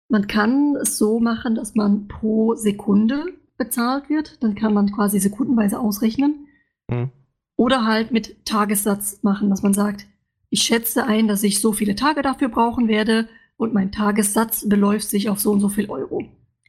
[0.09, 3.25] man kann es so machen, dass man pro Sekunde
[3.57, 4.43] bezahlt wird.
[4.43, 6.47] Dann kann man quasi sekundenweise ausrechnen.
[6.91, 7.11] Hm.
[7.57, 10.07] Oder halt mit Tagessatz machen, dass man sagt,
[10.51, 15.09] ich schätze ein, dass ich so viele Tage dafür brauchen werde und mein Tagessatz beläuft
[15.09, 16.25] sich auf so und so viel Euro.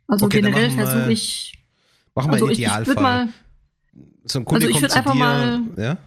[0.08, 1.54] Also Okay, generell versuche ich,
[2.14, 3.04] Machen wir also einen ich, ich würde Idealfall.
[3.04, 3.28] mal,
[4.24, 5.98] so ein Kunde also ich kommt würd zu einfach dir, mal- ja?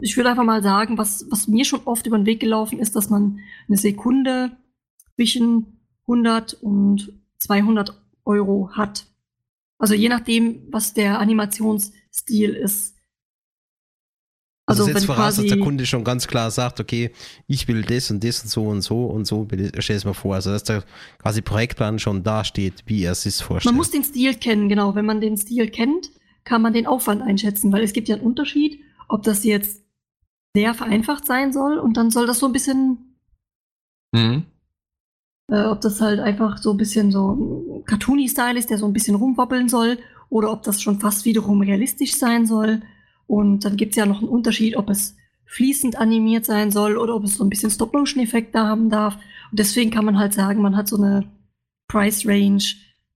[0.00, 2.94] Ich würde einfach mal sagen, was, was mir schon oft über den Weg gelaufen ist,
[2.94, 4.52] dass man eine Sekunde
[5.16, 9.06] zwischen 100 und 200 Euro hat.
[9.78, 12.94] Also je nachdem, was der Animationsstil ist.
[14.66, 17.10] Also, Also setzt wenn voraus, dass der Kunde schon ganz klar sagt, okay,
[17.46, 19.48] ich will das und das und so und so und so,
[19.78, 20.34] stell es mir vor.
[20.34, 20.84] Also dass der
[21.18, 23.72] quasi Projektplan schon da steht, wie er es sich vorstellt.
[23.72, 24.94] man muss den Stil kennen, genau.
[24.94, 26.10] Wenn man den Stil kennt,
[26.44, 29.87] kann man den Aufwand einschätzen, weil es gibt ja einen Unterschied, ob das jetzt
[30.54, 33.04] sehr vereinfacht sein soll und dann soll das so ein bisschen
[34.14, 34.44] Mhm.
[35.50, 38.92] äh, ob das halt einfach so ein bisschen so ein Cartoony-Style ist, der so ein
[38.94, 39.98] bisschen rumwobbeln soll,
[40.30, 42.82] oder ob das schon fast wiederum realistisch sein soll.
[43.26, 45.16] Und dann gibt's ja noch einen Unterschied, ob es
[45.46, 49.16] fließend animiert sein soll oder ob es so ein bisschen Stop-Motion-Effekt da haben darf.
[49.50, 51.24] Und deswegen kann man halt sagen, man hat so eine
[51.88, 52.62] Price-Range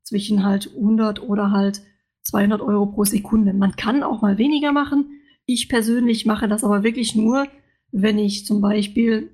[0.02, 1.82] zwischen halt 100 oder halt
[2.24, 3.52] 200 Euro pro Sekunde.
[3.52, 5.21] Man kann auch mal weniger machen.
[5.46, 7.46] Ich persönlich mache das aber wirklich nur,
[7.90, 9.30] wenn ich zum Beispiel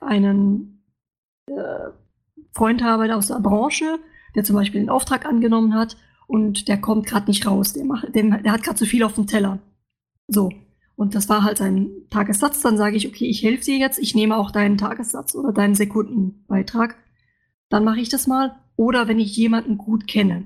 [0.00, 0.84] einen
[1.46, 1.90] äh,
[2.52, 3.98] Freund habe aus der Branche,
[4.34, 7.72] der zum Beispiel einen Auftrag angenommen hat und der kommt gerade nicht raus.
[7.72, 9.58] Der, macht, der, der hat gerade zu viel auf dem Teller.
[10.28, 10.50] So.
[10.94, 12.60] Und das war halt sein Tagessatz.
[12.60, 15.74] Dann sage ich, okay, ich helfe dir jetzt, ich nehme auch deinen Tagessatz oder deinen
[15.74, 16.96] Sekundenbeitrag.
[17.70, 18.56] Dann mache ich das mal.
[18.76, 20.44] Oder wenn ich jemanden gut kenne.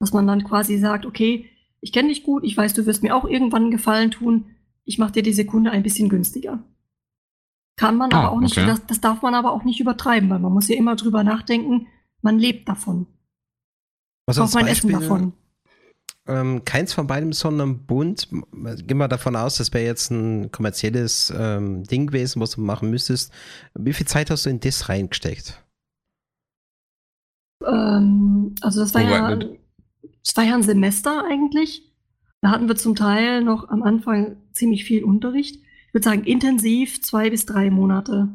[0.00, 1.50] Dass man dann quasi sagt, okay,
[1.80, 4.46] ich kenne dich gut, ich weiß, du wirst mir auch irgendwann einen Gefallen tun,
[4.84, 6.62] ich mache dir die Sekunde ein bisschen günstiger.
[7.76, 8.66] Kann man Ah, aber auch nicht, okay.
[8.66, 11.86] das, das darf man aber auch nicht übertreiben, weil man muss ja immer drüber nachdenken,
[12.22, 13.06] man lebt davon.
[14.26, 15.32] also Kauft als mein Essen Beispiel, davon.
[16.26, 18.28] Ähm, keins von beidem, sondern bunt.
[18.30, 22.90] Gehen wir davon aus, das wäre jetzt ein kommerzielles ähm, Ding gewesen, was du machen
[22.90, 23.32] müsstest.
[23.74, 25.64] Wie viel Zeit hast du in das reingesteckt?
[27.64, 29.38] Ähm, also das war Wobei, ja,
[30.28, 31.90] das war ja ein Semester eigentlich.
[32.42, 35.56] Da hatten wir zum Teil noch am Anfang ziemlich viel Unterricht.
[35.86, 38.28] Ich würde sagen intensiv zwei bis drei Monate.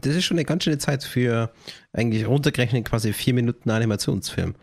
[0.00, 1.52] Das ist schon eine ganz schöne Zeit für
[1.92, 4.54] eigentlich runtergerechnet quasi vier Minuten Animationsfilm.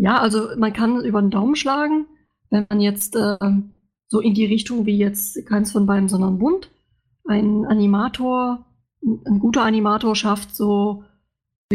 [0.00, 2.06] Ja, also man kann über den Daumen schlagen,
[2.48, 3.74] wenn man jetzt ähm,
[4.08, 6.70] so in die Richtung wie jetzt keins von beiden, sondern bunt,
[7.28, 8.64] ein Animator,
[9.02, 11.04] ein guter Animator schafft so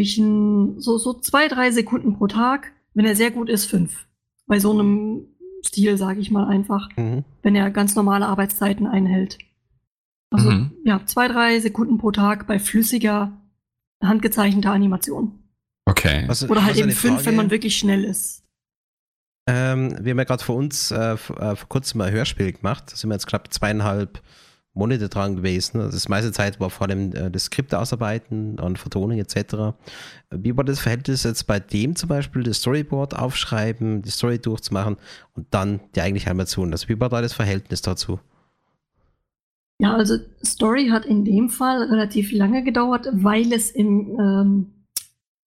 [0.04, 4.08] zwischen so, so zwei, drei Sekunden pro Tag, wenn er sehr gut ist, fünf.
[4.48, 5.26] Bei so einem
[5.66, 7.26] Stil, sage ich mal einfach, Mhm.
[7.44, 9.38] wenn er ganz normale Arbeitszeiten einhält.
[10.32, 10.72] Also Mhm.
[10.86, 13.34] ja, zwei, drei Sekunden pro Tag bei flüssiger,
[14.02, 15.38] handgezeichneter Animation.
[15.86, 16.24] Okay.
[16.28, 18.44] Was- Oder halt was eben fünf, Frage- wenn man wirklich schnell ist.
[19.50, 22.86] Ähm, wir haben ja gerade vor uns äh, äh, vor kurzem mal ein Hörspiel gemacht.
[22.92, 24.22] Da sind wir jetzt knapp zweieinhalb
[24.80, 25.80] Monate dran gewesen.
[25.80, 29.76] Also Das meiste Zeit war vor allem äh, das Skript ausarbeiten und Vertonung etc.
[30.32, 34.98] Wie war das Verhältnis jetzt bei dem zum Beispiel, das Storyboard aufschreiben, die Story durchzumachen
[35.36, 36.72] und dann die eigentliche Animation?
[36.72, 38.20] Also wie war da das Verhältnis dazu?
[39.82, 44.66] Ja, also Story hat in dem Fall relativ lange gedauert, weil es im, ähm,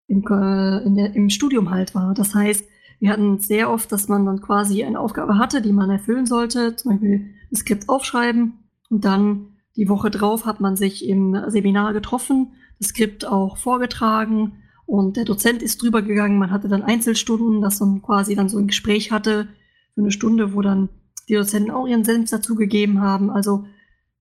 [0.06, 2.14] im, äh, der, im Studium halt war.
[2.14, 2.64] Das heißt,
[3.02, 6.76] Wir hatten sehr oft, dass man dann quasi eine Aufgabe hatte, die man erfüllen sollte,
[6.76, 8.61] zum Beispiel das Skript aufschreiben
[8.92, 14.62] und dann die Woche drauf hat man sich im Seminar getroffen, das Skript auch vorgetragen
[14.84, 16.38] und der Dozent ist drüber gegangen.
[16.38, 19.48] Man hatte dann Einzelstunden, dass man quasi dann so ein Gespräch hatte
[19.94, 20.90] für eine Stunde, wo dann
[21.26, 23.30] die Dozenten auch ihren Senf dazugegeben haben.
[23.30, 23.64] Also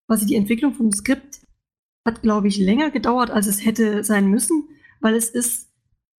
[0.07, 1.41] quasi die Entwicklung vom Skript
[2.05, 4.69] hat, glaube ich, länger gedauert, als es hätte sein müssen,
[5.01, 5.69] weil es ist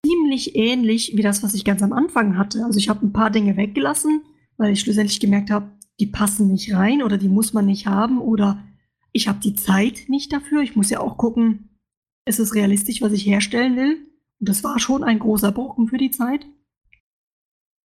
[0.05, 2.67] ziemlich ähnlich wie das, was ich ganz am Anfang hatte.
[2.67, 4.23] Also ich habe ein paar Dinge weggelassen,
[4.59, 5.71] weil ich schlussendlich gemerkt habe,
[6.01, 8.63] die passen nicht rein oder die muss man nicht haben oder
[9.13, 10.63] ich habe die Zeit nicht dafür.
[10.63, 11.79] Ich muss ja auch gucken,
[12.27, 14.07] ist es realistisch, was ich herstellen will.
[14.41, 16.47] Und das war schon ein großer Brocken für die Zeit.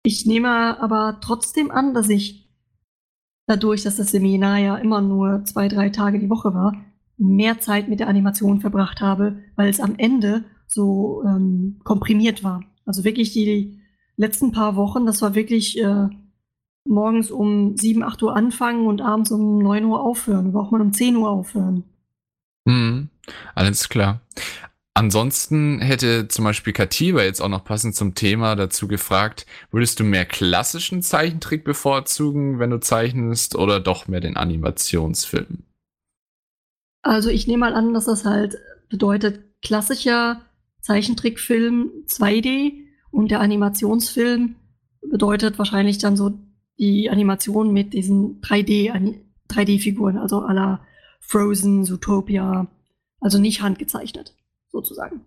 [0.04, 2.48] Ich nehme aber trotzdem an, dass ich
[3.48, 6.74] dadurch, dass das Seminar ja immer nur zwei, drei Tage die Woche war,
[7.18, 12.64] mehr Zeit mit der Animation verbracht habe, weil es am Ende so ähm, komprimiert war.
[12.86, 13.80] Also wirklich die
[14.18, 16.08] letzten paar Wochen, das war wirklich äh,
[16.88, 20.50] morgens um 7, 8 Uhr anfangen und abends um 9 Uhr aufhören.
[20.50, 21.84] Oder auch mal um 10 Uhr aufhören.
[22.66, 23.10] Mhm,
[23.54, 24.22] alles klar.
[24.98, 30.06] Ansonsten hätte zum Beispiel Katiba jetzt auch noch passend zum Thema dazu gefragt, würdest du
[30.06, 35.64] mehr klassischen Zeichentrick bevorzugen, wenn du zeichnest, oder doch mehr den Animationsfilm?
[37.02, 38.58] Also ich nehme mal an, dass das halt
[38.88, 40.42] bedeutet, klassischer
[40.80, 42.74] Zeichentrickfilm 2D
[43.12, 44.56] und der Animationsfilm
[45.02, 46.40] bedeutet wahrscheinlich dann so
[46.78, 48.92] die Animation mit diesen 3D,
[49.50, 50.82] 3D-Figuren, also à la
[51.20, 52.68] Frozen, Zootopia,
[53.20, 54.36] also nicht handgezeichnet,
[54.72, 55.22] sozusagen.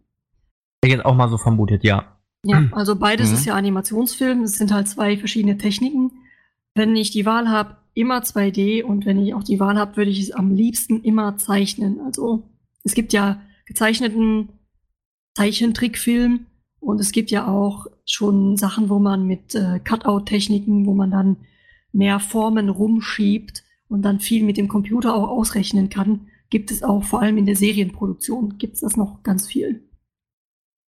[0.85, 2.17] Ich jetzt auch mal so vermutet, ja.
[2.45, 3.35] Ja, also beides Mhm.
[3.35, 6.13] ist ja Animationsfilm, es sind halt zwei verschiedene Techniken.
[6.75, 10.13] Wenn ich die Wahl habe, immer 2D und wenn ich auch die Wahl habe, würde
[10.13, 12.01] ich es am liebsten immer zeichnen.
[12.01, 12.49] Also
[12.85, 14.51] es gibt ja gezeichneten
[15.35, 16.47] Zeichentrickfilm
[16.81, 21.37] und es gibt ja auch schon Sachen, wo man mit äh, Cutout-Techniken, wo man dann
[21.93, 27.05] mehr Formen rumschiebt und dann viel mit dem Computer auch ausrechnen kann, gibt es auch
[27.05, 29.83] vor allem in der Serienproduktion gibt es das noch ganz viel.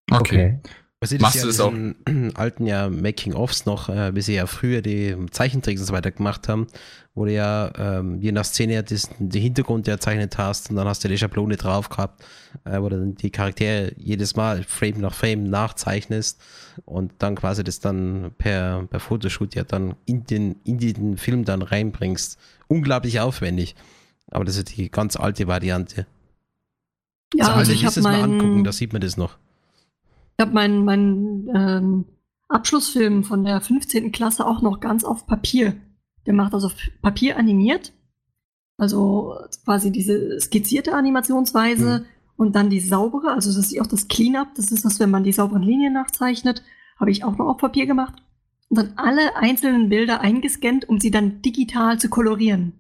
[0.10, 4.36] Was ich Machst ja du das in diesen alten ja Making-ofs noch, äh, wie sie
[4.36, 6.68] ja früher die Zeichentricks und so weiter gemacht haben,
[7.16, 10.88] wo du ja ähm, je nach Szene ja das, den Hintergrund erzeichnet hast und dann
[10.88, 12.26] hast du die Schablone drauf gehabt,
[12.66, 16.42] äh, wo du dann die Charaktere jedes Mal Frame nach Frame nachzeichnest
[16.84, 21.46] und dann quasi das dann per, per Fotoshoot ja dann in den, in den Film
[21.46, 22.38] dann reinbringst.
[22.68, 23.76] Unglaublich aufwendig.
[24.32, 26.06] Aber das ist die ganz alte Variante.
[27.34, 29.38] Ja, also, also ich ich muss habe das mal angucken, da sieht man das noch.
[30.40, 32.06] Ich habe meinen mein, ähm,
[32.48, 34.14] Abschlussfilm von der 15.
[34.14, 35.76] Klasse auch noch ganz auf Papier
[36.24, 37.92] gemacht, also auf Papier animiert.
[38.78, 39.36] Also
[39.66, 42.06] quasi diese skizzierte Animationsweise Mhm.
[42.38, 45.26] und dann die saubere, also das ist auch das Cleanup, das ist das, wenn man
[45.26, 46.64] die sauberen Linien nachzeichnet,
[46.98, 48.24] habe ich auch noch auf Papier gemacht.
[48.70, 52.80] Und dann alle einzelnen Bilder eingescannt, um sie dann digital zu kolorieren.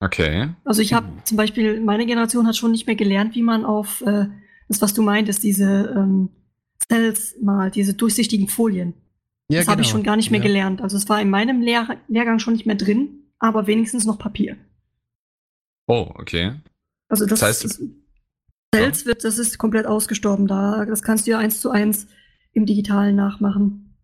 [0.00, 0.48] Okay.
[0.64, 4.00] Also ich habe zum Beispiel, meine Generation hat schon nicht mehr gelernt, wie man auf
[4.00, 4.26] äh,
[4.68, 6.30] das, was du meintest, diese ähm,
[6.90, 8.94] Cells malt, diese durchsichtigen Folien.
[9.50, 9.98] Ja, das habe ich genau.
[9.98, 10.46] schon gar nicht mehr Ja.
[10.46, 10.80] gelernt.
[10.80, 14.56] Also es war in meinem Lehr Lehrgang schon nicht mehr drin, aber wenigstens noch Papier.
[15.88, 16.60] Oh, okay.
[17.08, 17.82] Also das, Das heißt- ist,
[18.74, 20.84] Cells wird, das ist komplett ausgestorben da.
[20.86, 22.06] Das kannst du ja eins zu eins
[22.52, 23.96] im Digitalen nachmachen.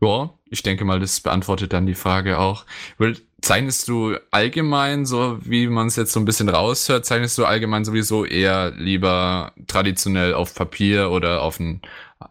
[0.00, 2.64] Ja, ich denke mal, das beantwortet dann die Frage auch.
[2.98, 7.44] Weil, zeichnest du allgemein, so wie man es jetzt so ein bisschen raushört, zeichnest du
[7.44, 11.82] allgemein sowieso eher lieber traditionell auf Papier oder auf ein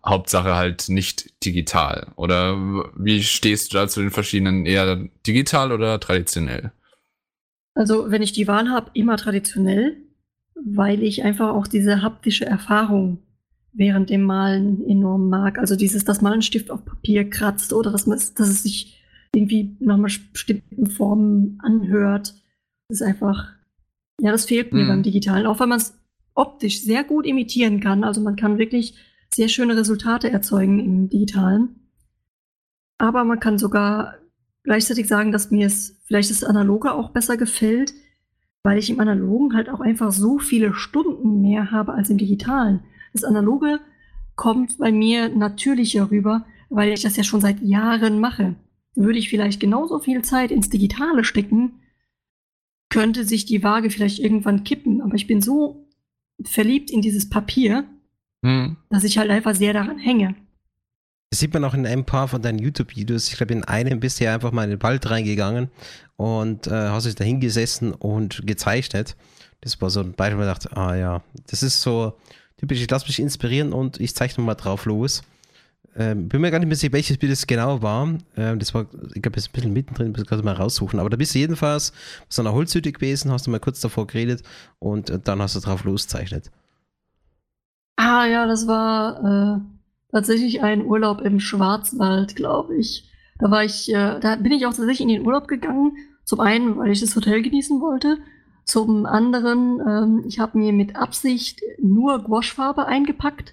[0.06, 2.08] Hauptsache halt nicht digital?
[2.16, 2.58] Oder
[2.98, 6.72] wie stehst du da zu den verschiedenen eher digital oder traditionell?
[7.76, 9.98] Also wenn ich die Wahl habe, immer traditionell,
[10.56, 13.20] weil ich einfach auch diese haptische Erfahrung
[13.72, 15.58] während dem Malen enorm mag.
[15.60, 19.03] Also dieses, dass man einen Stift auf Papier kratzt oder dass, man, dass es sich
[19.36, 22.36] irgendwie nach einer bestimmten Form anhört.
[22.90, 23.50] Das ist einfach,
[24.22, 24.88] ja, das fehlt mir Mhm.
[24.88, 25.46] beim Digitalen.
[25.48, 25.98] Auch weil man es
[26.36, 28.04] optisch sehr gut imitieren kann.
[28.04, 28.96] Also man kann wirklich
[29.34, 31.90] sehr schöne Resultate erzeugen im Digitalen.
[33.00, 34.16] Aber man kann sogar
[34.64, 37.94] gleichzeitig sagen, dass mir es vielleicht das Analoge auch besser gefällt,
[38.64, 42.82] weil ich im Analogen halt auch einfach so viele Stunden mehr habe als im Digitalen.
[43.12, 43.80] Das Analoge
[44.36, 48.56] kommt bei mir natürlicher rüber, weil ich das ja schon seit Jahren mache.
[48.96, 51.80] Würde ich vielleicht genauso viel Zeit ins Digitale stecken,
[52.90, 55.02] könnte sich die Waage vielleicht irgendwann kippen.
[55.02, 55.88] Aber ich bin so
[56.44, 57.86] verliebt in dieses Papier,
[58.46, 58.76] Hm.
[58.90, 60.36] dass ich halt einfach sehr daran hänge.
[61.32, 63.30] Das sieht man auch in ein paar von deinen YouTube-Videos.
[63.30, 65.72] Ich glaube, in einem bist du ja einfach mal in den Wald reingegangen
[66.18, 69.16] und äh, hast dich da hingesessen und gezeichnet.
[69.62, 72.14] Das war so ein Beispiel, wo ich dachte, ah ja, das ist so
[72.58, 75.24] typisch, ich lasse mich inspirieren und ich zeichne mal drauf los.
[75.96, 78.18] Ähm, bin mir gar nicht mehr sicher, welches Bild es genau war.
[78.36, 81.00] Ähm, das war, ich glaube, ist ein bisschen mittendrin, ich muss gerade mal raussuchen.
[81.00, 81.94] Aber da bist du jedenfalls
[82.30, 84.44] so einer Holzhütte gewesen, hast du mal kurz davor geredet
[84.80, 86.50] und äh, dann hast du drauf loszeichnet.
[87.96, 89.60] Ah ja, das war äh,
[90.12, 93.12] tatsächlich ein Urlaub im Schwarzwald, glaube ich.
[93.38, 95.96] Da war ich, äh, da bin ich auch tatsächlich in den Urlaub gegangen.
[96.24, 98.18] Zum einen, weil ich das Hotel genießen wollte.
[98.66, 103.52] Zum anderen, ähm, ich habe mir mit Absicht nur Gouachefarbe eingepackt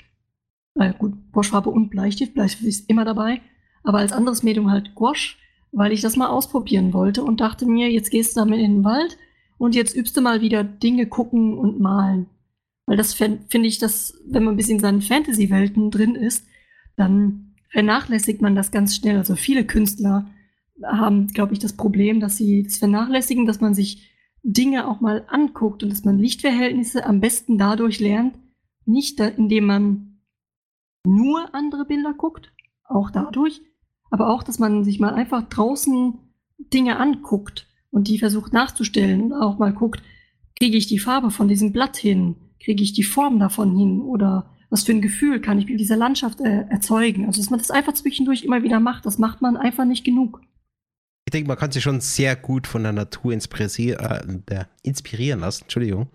[0.74, 2.34] äh, gut, Gouachefarbe und Bleistift.
[2.34, 3.40] Bleistift ist immer dabei.
[3.82, 5.36] Aber als anderes Medium halt Gouache,
[5.72, 8.84] weil ich das mal ausprobieren wollte und dachte mir, jetzt gehst du damit in den
[8.84, 9.16] Wald
[9.58, 12.26] und jetzt übst du mal wieder Dinge gucken und malen.
[12.86, 16.44] Weil das finde ich, dass, wenn man ein bisschen in seinen Fantasy-Welten drin ist,
[16.96, 19.16] dann vernachlässigt man das ganz schnell.
[19.16, 20.28] Also viele Künstler
[20.84, 24.10] haben, glaube ich, das Problem, dass sie das vernachlässigen, dass man sich
[24.42, 28.34] Dinge auch mal anguckt und dass man Lichtverhältnisse am besten dadurch lernt,
[28.86, 30.09] nicht da, indem man
[31.04, 32.52] nur andere Bilder guckt,
[32.84, 33.62] auch dadurch,
[34.10, 36.18] aber auch, dass man sich mal einfach draußen
[36.58, 40.02] Dinge anguckt und die versucht nachzustellen und auch mal guckt,
[40.56, 44.00] kriege ich die Farbe von diesem Blatt hin, kriege ich die Form davon hin?
[44.02, 47.26] Oder was für ein Gefühl kann ich mit dieser Landschaft äh, erzeugen.
[47.26, 50.40] Also dass man das einfach zwischendurch immer wieder macht, das macht man einfach nicht genug
[51.30, 55.62] ich denke, man kann sich schon sehr gut von der Natur inspirieren, äh, inspirieren lassen,
[55.62, 56.08] Entschuldigung.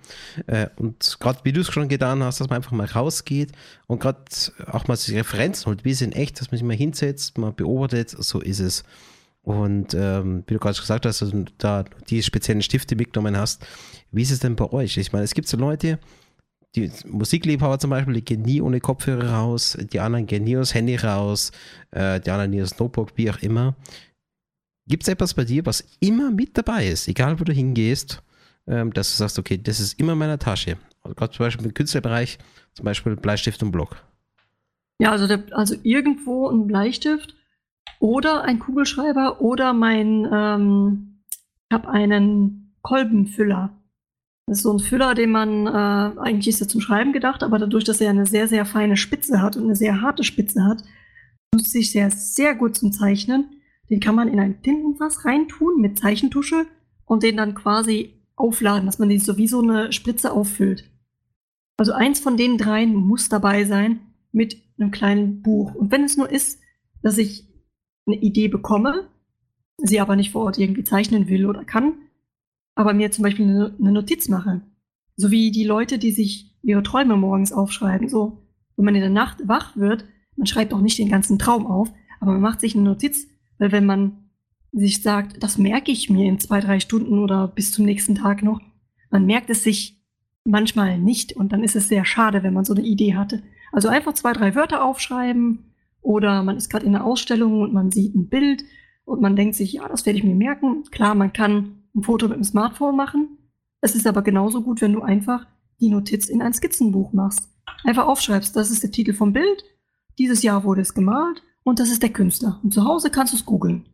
[0.46, 3.54] Äh, und gerade wie du es schon getan hast, dass man einfach mal rausgeht
[3.88, 4.20] und gerade
[4.68, 7.54] auch mal sich Referenzen holt, wie es in echt, dass man sich mal hinsetzt, mal
[7.54, 8.84] beobachtet, so ist es.
[9.42, 13.66] Und ähm, wie du gerade gesagt hast, dass du da die speziellen Stifte mitgenommen hast,
[14.12, 14.98] wie ist es denn bei euch?
[14.98, 15.98] Ich meine, es gibt so Leute,
[16.76, 20.74] die Musikliebhaber zum Beispiel, die gehen nie ohne Kopfhörer raus, die anderen gehen nie aus
[20.74, 21.54] Handy raus,
[21.92, 23.76] äh, die anderen nie aus Notebook, wie auch immer.
[24.88, 28.22] Gibt es etwas bei dir, was immer mit dabei ist, egal wo du hingehst,
[28.68, 30.78] ähm, dass du sagst, okay, das ist immer in meiner Tasche?
[31.04, 32.38] Gerade zum Beispiel im Künstlerbereich,
[32.74, 33.98] zum Beispiel Bleistift und Block.
[35.00, 37.36] Ja, also, der, also irgendwo ein Bleistift
[38.00, 41.22] oder ein Kugelschreiber oder mein, ähm,
[41.70, 43.76] ich habe einen Kolbenfüller.
[44.48, 47.58] Das ist so ein Füller, den man, äh, eigentlich ist er zum Schreiben gedacht, aber
[47.58, 50.84] dadurch, dass er eine sehr, sehr feine Spitze hat und eine sehr harte Spitze hat,
[51.54, 53.55] nutzt sich sehr, sehr gut zum Zeichnen.
[53.90, 56.66] Den kann man in ein Tintenfass reintun mit Zeichentusche
[57.06, 60.90] und den dann quasi aufladen, dass man den so wie so eine Spritze auffüllt.
[61.78, 64.00] Also eins von den dreien muss dabei sein
[64.32, 65.76] mit einem kleinen Buch.
[65.76, 66.60] Und wenn es nur ist,
[67.02, 67.48] dass ich
[68.08, 69.10] eine Idee bekomme,
[69.78, 71.94] sie aber nicht vor Ort irgendwie zeichnen will oder kann,
[72.76, 74.62] aber mir zum Beispiel eine, eine Notiz mache.
[75.16, 78.10] So wie die Leute, die sich ihre Träume morgens aufschreiben.
[78.10, 78.44] So,
[78.76, 80.06] wenn man in der Nacht wach wird,
[80.36, 83.28] man schreibt auch nicht den ganzen Traum auf, aber man macht sich eine Notiz,
[83.58, 84.30] weil wenn man
[84.72, 88.44] sich sagt, das merke ich mir in zwei, drei Stunden oder bis zum nächsten Tag
[88.44, 88.60] noch,
[89.10, 90.02] man merkt es sich
[90.44, 93.42] manchmal nicht und dann ist es sehr schade, wenn man so eine Idee hatte.
[93.72, 97.92] Also einfach zwei, drei Wörter aufschreiben oder man ist gerade in einer Ausstellung und man
[97.92, 98.64] sieht ein Bild
[99.06, 100.84] und man denkt sich, ja, das werde ich mir merken.
[100.92, 103.38] Klar, man kann ein Foto mit dem Smartphone machen.
[103.82, 105.48] Es ist aber genauso gut, wenn du einfach
[105.80, 107.50] die Notiz in ein Skizzenbuch machst.
[107.84, 109.64] Einfach aufschreibst, das ist der Titel vom Bild.
[110.18, 112.60] Dieses Jahr wurde es gemalt und das ist der Künstler.
[112.64, 113.86] Und zu Hause kannst du es googeln.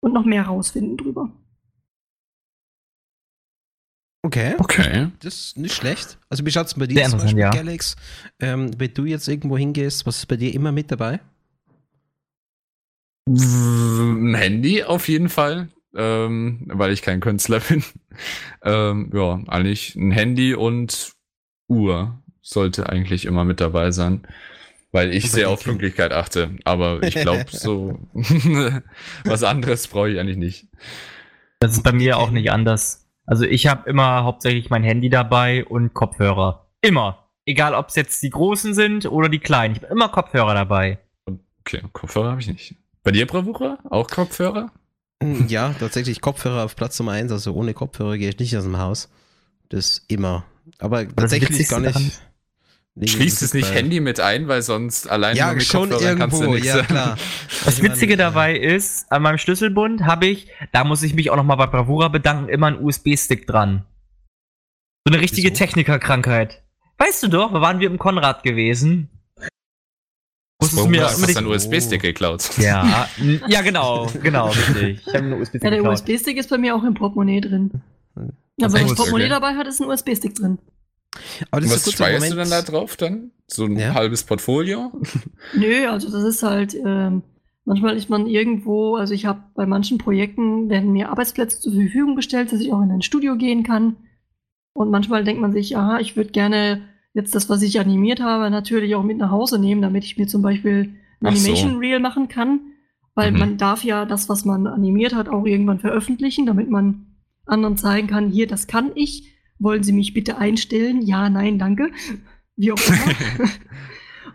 [0.00, 1.30] Und noch mehr rausfinden drüber.
[4.22, 4.56] Okay.
[4.58, 5.08] Okay.
[5.20, 6.18] Das ist nicht schlecht.
[6.28, 7.50] Also wie schaut es bei dir Sehr zum Beispiel, ja.
[7.50, 7.96] Galax?
[8.40, 11.20] Ähm, wenn du jetzt irgendwo hingehst, was ist bei dir immer mit dabei?
[13.28, 17.84] Ein Handy auf jeden Fall, ähm, weil ich kein Künstler bin.
[18.62, 21.12] ähm, ja, eigentlich ein Handy und
[21.68, 24.26] Uhr sollte eigentlich immer mit dabei sein.
[24.90, 26.56] Weil ich sehr auf Pünktlichkeit achte.
[26.64, 27.98] Aber ich glaube, so
[29.24, 30.66] was anderes brauche ich eigentlich nicht.
[31.60, 33.06] Das ist bei mir auch nicht anders.
[33.26, 36.66] Also ich habe immer hauptsächlich mein Handy dabei und Kopfhörer.
[36.80, 37.28] Immer.
[37.44, 39.74] Egal, ob es jetzt die großen sind oder die kleinen.
[39.74, 40.98] Ich habe immer Kopfhörer dabei.
[41.60, 42.74] Okay, Kopfhörer habe ich nicht.
[43.02, 43.78] Bei dir, Bravura?
[43.90, 44.70] Auch Kopfhörer?
[45.22, 47.32] Hm, ja, tatsächlich Kopfhörer auf Platz Nummer 1.
[47.32, 49.10] Also ohne Kopfhörer gehe ich nicht aus dem Haus.
[49.68, 50.44] Das immer.
[50.78, 52.20] Aber tatsächlich gar nicht.
[53.06, 56.38] Schließt es nicht Handy mit ein, weil sonst allein ja, nur mit schon Kopfhörern irgendwo,
[56.38, 57.16] kannst du nichts ja, klar.
[57.64, 61.56] Das Witzige dabei ist, an meinem Schlüsselbund habe ich, da muss ich mich auch nochmal
[61.56, 63.84] bei Bravura bedanken, immer einen USB-Stick dran.
[65.06, 65.52] So eine richtige?
[65.52, 66.62] Technikerkrankheit.
[66.98, 69.08] Weißt du doch, waren wir im Konrad gewesen.
[70.60, 72.58] Musstest du mir hast du einen USB-Stick geklaut.
[72.58, 73.08] Ja,
[73.46, 75.06] ja genau, genau, richtig.
[75.06, 77.80] Ich einen USB ja, der USB-Stick ist bei mir auch im Portemonnaie drin.
[78.56, 79.40] Ja, wenn ich Portemonnaie okay.
[79.40, 80.58] dabei hat, ist ein USB-Stick drin.
[81.50, 83.30] Aber das was speierst du dann da drauf dann?
[83.46, 83.94] So ein ja.
[83.94, 84.92] halbes Portfolio?
[85.54, 87.22] Nö, also das ist halt, ähm,
[87.64, 92.16] manchmal ist man irgendwo, also ich habe bei manchen Projekten werden mir Arbeitsplätze zur Verfügung
[92.16, 93.96] gestellt, dass ich auch in ein Studio gehen kann.
[94.72, 96.82] Und manchmal denkt man sich, aha, ich würde gerne
[97.14, 100.26] jetzt das, was ich animiert habe, natürlich auch mit nach Hause nehmen, damit ich mir
[100.26, 101.78] zum Beispiel ein Animation so.
[101.78, 102.60] Reel machen kann,
[103.14, 103.38] weil mhm.
[103.38, 107.06] man darf ja das, was man animiert hat, auch irgendwann veröffentlichen, damit man
[107.46, 109.34] anderen zeigen kann, hier, das kann ich.
[109.58, 111.02] Wollen Sie mich bitte einstellen?
[111.02, 111.90] Ja, nein, danke.
[112.56, 113.48] Wie auch immer.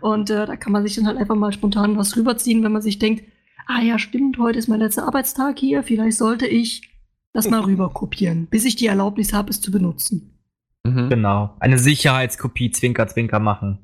[0.00, 2.82] Und äh, da kann man sich dann halt einfach mal spontan was rüberziehen, wenn man
[2.82, 3.24] sich denkt,
[3.66, 6.90] ah ja, stimmt, heute ist mein letzter Arbeitstag hier, vielleicht sollte ich
[7.32, 10.38] das mal rüber kopieren, bis ich die Erlaubnis habe, es zu benutzen.
[10.84, 11.08] Mhm.
[11.08, 11.56] Genau.
[11.58, 13.78] Eine Sicherheitskopie, Zwinker, Zwinker machen.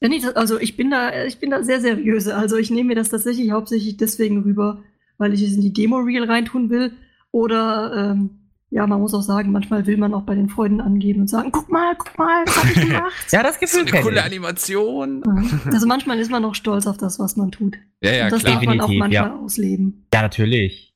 [0.00, 2.26] Ja, nee, also ich bin da, ich bin da sehr seriös.
[2.28, 4.82] Also ich nehme mir das tatsächlich hauptsächlich deswegen rüber,
[5.18, 6.92] weil ich es in die Demo-Reel reintun will.
[7.32, 8.39] Oder ähm,
[8.70, 11.50] ja, man muss auch sagen, manchmal will man auch bei den Freunden angeben und sagen,
[11.50, 13.32] guck mal, guck mal, was hab ich gemacht.
[13.32, 15.24] ja, das Gefühl so eine coole Animation.
[15.66, 17.76] Also manchmal ist man auch stolz auf das, was man tut.
[18.00, 18.54] Ja, ja, und das klar.
[18.54, 19.36] darf man auch manchmal ja.
[19.36, 20.06] ausleben.
[20.14, 20.94] Ja, natürlich.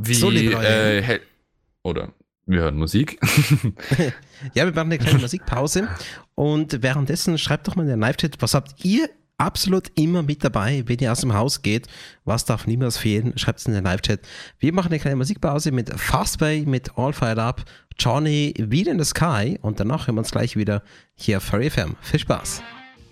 [0.00, 1.18] Wie, so, äh,
[1.82, 2.12] oder
[2.46, 3.18] wir hören Musik.
[4.54, 5.88] ja, wir machen eine kleine Musikpause.
[6.36, 10.82] Und währenddessen schreibt doch mal in den Live-Chat, was habt ihr absolut immer mit dabei,
[10.86, 11.86] wenn ihr aus dem Haus geht.
[12.24, 13.32] Was darf niemals fehlen?
[13.38, 14.20] Schreibt es in den Live-Chat.
[14.58, 17.64] Wir machen eine kleine Musikpause mit Fastway, mit All Fired Up,
[17.98, 20.82] Johnny, Wieder in the Sky und danach hören wir uns gleich wieder
[21.14, 21.96] hier auf Furry FM.
[22.02, 22.62] Viel Spaß!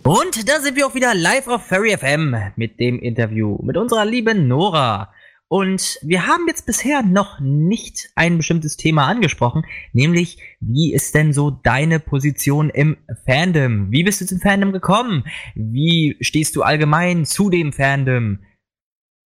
[0.03, 4.05] Und da sind wir auch wieder live auf Furry FM mit dem Interview mit unserer
[4.05, 5.13] lieben Nora.
[5.49, 11.33] Und wir haben jetzt bisher noch nicht ein bestimmtes Thema angesprochen, nämlich wie ist denn
[11.33, 12.97] so deine Position im
[13.27, 13.93] Fandom?
[13.93, 15.25] Wie bist du zum Fandom gekommen?
[15.55, 18.41] Wie stehst du allgemein zu dem Fandom?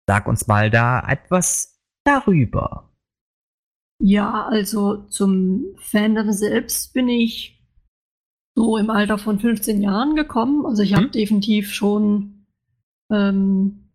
[0.07, 2.91] Sag uns mal da etwas darüber.
[4.01, 7.61] Ja, also zum Fandom selbst bin ich
[8.55, 10.65] so im Alter von 15 Jahren gekommen.
[10.65, 11.11] Also ich habe hm?
[11.11, 12.47] definitiv schon
[13.11, 13.91] ähm,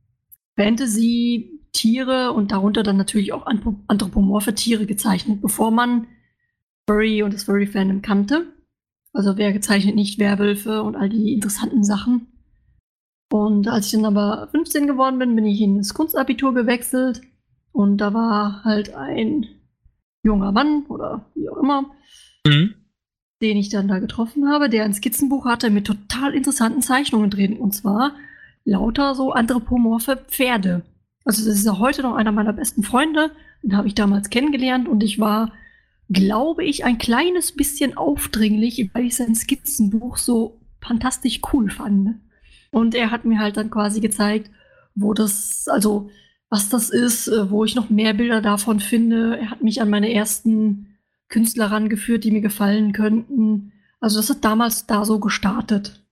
[0.57, 6.07] Fantasy Tiere und darunter dann natürlich auch anthropomorphe Tiere gezeichnet, bevor man
[6.89, 8.47] Furry und das Furry-Fandom kannte.
[9.13, 12.29] Also wer gezeichnet nicht Werwölfe und all die interessanten Sachen.
[13.31, 17.21] Und als ich dann aber 15 geworden bin, bin ich in das Kunstabitur gewechselt
[17.73, 19.47] und da war halt ein
[20.23, 21.91] junger Mann oder wie auch immer,
[22.47, 22.75] mhm.
[23.43, 27.59] den ich dann da getroffen habe, der ein Skizzenbuch hatte mit total interessanten Zeichnungen drin.
[27.59, 28.15] Und zwar
[28.65, 30.83] lauter so anthropomorphe Pferde.
[31.25, 33.31] Also das ist ja heute noch einer meiner besten Freunde.
[33.63, 35.53] Den habe ich damals kennengelernt und ich war,
[36.11, 42.17] glaube ich, ein kleines bisschen aufdringlich, weil ich sein Skizzenbuch so fantastisch cool fand.
[42.71, 44.51] Und er hat mir halt dann quasi gezeigt,
[44.95, 46.11] wo das, also
[46.51, 49.39] was das ist, äh, wo ich noch mehr Bilder davon finde.
[49.39, 50.99] Er hat mich an meine ersten
[51.29, 53.73] Künstler rangeführt, die mir gefallen könnten.
[54.01, 56.05] Also das hat damals da so gestartet.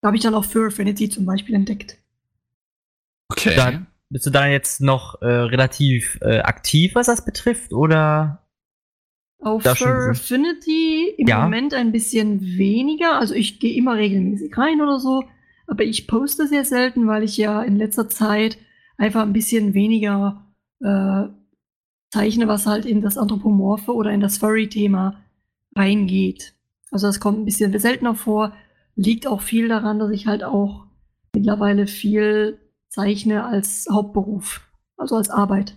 [0.00, 1.98] Da habe ich dann auch Fur Affinity zum Beispiel entdeckt.
[3.28, 3.54] Okay.
[3.54, 8.44] Dann, bist du da jetzt noch äh, relativ äh, aktiv, was das betrifft, oder?
[9.42, 11.42] Auf Affinity im ja.
[11.42, 13.18] Moment ein bisschen weniger.
[13.18, 15.24] Also ich gehe immer regelmäßig rein oder so,
[15.66, 18.58] aber ich poste sehr selten, weil ich ja in letzter Zeit
[18.98, 20.44] einfach ein bisschen weniger
[20.80, 21.28] äh,
[22.10, 25.24] zeichne, was halt in das Anthropomorphe oder in das Furry-Thema
[25.74, 26.54] reingeht.
[26.90, 28.52] Also das kommt ein bisschen seltener vor.
[28.96, 30.86] Liegt auch viel daran, dass ich halt auch
[31.34, 32.58] mittlerweile viel
[32.90, 34.60] zeichne als Hauptberuf,
[34.98, 35.74] also als Arbeit.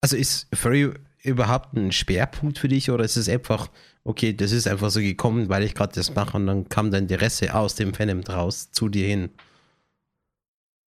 [0.00, 0.92] Also ist Furry
[1.22, 3.68] überhaupt ein Schwerpunkt für dich oder ist es einfach,
[4.04, 7.04] okay, das ist einfach so gekommen, weil ich gerade das mache und dann kam dein
[7.04, 9.30] Interesse aus dem Fandom draus zu dir hin?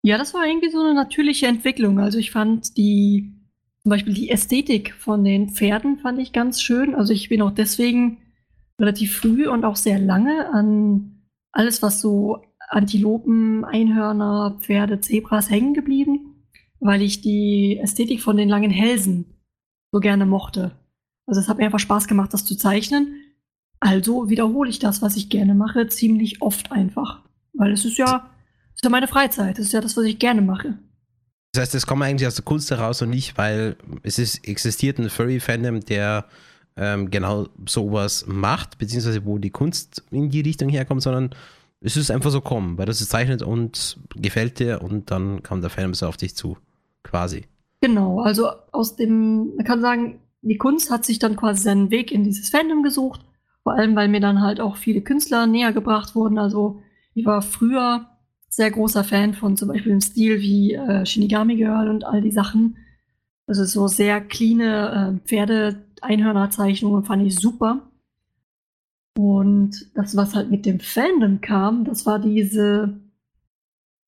[0.04, 2.00] Ja, das war irgendwie so eine natürliche Entwicklung.
[2.00, 3.34] Also ich fand die,
[3.82, 6.96] zum Beispiel die Ästhetik von den Pferden fand ich ganz schön.
[6.96, 8.20] Also ich bin auch deswegen
[8.80, 15.74] relativ früh und auch sehr lange an alles, was so Antilopen, Einhörner, Pferde, Zebras hängen
[15.74, 16.44] geblieben,
[16.80, 19.26] weil ich die Ästhetik von den langen Hälsen
[19.92, 20.72] so gerne mochte.
[21.26, 23.22] Also es hat mir einfach Spaß gemacht, das zu zeichnen.
[23.80, 27.22] Also wiederhole ich das, was ich gerne mache, ziemlich oft einfach.
[27.54, 28.30] Weil es ist ja,
[28.76, 29.60] ist ja meine Freizeit.
[29.60, 30.78] Es ist ja das, was ich gerne mache.
[31.54, 35.00] Das heißt, es kommt eigentlich aus der Kunst heraus und nicht, weil es ist, existiert
[35.00, 36.26] ein Furry-Fandom, der
[36.76, 41.32] ähm, genau sowas macht, beziehungsweise wo die Kunst in die Richtung herkommt, sondern
[41.82, 45.62] es ist einfach so kommen, weil das ist zeichnet und gefällt dir und dann kam
[45.62, 46.58] der Fan so auf dich zu,
[47.04, 47.46] quasi.
[47.82, 52.12] Genau, also aus dem, man kann sagen, die Kunst hat sich dann quasi seinen Weg
[52.12, 53.22] in dieses Fandom gesucht,
[53.64, 56.38] vor allem weil mir dann halt auch viele Künstler näher gebracht wurden.
[56.38, 56.82] Also
[57.14, 58.08] ich war früher
[58.50, 62.32] sehr großer Fan von zum Beispiel dem Stil wie äh, Shinigami Girl und all die
[62.32, 62.78] Sachen.
[63.46, 67.90] Also so sehr clean äh, Pferde-Einhörner-Zeichnungen fand ich super.
[69.18, 73.00] Und das, was halt mit dem Fandom kam, das war diese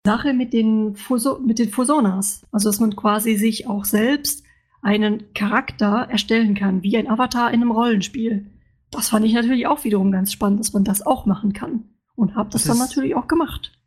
[0.06, 2.45] Sache mit den, Fuso mit den Fusonas.
[2.52, 4.44] Also, dass man quasi sich auch selbst
[4.81, 8.52] einen Charakter erstellen kann, wie ein Avatar in einem Rollenspiel.
[8.91, 11.86] Das fand ich natürlich auch wiederum ganz spannend, dass man das auch machen kann.
[12.15, 13.78] Und habe das, das dann natürlich auch gemacht.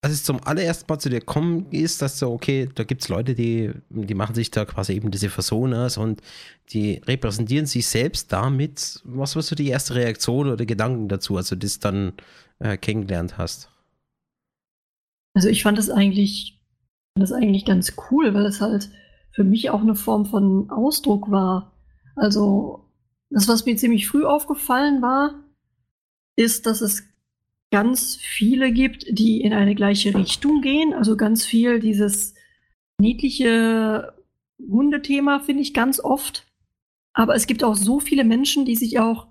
[0.00, 3.08] Als es zum allerersten Mal zu dir kommen ist, dass so, okay, da gibt es
[3.08, 6.22] Leute, die, die machen sich da quasi eben diese Personas und
[6.70, 9.00] die repräsentieren sich selbst damit.
[9.04, 12.12] Was war so die erste Reaktion oder Gedanken dazu, als du das dann
[12.60, 13.70] äh, kennengelernt hast?
[15.34, 16.60] Also ich fand das eigentlich,
[17.16, 18.90] das eigentlich ganz cool, weil es halt
[19.32, 21.72] für mich auch eine Form von Ausdruck war.
[22.14, 22.88] Also
[23.30, 25.44] das, was mir ziemlich früh aufgefallen war,
[26.36, 27.07] ist, dass es
[27.70, 30.94] ganz viele gibt, die in eine gleiche Richtung gehen.
[30.94, 32.34] Also ganz viel dieses
[32.98, 34.14] niedliche
[34.58, 36.46] Hundethema finde ich ganz oft.
[37.12, 39.26] Aber es gibt auch so viele Menschen, die sich auch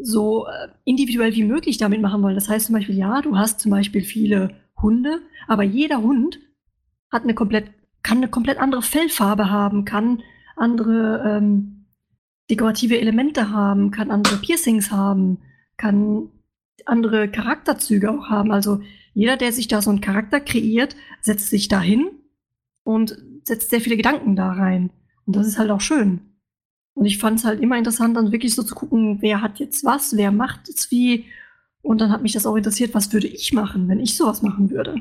[0.00, 2.34] so äh, individuell wie möglich damit machen wollen.
[2.36, 4.50] Das heißt zum Beispiel, ja, du hast zum Beispiel viele
[4.80, 6.38] Hunde, aber jeder Hund
[7.10, 7.70] hat eine komplett,
[8.02, 10.22] kann eine komplett andere Fellfarbe haben, kann
[10.56, 11.86] andere ähm,
[12.50, 15.38] dekorative Elemente haben, kann andere Piercings haben,
[15.76, 16.30] kann
[16.86, 18.52] andere Charakterzüge auch haben.
[18.52, 18.80] Also
[19.14, 22.08] jeder, der sich da so einen Charakter kreiert, setzt sich da hin
[22.84, 24.90] und setzt sehr viele Gedanken da rein.
[25.26, 26.20] Und das ist halt auch schön.
[26.94, 29.84] Und ich fand es halt immer interessant, dann wirklich so zu gucken, wer hat jetzt
[29.84, 31.26] was, wer macht jetzt wie.
[31.82, 34.70] Und dann hat mich das auch interessiert, was würde ich machen, wenn ich sowas machen
[34.70, 34.96] würde.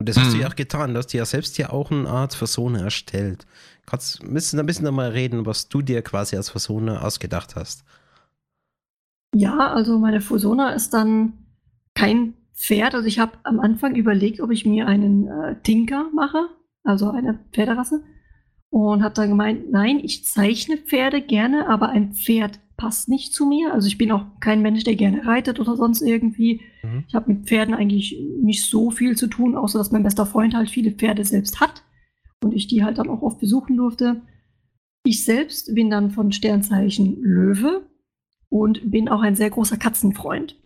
[0.00, 0.40] Und das hast du hm.
[0.42, 0.92] ja auch getan.
[0.92, 3.46] Du hast dir ja selbst ja auch eine Art Persona erstellt.
[3.86, 7.84] Kannst, müssen ein bisschen nochmal reden, was du dir quasi als Persona ausgedacht hast.
[9.34, 11.34] Ja, also meine Fusona ist dann
[11.94, 12.94] kein Pferd.
[12.94, 16.48] Also ich habe am Anfang überlegt, ob ich mir einen äh, Tinker mache,
[16.82, 18.02] also eine Pferderasse.
[18.70, 23.46] Und habe dann gemeint, nein, ich zeichne Pferde gerne, aber ein Pferd passt nicht zu
[23.46, 23.72] mir.
[23.72, 26.60] Also ich bin auch kein Mensch, der gerne reitet oder sonst irgendwie.
[26.82, 27.04] Mhm.
[27.08, 30.54] Ich habe mit Pferden eigentlich nicht so viel zu tun, außer dass mein bester Freund
[30.54, 31.82] halt viele Pferde selbst hat
[32.42, 34.22] und ich die halt dann auch oft besuchen durfte.
[35.02, 37.87] Ich selbst bin dann von Sternzeichen Löwe
[38.48, 40.56] und bin auch ein sehr großer Katzenfreund.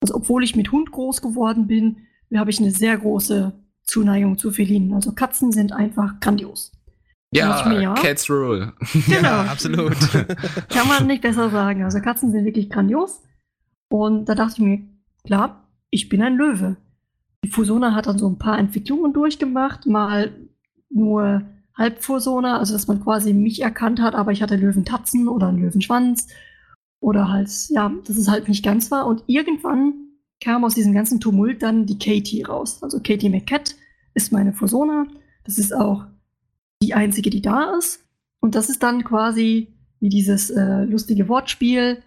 [0.00, 1.98] Also obwohl ich mit Hund groß geworden bin,
[2.34, 3.52] habe ich eine sehr große
[3.84, 4.92] Zuneigung zu Felinen.
[4.92, 6.72] Also Katzen sind einfach grandios.
[7.32, 8.72] Ja, mir, Cats Rule.
[9.06, 9.28] Genau.
[9.28, 9.96] Ja, absolut.
[10.68, 11.82] Kann man nicht besser sagen.
[11.82, 13.22] Also Katzen sind wirklich grandios.
[13.88, 14.80] Und da dachte ich mir,
[15.24, 16.76] klar, ich bin ein Löwe.
[17.44, 20.32] Die Fusona hat dann so ein paar Entwicklungen durchgemacht, mal
[20.90, 21.42] nur
[21.76, 26.28] Halbfusona, also dass man quasi mich erkannt hat, aber ich hatte Löwentatzen oder einen Löwenschwanz
[27.04, 29.06] oder halt, ja, dass es halt nicht ganz war.
[29.06, 29.92] Und irgendwann
[30.42, 32.82] kam aus diesem ganzen Tumult dann die Katie raus.
[32.82, 33.76] Also Katie McCat
[34.14, 35.06] ist meine Fusona.
[35.44, 36.06] Das ist auch
[36.82, 38.00] die einzige, die da ist.
[38.40, 39.68] Und das ist dann quasi
[40.00, 42.02] wie dieses äh, lustige Wortspiel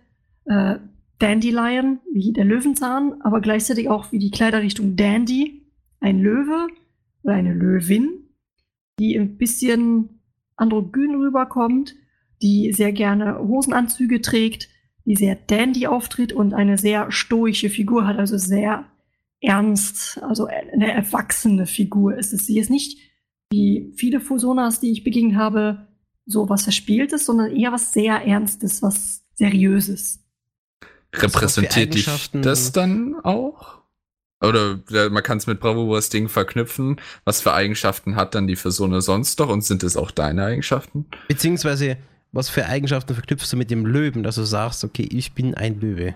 [0.46, 0.80] äh,
[1.20, 5.64] Dandelion, wie der Löwenzahn, aber gleichzeitig auch wie die Kleiderrichtung Dandy,
[6.00, 6.68] ein Löwe
[7.24, 8.30] oder eine Löwin,
[9.00, 10.22] die ein bisschen
[10.56, 11.96] androgyn rüberkommt,
[12.42, 14.70] die sehr gerne Hosenanzüge trägt,
[15.08, 18.86] die sehr dandy auftritt und eine sehr stoische Figur hat, also sehr
[19.42, 22.46] ernst, also eine erwachsene Figur ist es.
[22.46, 23.00] Sie ist nicht
[23.50, 25.88] wie viele Fusonas, die ich begegnet habe,
[26.26, 30.20] so was Verspieltes, sondern eher was sehr Ernstes, was Seriöses.
[31.14, 33.78] Repräsentiert dich das dann auch?
[34.42, 34.80] Oder
[35.10, 37.00] man kann es mit Bravo Ding verknüpfen.
[37.24, 41.06] Was für Eigenschaften hat dann die Fursona sonst doch und sind es auch deine Eigenschaften?
[41.30, 41.98] Beziehungsweise
[42.38, 45.80] was für Eigenschaften verknüpfst du mit dem Löwen, dass du sagst, okay, ich bin ein
[45.80, 46.14] Löwe?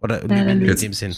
[0.00, 1.14] Oder Löwe in dem Sinn?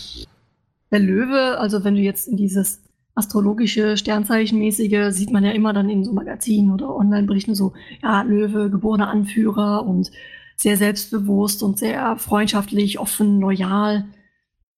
[0.90, 2.82] Der Löwe, also wenn du jetzt in dieses
[3.14, 8.70] astrologische, Sternzeichenmäßige, sieht man ja immer dann in so Magazinen oder Online-Berichten so, ja, Löwe,
[8.70, 10.10] geborener Anführer und
[10.56, 14.06] sehr selbstbewusst und sehr freundschaftlich, offen, loyal.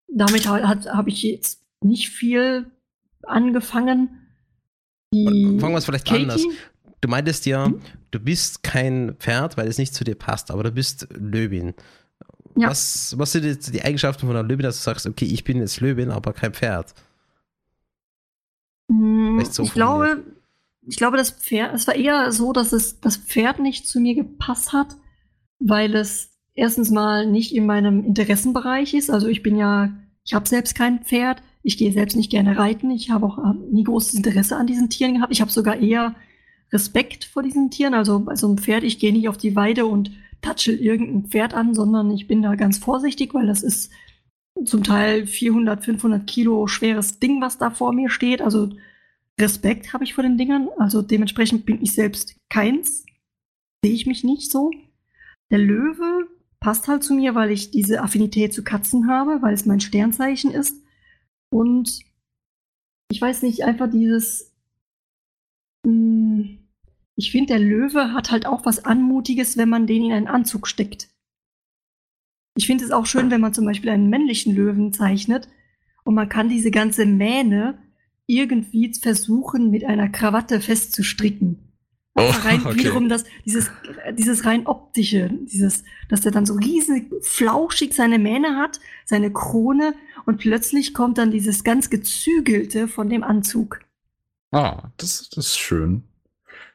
[0.06, 2.66] Damit habe ich jetzt nicht viel
[3.22, 4.10] angefangen.
[5.14, 6.44] Die Fangen wir es vielleicht Katie, anders.
[7.00, 7.80] Du meintest ja, hm?
[8.14, 11.74] Du bist kein Pferd, weil es nicht zu dir passt, aber du bist Löwin.
[12.56, 12.70] Ja.
[12.70, 15.58] Was, was sind jetzt die Eigenschaften von einer Löwin, dass du sagst, okay, ich bin
[15.58, 16.94] jetzt Löwin, aber kein Pferd?
[18.88, 20.22] Hm, so ich glaube,
[20.86, 24.14] ich glaube, das Pferd, es war eher so, dass es das Pferd nicht zu mir
[24.14, 24.96] gepasst hat,
[25.58, 29.10] weil es erstens mal nicht in meinem Interessenbereich ist.
[29.10, 29.92] Also ich bin ja,
[30.24, 33.38] ich habe selbst kein Pferd, ich gehe selbst nicht gerne reiten, ich habe auch
[33.72, 35.32] nie großes Interesse an diesen Tieren gehabt.
[35.32, 36.14] Ich habe sogar eher
[36.74, 37.94] Respekt vor diesen Tieren.
[37.94, 40.10] Also bei so einem Pferd, ich gehe nicht auf die Weide und
[40.42, 43.90] touchel irgendein Pferd an, sondern ich bin da ganz vorsichtig, weil das ist
[44.64, 48.42] zum Teil 400, 500 Kilo schweres Ding, was da vor mir steht.
[48.42, 48.70] Also
[49.40, 50.68] Respekt habe ich vor den Dingern.
[50.78, 53.04] Also dementsprechend bin ich selbst keins.
[53.84, 54.70] Sehe ich mich nicht so.
[55.50, 56.28] Der Löwe
[56.60, 60.50] passt halt zu mir, weil ich diese Affinität zu Katzen habe, weil es mein Sternzeichen
[60.50, 60.82] ist.
[61.50, 62.00] Und
[63.10, 64.52] ich weiß nicht, einfach dieses.
[65.84, 66.63] Mh, hm,
[67.16, 70.66] ich finde, der Löwe hat halt auch was Anmutiges, wenn man den in einen Anzug
[70.66, 71.08] steckt.
[72.56, 75.48] Ich finde es auch schön, wenn man zum Beispiel einen männlichen Löwen zeichnet
[76.04, 77.78] und man kann diese ganze Mähne
[78.26, 81.64] irgendwie versuchen, mit einer Krawatte festzustricken.
[82.16, 82.78] Oh, rein okay.
[82.78, 83.70] wiederum das, dieses,
[84.16, 89.94] dieses rein optische, dieses, dass er dann so riesig flauschig seine Mähne hat, seine Krone
[90.24, 93.80] und plötzlich kommt dann dieses ganz gezügelte von dem Anzug.
[94.52, 96.04] Ah, das, das ist schön.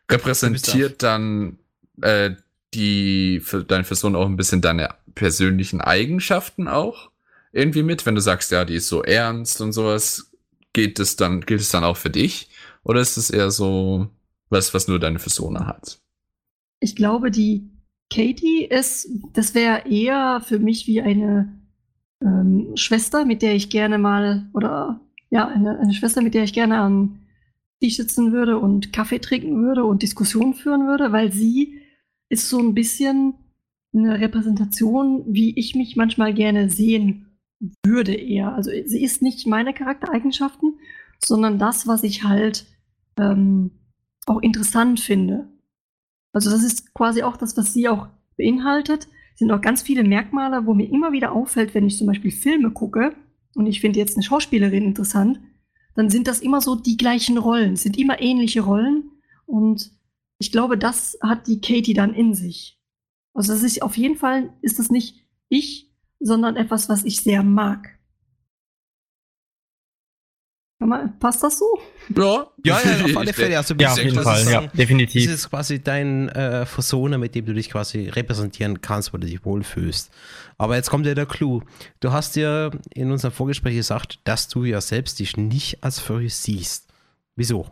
[0.10, 1.60] Repräsentiert dann
[2.02, 2.32] äh,
[2.74, 7.12] die für deine Person auch ein bisschen deine persönlichen Eigenschaften auch
[7.52, 10.32] irgendwie mit, wenn du sagst, ja, die ist so ernst und sowas,
[10.74, 12.50] geht es dann, gilt es dann auch für dich?
[12.84, 14.08] Oder ist es eher so
[14.50, 16.00] was, was nur deine Persona hat?
[16.80, 17.70] Ich glaube, die
[18.12, 21.54] Katie ist, das wäre eher für mich wie eine
[22.22, 25.00] ähm, Schwester, mit der ich gerne mal, oder
[25.30, 27.19] ja, eine, eine Schwester, mit der ich gerne am
[27.80, 31.80] Tisch sitzen würde und Kaffee trinken würde und Diskussionen führen würde, weil sie
[32.30, 33.36] ist so ein bisschen
[33.94, 37.38] eine Repräsentation, wie ich mich manchmal gerne sehen
[37.86, 38.54] würde eher.
[38.54, 40.80] Also sie ist nicht meine Charaktereigenschaften,
[41.24, 42.66] sondern das, was ich halt
[43.18, 43.72] ähm,
[44.26, 45.48] auch interessant finde.
[46.32, 48.08] Also das ist quasi auch das, was sie auch
[48.38, 49.08] beinhaltet.
[49.34, 52.32] Es sind auch ganz viele Merkmale, wo mir immer wieder auffällt, wenn ich zum Beispiel
[52.32, 53.16] Filme gucke
[53.56, 55.40] und ich finde jetzt eine Schauspielerin interessant,
[56.00, 59.12] dann sind das immer so die gleichen Rollen, sind immer ähnliche Rollen
[59.46, 59.92] und
[60.38, 62.80] ich glaube, das hat die Katie dann in sich.
[63.34, 67.44] Also das ist auf jeden Fall ist das nicht ich, sondern etwas, was ich sehr
[67.44, 67.99] mag.
[71.20, 71.66] Passt das so?
[72.16, 73.58] Ja, Ja, ja, auf alle Fälle.
[73.58, 75.30] Also, Ja, auf das- jeden Fall, ist ja, ein- Das definitiv.
[75.30, 79.44] ist quasi dein äh, Persona, mit dem du dich quasi repräsentieren kannst, wo du dich
[79.44, 80.10] wohlfühlst.
[80.58, 81.62] Aber jetzt kommt ja der Clou.
[82.00, 86.30] Du hast ja in unserem Vorgespräch gesagt, dass du ja selbst dich nicht als Furry
[86.30, 86.88] siehst.
[87.36, 87.68] Wieso?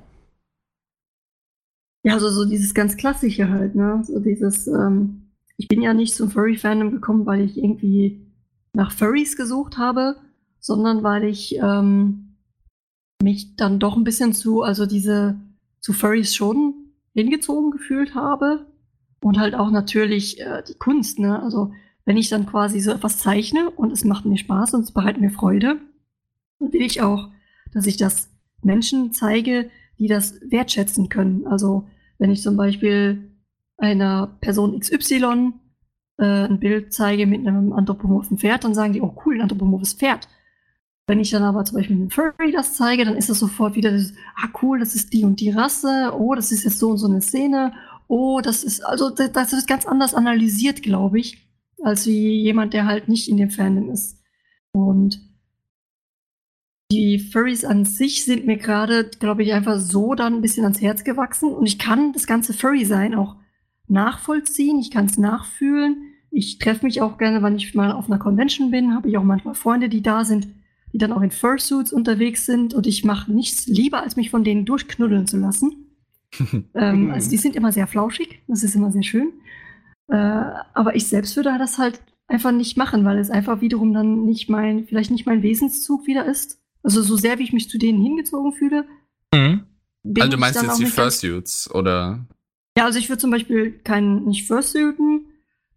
[2.03, 4.01] Ja, also so dieses ganz klassische halt, ne?
[4.05, 8.21] So dieses, ähm, ich bin ja nicht zum Furry-Fandom gekommen, weil ich irgendwie
[8.73, 10.15] nach Furries gesucht habe,
[10.59, 12.26] sondern weil ich ähm,
[13.22, 15.39] mich dann doch ein bisschen zu, also diese,
[15.80, 16.73] zu Furries schon
[17.14, 18.68] hingezogen gefühlt habe.
[19.19, 21.41] Und halt auch natürlich äh, die Kunst, ne?
[21.41, 21.72] Also
[22.06, 25.22] wenn ich dann quasi so etwas zeichne und es macht mir Spaß und es bereitet
[25.22, 25.80] mir Freude,
[26.60, 27.30] dann will ich auch,
[27.73, 28.30] dass ich das
[28.61, 29.69] Menschen zeige,
[29.99, 31.48] die das wertschätzen können.
[31.48, 31.88] Also
[32.19, 33.31] wenn ich zum Beispiel
[33.77, 35.53] einer Person XY
[36.18, 39.94] äh, ein Bild zeige mit einem anthropomorphen Pferd, dann sagen die, oh cool, ein anthropomorphes
[39.94, 40.27] Pferd.
[41.07, 43.91] Wenn ich dann aber zum Beispiel einem Furry das zeige, dann ist das sofort wieder,
[43.91, 46.97] das, ah cool, das ist die und die Rasse, oh, das ist jetzt so und
[46.97, 47.73] so eine Szene,
[48.07, 51.47] oh, das ist, also das, wird ganz anders analysiert, glaube ich,
[51.81, 54.21] als wie jemand, der halt nicht in dem Fandom ist.
[54.73, 55.21] Und
[56.91, 60.81] die Furries an sich sind mir gerade, glaube ich, einfach so dann ein bisschen ans
[60.81, 61.53] Herz gewachsen.
[61.53, 63.35] Und ich kann das ganze Furry-Sein auch
[63.88, 64.79] nachvollziehen.
[64.79, 66.13] Ich kann es nachfühlen.
[66.31, 69.23] Ich treffe mich auch gerne, wenn ich mal auf einer Convention bin, habe ich auch
[69.23, 70.47] manchmal Freunde, die da sind,
[70.93, 72.73] die dann auch in Fursuits unterwegs sind.
[72.73, 75.88] Und ich mache nichts lieber, als mich von denen durchknuddeln zu lassen.
[76.73, 78.41] ähm, also die sind immer sehr flauschig.
[78.47, 79.34] Das ist immer sehr schön.
[80.09, 84.26] Äh, aber ich selbst würde das halt einfach nicht machen, weil es einfach wiederum dann
[84.26, 86.59] nicht mein, vielleicht nicht mein Wesenszug wieder ist.
[86.84, 88.85] Also so sehr wie ich mich zu denen hingezogen fühle.
[89.34, 89.64] Mhm.
[90.03, 92.26] bin Also du ich meinst dann jetzt die Fursuits, oder?
[92.77, 95.26] Ja, also ich würde zum Beispiel keinen nicht Fursuiten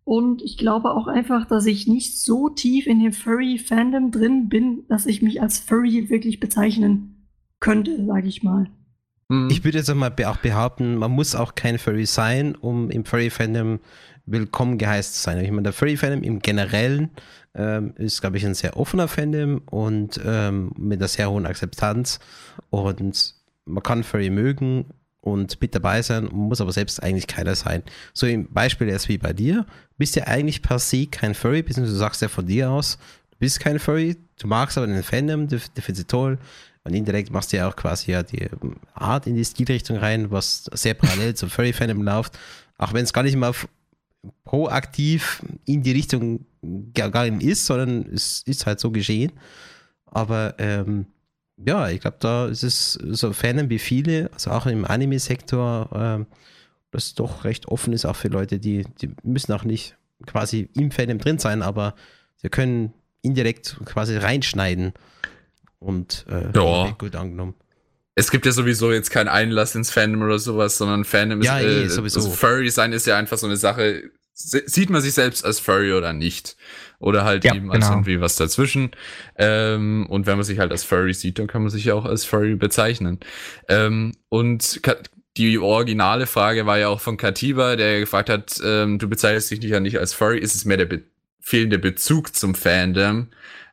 [0.05, 4.85] und ich glaube auch einfach, dass ich nicht so tief in dem Furry-Fandom drin bin,
[4.89, 7.27] dass ich mich als Furry wirklich bezeichnen
[7.60, 8.70] könnte, sage ich mal.
[9.31, 9.48] Hm.
[9.51, 13.05] Ich würde jetzt auch mal auch behaupten, man muss auch kein Furry sein, um im
[13.05, 13.78] Furry-Fandom
[14.27, 15.44] willkommen geheißt zu sein.
[15.44, 17.10] Ich meine, der Furry-Fandom im Generellen
[17.55, 22.20] ähm, ist, glaube ich, ein sehr offener Fandom und ähm, mit einer sehr hohen Akzeptanz.
[22.70, 24.86] Und man kann Furry mögen
[25.21, 27.83] und mit dabei sein, muss aber selbst eigentlich keiner sein.
[28.13, 29.67] So im Beispiel jetzt wie bei dir,
[29.99, 32.99] bist ja eigentlich per se kein Furry, beziehungsweise du sagst ja von dir aus,
[33.31, 36.39] du bist kein Furry, du magst aber den Fandom, du, du findest toll
[36.85, 40.31] und indirekt machst du ja auch quasi ja die ähm, Art in die Stilrichtung rein,
[40.31, 42.39] was sehr parallel zum Furry-Fandom läuft,
[42.79, 43.53] auch wenn es gar nicht mal
[44.45, 49.33] proaktiv in die Richtung gegangen ist, sondern es ist halt so geschehen.
[50.07, 51.07] Aber ähm,
[51.66, 56.27] ja, ich glaube, da ist es so Fandom wie viele, also auch im Anime-Sektor, ähm,
[56.91, 59.97] das doch recht offen ist, auch für Leute, die, die müssen auch nicht
[60.27, 61.95] quasi im Fandom drin sein, aber
[62.37, 62.93] sie können
[63.23, 64.93] indirekt quasi reinschneiden
[65.78, 66.91] und äh, Ja.
[66.99, 67.55] gut angenommen.
[68.16, 71.65] Es gibt ja sowieso jetzt keinen Einlass ins Fandom oder sowas, sondern Fandom Ja, ist,
[71.65, 72.19] eh, äh, sowieso.
[72.20, 74.11] Also Furry sein ist ja einfach so eine Sache.
[74.32, 76.57] Sieht man sich selbst als Furry oder nicht?
[76.98, 77.97] Oder halt Ja, eben als genau.
[77.97, 78.90] irgendwie was dazwischen.
[79.36, 82.07] Ähm, und wenn man sich halt als Furry sieht, dann kann man sich ja auch
[82.07, 83.20] als Furry bezeichnen.
[83.69, 84.81] Ähm, und
[85.36, 89.61] die originale Frage war ja auch von Katiba, der gefragt hat, ähm, du bezeichnest dich
[89.61, 91.02] ja nicht als Furry, ist es mehr der be
[91.43, 93.28] fehlende Bezug zum Fandom?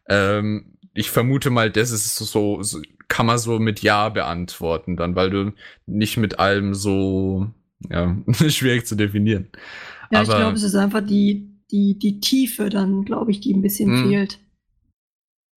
[0.09, 5.15] Ähm, ich vermute mal, das ist so, so, kann man so mit Ja beantworten dann,
[5.15, 5.53] weil du
[5.85, 7.51] nicht mit allem so,
[7.89, 8.15] ja,
[8.49, 9.49] schwierig zu definieren.
[10.11, 13.53] Ja, Aber, ich glaube, es ist einfach die, die, die Tiefe dann, glaube ich, die
[13.53, 14.03] ein bisschen mh.
[14.03, 14.39] fehlt.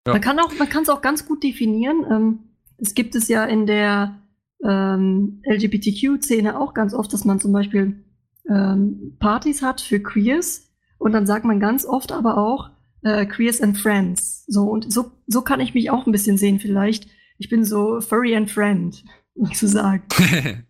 [0.06, 0.14] Ja.
[0.14, 2.06] Man kann auch, man kann es auch ganz gut definieren.
[2.10, 2.40] Ähm,
[2.78, 4.22] es gibt es ja in der
[4.64, 8.04] ähm, LGBTQ-Szene auch ganz oft, dass man zum Beispiel
[8.50, 12.72] ähm, Partys hat für Queers und dann sagt man ganz oft aber auch
[13.04, 14.46] äh, Queers and Friends.
[14.48, 17.08] So und so, so kann ich mich auch ein bisschen sehen vielleicht.
[17.38, 19.04] Ich bin so Furry and Friend,
[19.36, 20.04] sozusagen.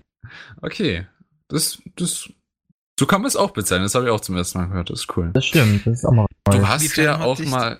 [0.61, 1.05] okay,
[1.47, 2.29] das, das,
[2.99, 3.85] so kann man es auch bezeichnen.
[3.85, 4.89] Das habe ich auch zum ersten Mal gehört.
[4.89, 5.29] Das ist cool.
[5.33, 5.85] Das stimmt.
[5.85, 6.25] Das ist auch mal.
[6.45, 7.79] Du hast ja auch mal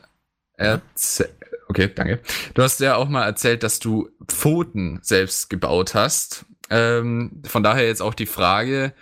[0.54, 1.34] erzählt.
[1.70, 2.22] Okay, danke.
[2.54, 6.46] Du hast ja auch mal erzählt, dass du Pfoten selbst gebaut hast.
[6.70, 8.94] Ähm, von daher jetzt auch die Frage,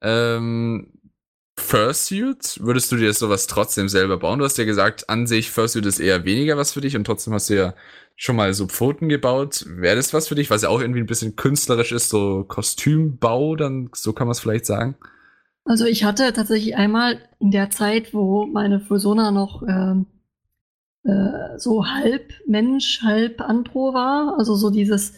[0.00, 0.88] ähm,
[1.56, 4.38] Fursuit, würdest du dir sowas trotzdem selber bauen?
[4.38, 7.32] Du hast ja gesagt, an sich Fursuit ist eher weniger was für dich und trotzdem
[7.32, 7.74] hast du ja
[8.16, 9.64] schon mal so Pfoten gebaut.
[9.68, 13.56] Wäre das was für dich, was ja auch irgendwie ein bisschen künstlerisch ist, so Kostümbau,
[13.56, 14.96] dann so kann man es vielleicht sagen?
[15.64, 20.06] Also ich hatte tatsächlich einmal in der Zeit, wo meine Fursona noch ähm,
[21.04, 25.14] äh, so halb Mensch, halb Andro war, also so dieses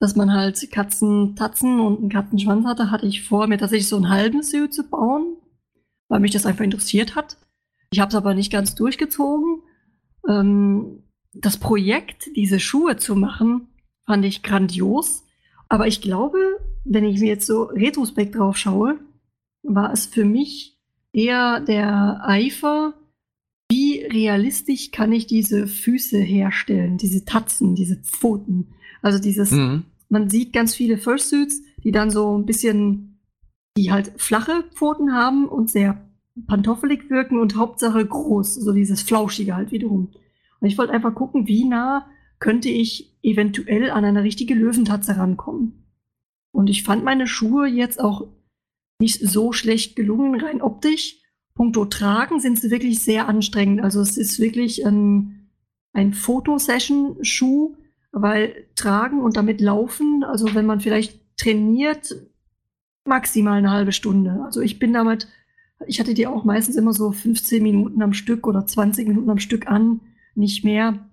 [0.00, 4.10] dass man halt Katzentatzen und einen Katzenschwanz hatte, hatte ich vor, mir tatsächlich so einen
[4.10, 5.36] halben Suit zu bauen,
[6.08, 7.36] weil mich das einfach interessiert hat.
[7.90, 9.62] Ich habe es aber nicht ganz durchgezogen.
[10.28, 11.02] Ähm,
[11.32, 13.68] das Projekt, diese Schuhe zu machen,
[14.06, 15.24] fand ich grandios.
[15.68, 16.38] Aber ich glaube,
[16.84, 18.98] wenn ich mir jetzt so retrospekt drauf schaue,
[19.62, 20.78] war es für mich
[21.12, 22.94] eher der Eifer,
[23.70, 28.68] wie realistisch kann ich diese Füße herstellen, diese Tatzen, diese Pfoten.
[29.02, 29.84] Also dieses, mhm.
[30.08, 33.20] man sieht ganz viele Fursuits, die dann so ein bisschen,
[33.76, 36.08] die halt flache Pfoten haben und sehr
[36.46, 40.12] pantoffelig wirken und Hauptsache groß, so dieses Flauschige halt wiederum.
[40.60, 42.06] Und ich wollte einfach gucken, wie nah
[42.38, 45.84] könnte ich eventuell an eine richtige Löwentatze rankommen.
[46.52, 48.28] Und ich fand meine Schuhe jetzt auch
[48.98, 51.16] nicht so schlecht gelungen, rein optisch.
[51.54, 53.80] Punkto Tragen sind sie wirklich sehr anstrengend.
[53.82, 55.48] Also es ist wirklich ein,
[55.92, 57.76] ein Fotosession-Schuh,
[58.12, 62.16] weil tragen und damit laufen, also wenn man vielleicht trainiert,
[63.04, 64.42] maximal eine halbe Stunde.
[64.44, 65.28] Also ich bin damit,
[65.86, 69.38] ich hatte die auch meistens immer so 15 Minuten am Stück oder 20 Minuten am
[69.38, 70.00] Stück an,
[70.34, 71.08] nicht mehr.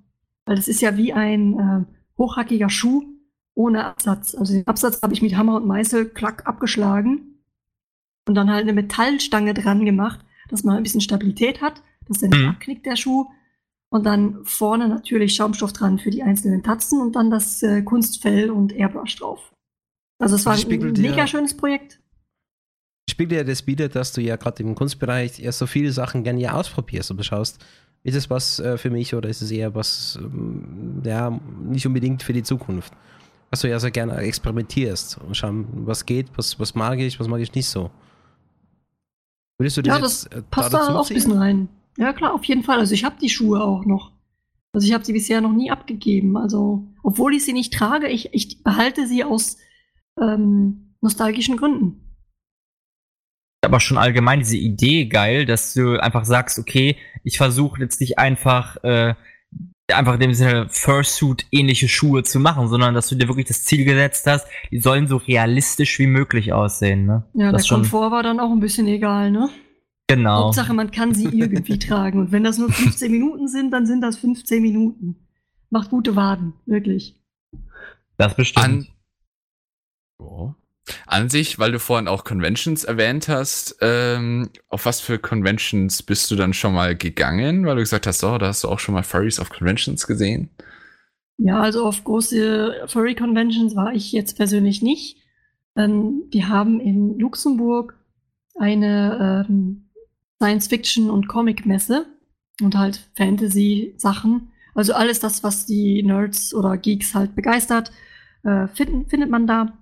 [0.45, 1.85] Weil das ist ja wie ein äh,
[2.17, 3.03] hochhackiger Schuh
[3.55, 4.35] ohne Absatz.
[4.35, 7.34] Also den Absatz habe ich mit Hammer und Meißel klack abgeschlagen
[8.27, 10.19] und dann halt eine Metallstange dran gemacht,
[10.49, 12.49] dass man ein bisschen Stabilität hat, dass der nicht mhm.
[12.49, 13.27] abknickt, der Schuh.
[13.89, 18.49] Und dann vorne natürlich Schaumstoff dran für die einzelnen Tatzen und dann das äh, Kunstfell
[18.49, 19.53] und Airbrush drauf.
[20.19, 21.99] Also es war ein mega schönes Projekt.
[23.09, 26.41] Spiegelt ja das bietet, dass du ja gerade im Kunstbereich ja so viele Sachen gerne
[26.41, 27.63] ja ausprobierst und schaust,
[28.03, 32.23] ist es was äh, für mich oder ist es eher was, ähm, ja, nicht unbedingt
[32.23, 32.93] für die Zukunft.
[33.51, 37.27] Was du ja so gerne experimentierst und schauen, was geht, was, was mag ich, was
[37.27, 37.91] mag ich nicht so.
[39.57, 41.69] Würdest du das ja, das jetzt, äh, passt da, da auch ein bisschen rein.
[41.97, 42.79] Ja, klar, auf jeden Fall.
[42.79, 44.11] Also ich habe die Schuhe auch noch.
[44.73, 46.35] Also ich habe sie bisher noch nie abgegeben.
[46.35, 49.57] Also, obwohl ich sie nicht trage, ich, ich behalte sie aus
[50.21, 52.01] ähm, nostalgischen Gründen.
[53.63, 58.19] Aber schon allgemein diese Idee geil, dass du einfach sagst, okay, ich versuche jetzt nicht
[58.19, 59.15] einfach äh,
[59.93, 63.63] einfach in dem Sinne Fursuit ähnliche Schuhe zu machen, sondern dass du dir wirklich das
[63.63, 67.05] Ziel gesetzt hast, die sollen so realistisch wie möglich aussehen.
[67.05, 67.23] Ne?
[67.33, 69.49] Ja, das der schon Komfort war dann auch ein bisschen egal, ne?
[70.07, 70.45] Genau.
[70.45, 72.19] Hauptsache, man kann sie irgendwie tragen.
[72.19, 75.15] Und wenn das nur 15 Minuten sind, dann sind das 15 Minuten.
[75.69, 77.19] Macht gute Waden, wirklich.
[78.17, 78.65] Das bestimmt.
[78.65, 78.87] An,
[80.19, 80.53] oh.
[81.07, 86.29] An sich, weil du vorhin auch Conventions erwähnt hast, ähm, auf was für Conventions bist
[86.29, 87.65] du dann schon mal gegangen?
[87.65, 90.49] Weil du gesagt hast, oh, da hast du auch schon mal Furries auf Conventions gesehen.
[91.37, 95.17] Ja, also auf große Furry-Conventions war ich jetzt persönlich nicht.
[95.75, 97.97] Ähm, die haben in Luxemburg
[98.57, 99.89] eine ähm,
[100.41, 102.05] Science-Fiction- und Comic-Messe
[102.61, 104.51] und halt Fantasy-Sachen.
[104.73, 107.91] Also alles das, was die Nerds oder Geeks halt begeistert,
[108.43, 109.77] äh, find, findet man da.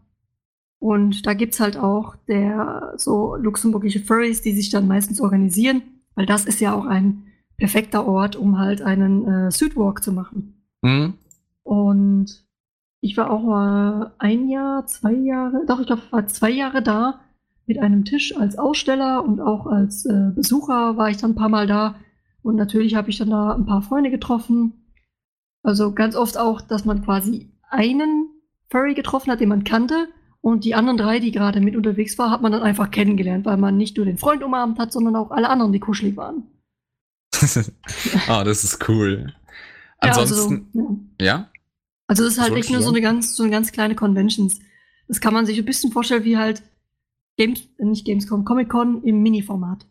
[0.84, 5.82] Und da gibt's halt auch der so luxemburgische Furries, die sich dann meistens organisieren,
[6.14, 7.24] weil das ist ja auch ein
[7.56, 10.62] perfekter Ort, um halt einen äh, Suitwalk zu machen.
[10.82, 11.14] Mhm.
[11.64, 12.46] Und
[13.00, 17.22] ich war auch mal ein Jahr, zwei Jahre, doch, ich glaube, war zwei Jahre da
[17.66, 21.48] mit einem Tisch als Aussteller und auch als äh, Besucher war ich dann ein paar
[21.48, 21.96] Mal da.
[22.42, 24.84] Und natürlich habe ich dann da ein paar Freunde getroffen.
[25.62, 28.28] Also ganz oft auch, dass man quasi einen
[28.70, 30.10] Furry getroffen hat, den man kannte.
[30.44, 33.56] Und die anderen drei, die gerade mit unterwegs waren, hat man dann einfach kennengelernt, weil
[33.56, 36.44] man nicht nur den Freund umarmt hat, sondern auch alle anderen, die kuschelig waren.
[37.34, 37.48] oh,
[38.44, 39.34] das ist cool.
[40.00, 41.26] Ansonsten, ja, also, ja.
[41.26, 41.50] ja?
[42.08, 44.60] Also es ist halt echt nur so eine ganz, so eine ganz kleine Conventions.
[45.08, 46.62] Das kann man sich ein bisschen vorstellen wie halt
[47.38, 49.88] Games, äh, nicht Gamescom, Comic-Con im Mini-Format.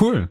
[0.00, 0.28] Cool.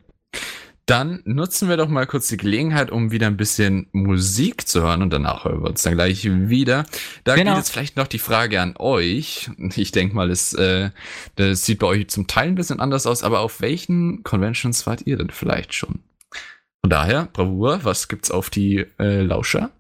[0.88, 5.02] Dann nutzen wir doch mal kurz die Gelegenheit, um wieder ein bisschen Musik zu hören
[5.02, 6.86] und danach hören wir uns dann gleich wieder.
[7.24, 7.52] Da Genau.
[7.52, 9.50] geht jetzt vielleicht noch die Frage an euch.
[9.76, 10.92] Ich denke mal, das, äh,
[11.38, 15.02] das sieht bei euch zum Teil ein bisschen anders aus, aber auf welchen Conventions wart
[15.06, 16.02] ihr denn vielleicht schon?
[16.84, 19.72] Von daher, Bravour, was gibt's auf die äh, Lauscher?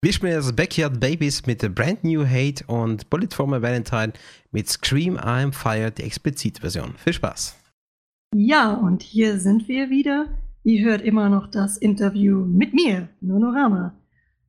[0.00, 4.14] Wir spielen jetzt Backyard Babies mit der Brand New Hate und Bullet for My Valentine
[4.50, 6.94] mit Scream I'm Fire, die explizite Version.
[6.96, 7.56] Viel Spaß.
[8.34, 10.26] Ja, und hier sind wir wieder.
[10.64, 13.92] Ihr hört immer noch das Interview mit mir, Nonorama.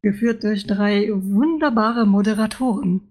[0.02, 3.02] Geführt durch drei wunderbare Moderatoren.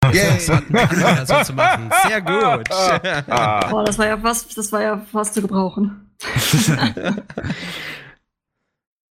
[0.00, 1.90] Das hatten wir so zu machen.
[2.06, 2.68] Sehr gut.
[3.70, 6.10] Boah, das war ja fast, das war ja fast zu gebrauchen.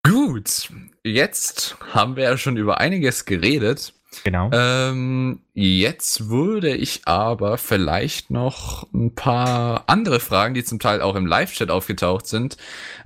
[0.04, 0.70] Gut,
[1.04, 3.94] jetzt haben wir ja schon über einiges geredet.
[4.24, 4.50] Genau.
[4.52, 11.16] Ähm, jetzt würde ich aber vielleicht noch ein paar andere Fragen, die zum Teil auch
[11.16, 12.58] im Live-Chat aufgetaucht sind,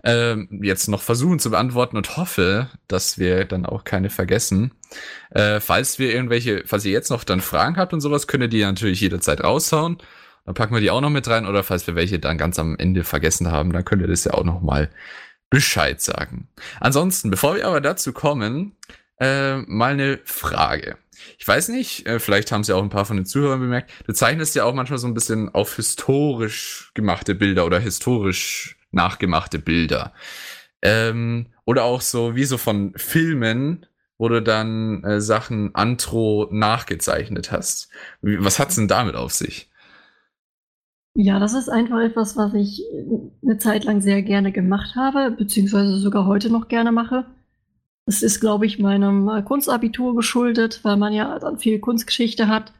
[0.03, 4.71] ähm, jetzt noch versuchen zu beantworten und hoffe, dass wir dann auch keine vergessen.
[5.29, 8.49] Äh, falls wir irgendwelche, falls ihr jetzt noch dann Fragen habt und sowas, könnt ihr
[8.49, 9.97] die natürlich jederzeit raushauen.
[10.45, 12.77] Dann packen wir die auch noch mit rein oder falls wir welche dann ganz am
[12.77, 14.89] Ende vergessen haben, dann könnt ihr das ja auch noch mal
[15.49, 16.47] Bescheid sagen.
[16.79, 18.75] Ansonsten, bevor wir aber dazu kommen,
[19.19, 20.97] äh, mal eine Frage.
[21.37, 23.91] Ich weiß nicht, äh, vielleicht haben es ja auch ein paar von den Zuhörern bemerkt,
[24.05, 29.59] du zeichnest ja auch manchmal so ein bisschen auf historisch gemachte Bilder oder historisch nachgemachte
[29.59, 30.13] Bilder.
[30.81, 33.85] Ähm, oder auch so wie so von Filmen,
[34.17, 37.89] wo du dann äh, Sachen antro nachgezeichnet hast.
[38.21, 39.69] Was hat's denn damit auf sich?
[41.17, 42.83] Ja, das ist einfach etwas, was ich
[43.41, 47.25] eine Zeit lang sehr gerne gemacht habe, beziehungsweise sogar heute noch gerne mache.
[48.05, 52.71] Das ist, glaube ich, meinem äh, Kunstabitur geschuldet, weil man ja dann viel Kunstgeschichte hat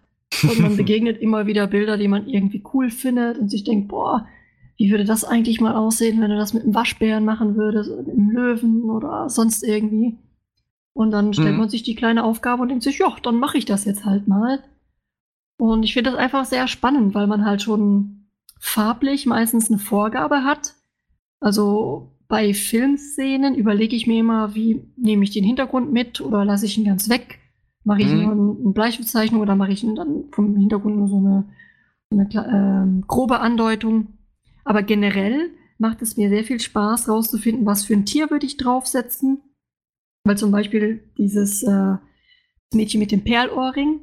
[0.43, 4.27] und man begegnet immer wieder Bilder, die man irgendwie cool findet und sich denkt, boah,
[4.77, 8.03] wie würde das eigentlich mal aussehen, wenn du das mit einem Waschbären machen würdest, oder
[8.03, 10.17] mit einem Löwen oder sonst irgendwie.
[10.93, 11.57] Und dann stellt Mhm.
[11.57, 14.27] man sich die kleine Aufgabe und denkt sich, ja, dann mache ich das jetzt halt
[14.27, 14.63] mal.
[15.57, 18.27] Und ich finde das einfach sehr spannend, weil man halt schon
[18.59, 20.75] farblich meistens eine Vorgabe hat.
[21.39, 26.65] Also bei Filmszenen überlege ich mir immer, wie nehme ich den Hintergrund mit oder lasse
[26.65, 27.39] ich ihn ganz weg?
[27.83, 28.21] Mache ich Mhm.
[28.23, 31.45] nur ein- eine Bleistiftzeichnung oder mache ich ihn dann vom Hintergrund nur so eine,
[32.09, 34.07] so eine ähm, grobe Andeutung?
[34.63, 38.57] Aber generell macht es mir sehr viel Spaß, rauszufinden, was für ein Tier würde ich
[38.57, 39.41] draufsetzen.
[40.23, 41.97] Weil zum Beispiel dieses äh,
[42.73, 43.99] Mädchen mit dem Perlohrring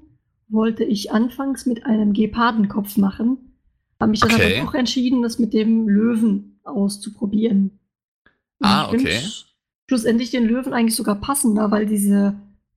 [0.48, 3.56] wollte ich anfangs mit einem Gepardenkopf machen.
[3.98, 4.60] Habe mich dann Okay.
[4.60, 7.80] aber auch entschieden, das mit dem Löwen auszuprobieren.
[8.62, 9.18] Und Ah, okay.
[9.18, 9.44] sch-
[9.88, 12.34] schlussendlich den Löwen eigentlich sogar passender, weil diese,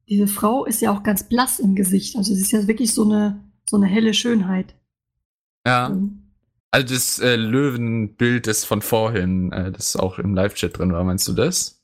[0.09, 2.15] diese Frau ist ja auch ganz blass im Gesicht.
[2.17, 3.39] Also sie ist ja wirklich so eine,
[3.69, 4.75] so eine helle Schönheit.
[5.65, 5.87] Ja.
[5.87, 6.21] Ähm,
[6.71, 11.27] Also das äh, Löwenbild, das von vorhin, äh, das auch im Live-Chat drin war, meinst
[11.27, 11.81] du das?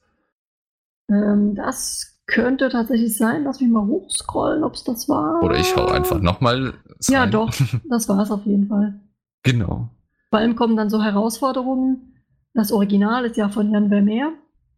[1.09, 3.43] Ähm, das könnte tatsächlich sein.
[3.43, 5.41] Lass mich mal hochscrollen, ob es das war.
[5.43, 6.73] Oder ich hau einfach nochmal.
[7.07, 7.51] Ja, doch,
[7.89, 8.99] das war es auf jeden Fall.
[9.43, 9.89] Genau.
[10.29, 12.10] Vor allem kommen dann so Herausforderungen.
[12.53, 14.33] Das Original ist ja von Jan Vermeer.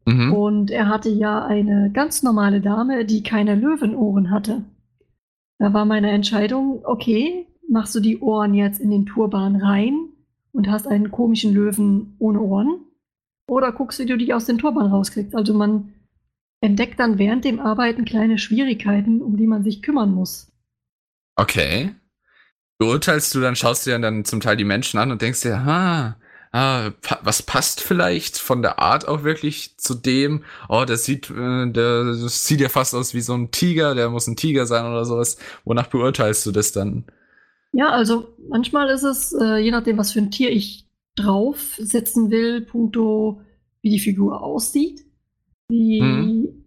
[0.06, 0.34] Mhm.
[0.34, 4.64] Und er hatte ja eine ganz normale Dame, die keine Löwenohren hatte.
[5.60, 10.10] Da war meine Entscheidung, okay, machst du die Ohren jetzt in den Turban rein
[10.52, 12.82] und hast einen komischen Löwen ohne Ohren?
[13.48, 15.36] Oder guckst du, wie du die aus dem Turban rauskriegst?
[15.36, 15.94] Also man
[16.62, 20.52] entdeckt dann während dem Arbeiten kleine Schwierigkeiten, um die man sich kümmern muss.
[21.36, 21.95] Okay.
[22.78, 26.16] Beurteilst du dann, schaust dir dann zum Teil die Menschen an und denkst dir, ah,
[26.54, 30.44] ah, pa was passt vielleicht von der Art auch wirklich zu dem?
[30.70, 34.10] Oh, das sieht, äh, der das sieht ja fast aus wie so ein Tiger, der
[34.10, 35.38] muss ein Tiger sein oder sowas.
[35.66, 37.04] Wonach beurteilst du das dann?
[37.74, 42.62] Ja, also manchmal ist es, äh, je nachdem, was für ein Tier ich draufsetzen will,
[42.62, 43.42] punkto,
[43.82, 45.02] wie die Figur aussieht.
[45.70, 46.60] Wie, Mhm.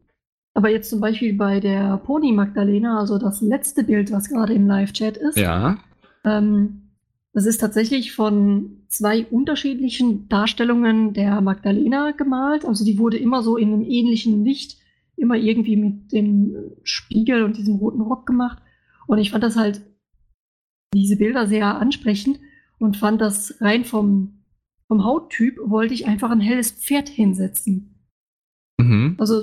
[0.54, 4.66] Aber jetzt zum Beispiel bei der Pony Magdalena, also das letzte Bild, was gerade im
[4.66, 5.76] Live-Chat ist, Ja.
[6.24, 6.85] ähm,
[7.36, 12.64] das ist tatsächlich von zwei unterschiedlichen Darstellungen der Magdalena gemalt.
[12.64, 14.78] Also die wurde immer so in einem ähnlichen Licht,
[15.16, 18.62] immer irgendwie mit dem Spiegel und diesem roten Rock gemacht.
[19.06, 19.82] Und ich fand das halt,
[20.94, 22.40] diese Bilder sehr ansprechend
[22.78, 24.38] und fand das rein vom,
[24.88, 28.02] vom Hauttyp wollte ich einfach ein helles Pferd hinsetzen.
[28.80, 29.16] Mhm.
[29.18, 29.42] Also,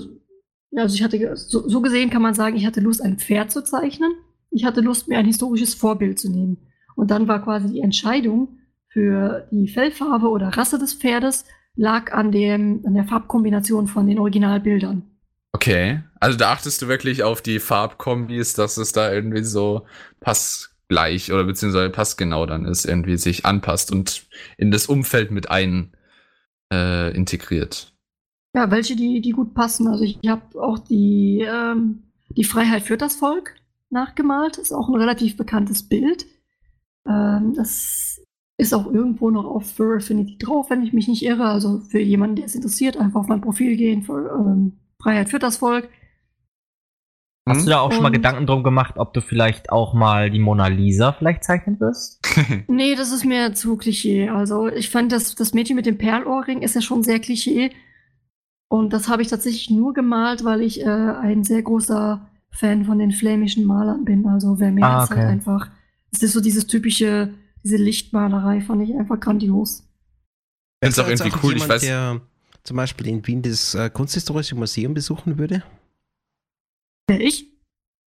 [0.76, 3.64] also ich hatte, so, so gesehen kann man sagen, ich hatte Lust, ein Pferd zu
[3.64, 4.14] zeichnen.
[4.50, 6.58] Ich hatte Lust, mir ein historisches Vorbild zu nehmen.
[6.96, 11.46] Und dann war quasi die Entscheidung für die Fellfarbe oder Rasse des Pferdes,
[11.76, 15.04] lag an, dem, an der Farbkombination von den Originalbildern.
[15.52, 19.86] Okay, also da achtest du wirklich auf die Farbkombis, dass es da irgendwie so
[20.20, 24.26] passgleich oder beziehungsweise passgenau dann ist, irgendwie sich anpasst und
[24.58, 25.92] in das Umfeld mit ein
[26.72, 27.94] äh, integriert.
[28.56, 29.88] Ja, welche, die, die gut passen.
[29.88, 33.56] Also ich habe auch die, ähm, die Freiheit für das Volk
[33.90, 34.58] nachgemalt.
[34.58, 36.26] Ist auch ein relativ bekanntes Bild.
[37.08, 38.22] Ähm, das
[38.58, 41.46] ist auch irgendwo noch auf Fur Affinity drauf, wenn ich mich nicht irre.
[41.46, 44.04] Also für jemanden, der es interessiert, einfach auf mein Profil gehen.
[44.04, 45.90] Für, ähm, Freiheit für das Volk.
[47.50, 50.40] Hast du da auch schon mal Gedanken drum gemacht, ob du vielleicht auch mal die
[50.40, 52.20] Mona Lisa vielleicht zeichnen wirst?
[52.68, 54.30] Nee, das ist mir zu Klischee.
[54.30, 57.72] Also ich fand, das, das Mädchen mit dem Perlohrring ist ja schon sehr Klischee.
[58.70, 62.98] Und das habe ich tatsächlich nur gemalt, weil ich äh, ein sehr großer Fan von
[62.98, 64.26] den flämischen Malern bin.
[64.26, 65.28] Also Vermeer Ah, ist halt okay.
[65.28, 65.68] einfach,
[66.14, 67.34] es ist so dieses typische,
[67.64, 69.84] diese Lichtmalerei fand ich einfach grandios.
[70.84, 72.22] Find's auch Wärst du irgendwie jetzt cool, ich Jemand, weiß- der
[72.64, 75.64] zum Beispiel in Wien das äh, Kunsthistorische Museum besuchen würde?
[77.08, 77.48] Wer ich?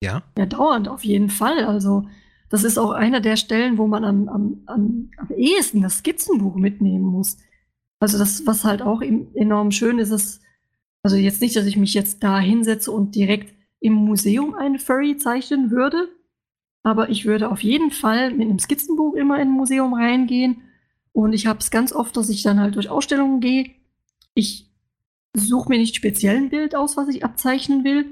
[0.01, 0.23] Ja.
[0.37, 1.65] Ja, dauernd auf jeden Fall.
[1.65, 2.07] Also
[2.49, 6.55] das ist auch einer der Stellen, wo man am, am, am, am ehesten das Skizzenbuch
[6.55, 7.37] mitnehmen muss.
[7.99, 10.41] Also das, was halt auch enorm schön ist, ist,
[11.03, 15.17] also jetzt nicht, dass ich mich jetzt da hinsetze und direkt im Museum einen Furry
[15.17, 16.09] zeichnen würde,
[16.87, 20.61] aber ich würde auf jeden Fall mit einem Skizzenbuch immer in ein Museum reingehen.
[21.11, 23.71] Und ich habe es ganz oft, dass ich dann halt durch Ausstellungen gehe.
[24.35, 24.71] Ich
[25.35, 28.05] suche mir nicht speziell ein Bild aus, was ich abzeichnen will,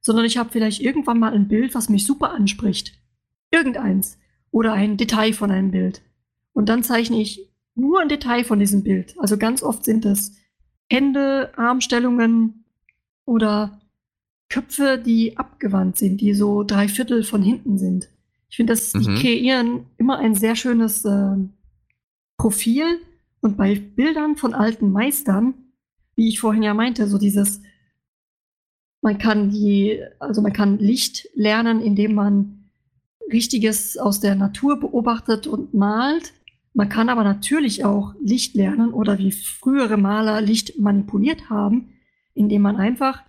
[0.00, 3.00] sondern ich habe vielleicht irgendwann mal ein Bild, was mich super anspricht.
[3.50, 4.16] Irgendeins.
[4.52, 6.00] Oder ein Detail von einem Bild.
[6.52, 9.16] Und dann zeichne ich nur ein Detail von diesem Bild.
[9.18, 10.36] Also ganz oft sind es
[10.88, 12.64] Hände, Armstellungen
[13.24, 13.80] oder
[14.48, 18.08] Köpfe, die abgewandt sind, die so drei Viertel von hinten sind.
[18.50, 19.14] Ich finde, dass die Mhm.
[19.16, 21.36] kreieren immer ein sehr schönes äh,
[22.36, 23.00] Profil.
[23.40, 25.54] Und bei Bildern von alten Meistern,
[26.16, 27.62] wie ich vorhin ja meinte, so dieses
[29.02, 32.70] man kann die, also man kann Licht lernen, indem man
[33.32, 36.34] Richtiges aus der Natur beobachtet und malt.
[36.74, 41.94] Man kann aber natürlich auch Licht lernen oder wie frühere Maler Licht manipuliert haben,
[42.34, 43.22] indem man einfach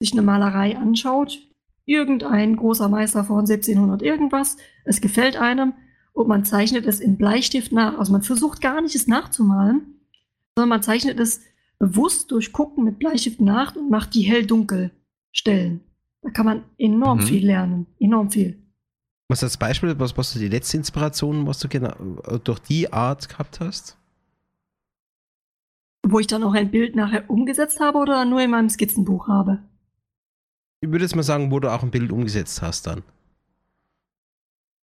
[0.00, 1.43] sich eine Malerei anschaut.
[1.86, 4.56] Irgendein großer Meister von 1700 irgendwas.
[4.84, 5.74] Es gefällt einem
[6.12, 7.98] und man zeichnet es in Bleistift nach.
[7.98, 10.00] Also man versucht gar nicht es nachzumalen,
[10.56, 11.40] sondern man zeichnet es
[11.78, 14.90] bewusst durch Gucken mit Bleistift nach und macht die hell-dunkel
[15.32, 15.80] Stellen.
[16.22, 17.22] Da kann man enorm Mhm.
[17.22, 17.86] viel lernen.
[17.98, 18.58] Enorm viel.
[19.28, 21.92] Was als Beispiel, was, was du die letzte Inspiration, was du genau
[22.28, 23.98] äh, durch die Art gehabt hast?
[26.06, 29.62] Wo ich dann auch ein Bild nachher umgesetzt habe oder nur in meinem Skizzenbuch habe.
[30.84, 33.02] Ich würde jetzt mal sagen, wo du auch ein Bild umgesetzt hast dann.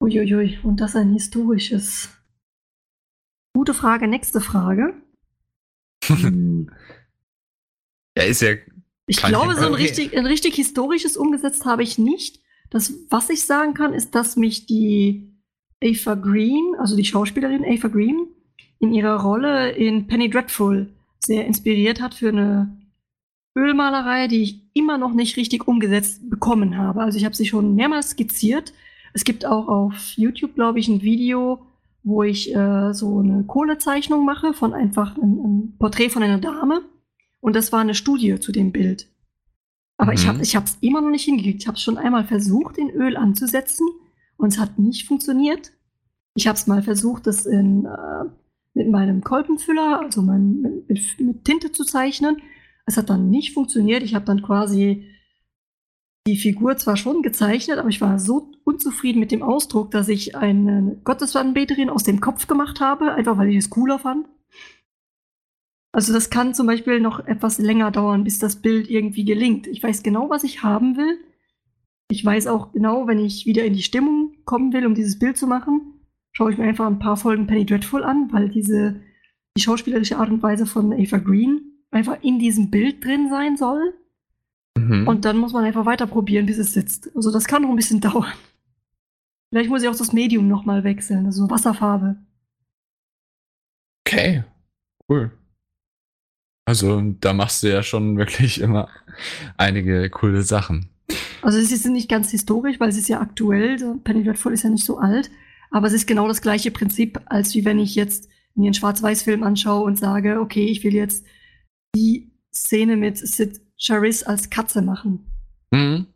[0.01, 2.07] Uiuiui, und das ein historisches.
[3.53, 4.93] Gute Frage, nächste Frage.
[6.05, 6.71] Hm.
[8.17, 8.55] Ja, ist ja.
[9.07, 12.39] Ich glaube, ich- so ein richtig, ein richtig historisches umgesetzt habe ich nicht.
[12.69, 15.31] Das, was ich sagen kann, ist, dass mich die
[15.83, 18.27] Ava Green, also die Schauspielerin Ava Green,
[18.79, 22.77] in ihrer Rolle in Penny Dreadful sehr inspiriert hat für eine
[23.59, 27.01] Ölmalerei, die ich immer noch nicht richtig umgesetzt bekommen habe.
[27.01, 28.73] Also ich habe sie schon mehrmals skizziert.
[29.13, 31.59] Es gibt auch auf YouTube, glaube ich, ein Video,
[32.03, 36.81] wo ich äh, so eine Kohlezeichnung mache von einfach ein, ein Porträt von einer Dame.
[37.41, 39.07] Und das war eine Studie zu dem Bild.
[39.97, 40.29] Aber ich Mhm.
[40.29, 41.61] habe ich es immer noch nicht hingekriegt.
[41.61, 43.87] Ich habe es schon einmal versucht, in Öl anzusetzen
[44.37, 45.71] und es hat nicht funktioniert.
[46.35, 48.25] Ich habe es mal versucht, das in, äh,
[48.73, 52.37] mit meinem Kolbenfüller, also mein, mit, mit Tinte zu zeichnen.
[52.89, 54.01] Es hat dann nicht funktioniert.
[54.01, 55.05] Ich habe dann quasi
[56.25, 60.35] die Figur zwar schon gezeichnet, aber ich war so unzufrieden mit dem Ausdruck, dass ich
[60.35, 64.27] eine Gottesanbeterin aus dem Kopf gemacht habe, einfach weil ich es cooler fand.
[65.91, 69.67] Also das kann zum Beispiel noch etwas länger dauern, bis das Bild irgendwie gelingt.
[69.67, 71.19] Ich weiß genau, was ich haben will.
[72.09, 75.37] Ich weiß auch genau, wenn ich wieder in die Stimmung kommen will, um dieses Bild
[75.37, 75.93] zu machen,
[76.31, 78.99] schaue ich mir einfach ein paar Folgen Penny Dreadful an, weil diese
[79.55, 83.93] die schauspielerische Art und Weise von Ava Green einfach in diesem Bild drin sein soll.
[84.77, 85.07] Mhm.
[85.07, 87.09] Und dann muss man einfach weiter probieren, bis es sitzt.
[87.15, 88.33] Also das kann noch ein bisschen dauern.
[89.49, 92.17] Vielleicht muss ich auch das Medium nochmal wechseln, also Wasserfarbe.
[94.05, 94.43] Okay,
[95.09, 95.31] cool.
[96.65, 98.89] Also, da machst du ja schon wirklich immer
[99.57, 100.89] einige coole Sachen.
[101.41, 103.77] Also es ist nicht ganz historisch, weil es ist ja aktuell.
[104.03, 105.31] Penny Dreadful ist ja nicht so alt.
[105.71, 109.41] Aber es ist genau das gleiche Prinzip, als wie wenn ich jetzt mir einen Schwarz-Weiß-Film
[109.41, 111.25] anschaue und sage, okay, ich will jetzt
[111.95, 115.25] die Szene mit Sid Charis als Katze machen.
[115.71, 116.07] Mhm.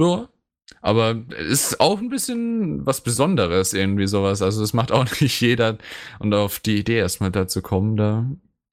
[0.00, 0.28] Ja,
[0.80, 4.42] Aber ist auch ein bisschen was Besonderes, irgendwie sowas.
[4.42, 5.78] Also das macht auch nicht jeder.
[6.18, 8.26] Und auf die Idee erstmal dazu kommen, da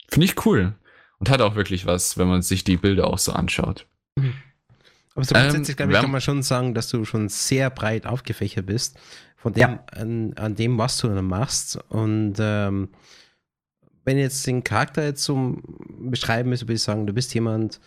[0.08, 0.76] finde ich cool.
[1.20, 3.86] Und hat auch wirklich was, wenn man sich die Bilder auch so anschaut.
[4.16, 4.34] Mhm.
[5.16, 8.06] Aber so grundsätzlich, ähm, glaube ich, kann man schon sagen, dass du schon sehr breit
[8.06, 8.98] aufgefächert bist
[9.36, 9.84] von dem, ja.
[9.92, 11.78] an, an, dem, was du dann machst.
[11.90, 12.90] Und ähm,
[14.10, 15.58] wenn jetzt den Charakter jetzt so
[16.00, 17.80] beschreiben müsste, würde ich sagen, du bist jemand,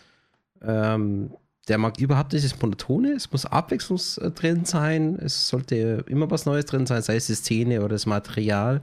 [0.61, 1.31] ähm,
[1.67, 3.99] der mag überhaupt nicht das Monotone, es muss Abwechslung
[4.33, 8.05] drin sein, es sollte immer was Neues drin sein, sei es die Szene oder das
[8.05, 8.81] Material.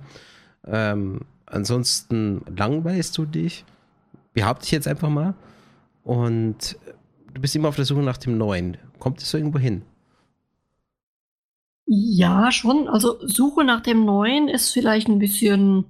[0.67, 3.65] Ähm, ansonsten langweilst du dich,
[4.35, 5.33] behaupte ich jetzt einfach mal.
[6.05, 6.77] Und
[7.33, 8.77] du bist immer auf der Suche nach dem Neuen.
[8.99, 9.81] Kommt es so irgendwo hin?
[11.87, 12.87] Ja, schon.
[12.87, 15.87] Also Suche nach dem Neuen ist vielleicht ein bisschen,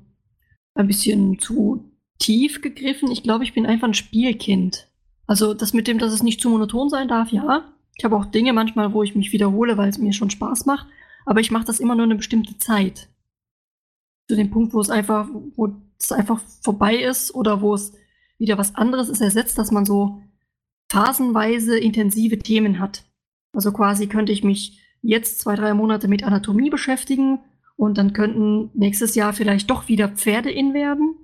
[0.74, 3.10] ein bisschen zu tief gegriffen.
[3.10, 4.88] Ich glaube, ich bin einfach ein Spielkind.
[5.26, 7.72] Also das mit dem, dass es nicht zu monoton sein darf, ja.
[7.96, 10.86] Ich habe auch Dinge manchmal, wo ich mich wiederhole, weil es mir schon Spaß macht.
[11.26, 13.08] Aber ich mache das immer nur eine bestimmte Zeit.
[14.28, 17.92] Zu dem Punkt, wo es einfach, wo es einfach vorbei ist oder wo es
[18.38, 20.22] wieder was anderes ist ersetzt, dass man so
[20.90, 23.04] phasenweise intensive Themen hat.
[23.52, 27.40] Also quasi könnte ich mich jetzt zwei, drei Monate mit Anatomie beschäftigen
[27.80, 31.14] und dann könnten nächstes Jahr vielleicht doch wieder Pferde in werden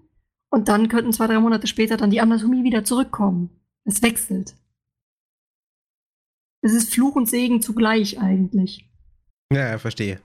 [0.48, 3.50] und dann könnten zwei, drei Monate später dann die Anatomie wieder zurückkommen.
[3.84, 4.56] Es wechselt.
[6.62, 8.88] Es ist Fluch und Segen zugleich eigentlich.
[9.52, 10.18] Ja, verstehe.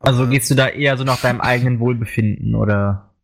[0.00, 3.14] Also gehst du da eher so nach deinem eigenen Wohlbefinden oder?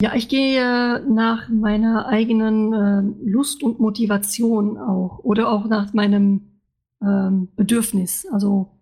[0.00, 6.60] Ja, ich gehe nach meiner eigenen äh, Lust und Motivation auch oder auch nach meinem
[7.02, 8.26] ähm, Bedürfnis.
[8.32, 8.75] Also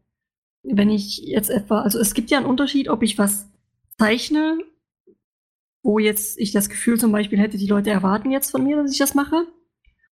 [0.65, 3.49] wenn ich jetzt etwa, also es gibt ja einen Unterschied, ob ich was
[3.99, 4.59] zeichne
[5.85, 8.91] wo jetzt ich das Gefühl zum Beispiel hätte, die Leute erwarten jetzt von mir, dass
[8.91, 9.47] ich das mache.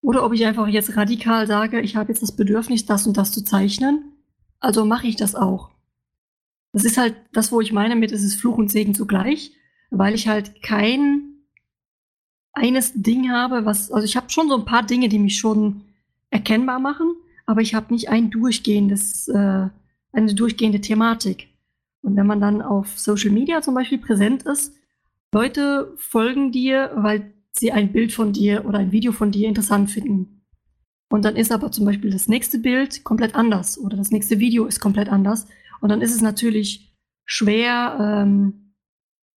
[0.01, 3.31] Oder ob ich einfach jetzt radikal sage, ich habe jetzt das Bedürfnis, das und das
[3.31, 4.13] zu zeichnen.
[4.59, 5.71] Also mache ich das auch.
[6.73, 9.53] Das ist halt das, wo ich meine mit, es ist Fluch und Segen zugleich,
[9.89, 11.27] weil ich halt kein
[12.53, 15.85] eines Ding habe, was, also ich habe schon so ein paar Dinge, die mich schon
[16.31, 17.15] erkennbar machen,
[17.45, 19.69] aber ich habe nicht ein durchgehendes, äh,
[20.11, 21.49] eine durchgehende Thematik.
[22.01, 24.75] Und wenn man dann auf Social Media zum Beispiel präsent ist,
[25.33, 29.91] Leute folgen dir, weil sie ein Bild von dir oder ein Video von dir interessant
[29.91, 30.41] finden.
[31.09, 34.65] Und dann ist aber zum Beispiel das nächste Bild komplett anders oder das nächste Video
[34.65, 35.45] ist komplett anders.
[35.81, 36.93] Und dann ist es natürlich
[37.25, 38.73] schwer, ähm,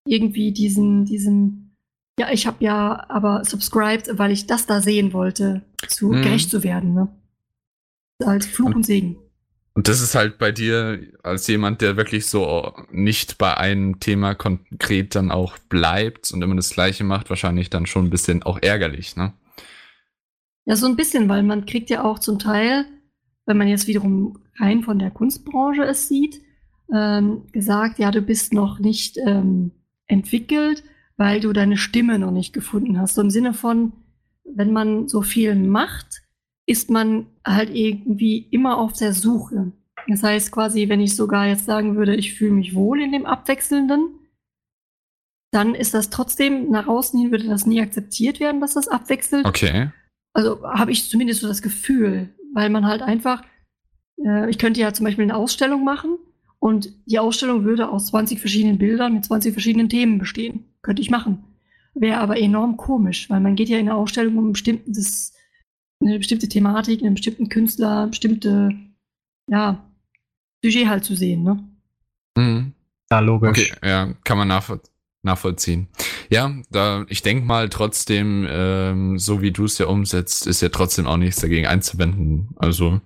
[0.07, 1.77] irgendwie diesen, diesen,
[2.19, 6.23] ja, ich habe ja aber subscribed, weil ich das da sehen wollte, zu hm.
[6.23, 6.95] gerecht zu werden.
[6.95, 7.09] Ne?
[8.25, 9.17] Als Fluch und Segen.
[9.75, 14.35] Und das ist halt bei dir als jemand, der wirklich so nicht bei einem Thema
[14.35, 18.59] konkret dann auch bleibt und immer das Gleiche macht, wahrscheinlich dann schon ein bisschen auch
[18.63, 19.33] ärgerlich, ne?
[20.65, 22.87] Ja, so ein bisschen, weil man kriegt ja auch zum Teil,
[23.47, 26.41] wenn man jetzt wiederum rein von der Kunstbranche es sieht,
[26.95, 29.73] ähm, gesagt, ja, du bist noch nicht ähm,
[30.07, 30.85] entwickelt,
[31.17, 33.17] weil du deine Stimme noch nicht gefunden hast.
[33.17, 33.93] So im Sinne von,
[34.45, 36.23] wenn man so viel macht,
[36.67, 39.73] ist man halt irgendwie immer auf der Suche.
[40.09, 43.27] Das heißt quasi, wenn ich sogar jetzt sagen würde, ich fühle mich wohl in dem
[43.27, 44.19] Abwechselnden,
[45.51, 49.47] dann ist das trotzdem, nach außen hin würde das nie akzeptiert werden, dass das abwechselt.
[49.47, 49.91] Okay.
[50.33, 53.45] Also habe ich zumindest so das Gefühl, weil man halt einfach,
[54.25, 56.19] äh, ich könnte ja zum Beispiel eine Ausstellung machen
[56.59, 60.65] und die Ausstellung würde aus 20 verschiedenen Bildern mit 20 verschiedenen Themen bestehen.
[60.83, 61.45] Könnte ich machen.
[61.95, 65.34] Wäre aber enorm komisch, weil man geht ja in eine Ausstellung, um ein bestimmtes
[66.01, 68.71] eine bestimmte Thematik, einen bestimmten Künstler, bestimmte,
[69.49, 69.85] ja,
[70.63, 71.63] Sujet halt zu sehen, ne?
[72.37, 72.73] Mhm.
[73.11, 73.73] Ja, logisch.
[73.73, 74.81] Okay, ja, kann man nachvoll
[75.25, 75.89] nachvollziehen.
[76.31, 80.69] Ja, da, ich denke mal trotzdem, ähm, so wie du es ja umsetzt, ist ja
[80.69, 82.51] trotzdem auch nichts dagegen einzuwenden.
[82.57, 83.01] Also,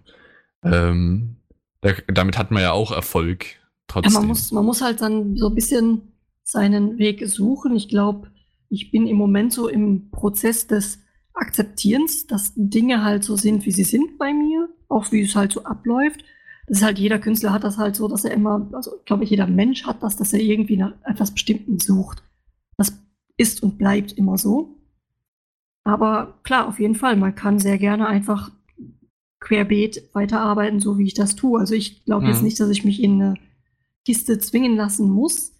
[0.64, 1.36] ähm,
[1.80, 3.46] da, damit hat man ja auch Erfolg.
[3.86, 4.12] Trotzdem.
[4.12, 6.12] Ja, man muss, man muss halt dann so ein bisschen
[6.42, 7.76] seinen Weg suchen.
[7.76, 8.30] Ich glaube,
[8.68, 10.98] ich bin im Moment so im Prozess des
[11.38, 15.52] Akzeptierens, dass Dinge halt so sind, wie sie sind bei mir, auch wie es halt
[15.52, 16.24] so abläuft.
[16.66, 19.30] Das ist halt jeder Künstler hat das halt so, dass er immer, also glaube ich,
[19.30, 22.22] jeder Mensch hat das, dass er irgendwie nach etwas Bestimmten sucht.
[22.76, 22.92] Das
[23.36, 24.76] ist und bleibt immer so.
[25.84, 28.50] Aber klar, auf jeden Fall, man kann sehr gerne einfach
[29.40, 31.58] querbeet weiterarbeiten, so wie ich das tue.
[31.58, 32.32] Also ich glaube mhm.
[32.32, 33.34] jetzt nicht, dass ich mich in eine
[34.04, 35.52] Kiste zwingen lassen muss.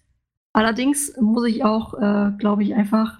[0.53, 3.19] Allerdings muss ich auch, äh, glaube ich, einfach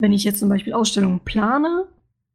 [0.00, 1.86] wenn ich jetzt zum Beispiel Ausstellungen plane,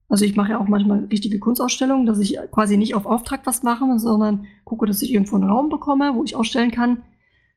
[0.08, 3.64] also ich mache ja auch manchmal richtige Kunstausstellungen, dass ich quasi nicht auf Auftrag was
[3.64, 7.02] mache, sondern gucke, dass ich irgendwo einen Raum bekomme, wo ich ausstellen kann.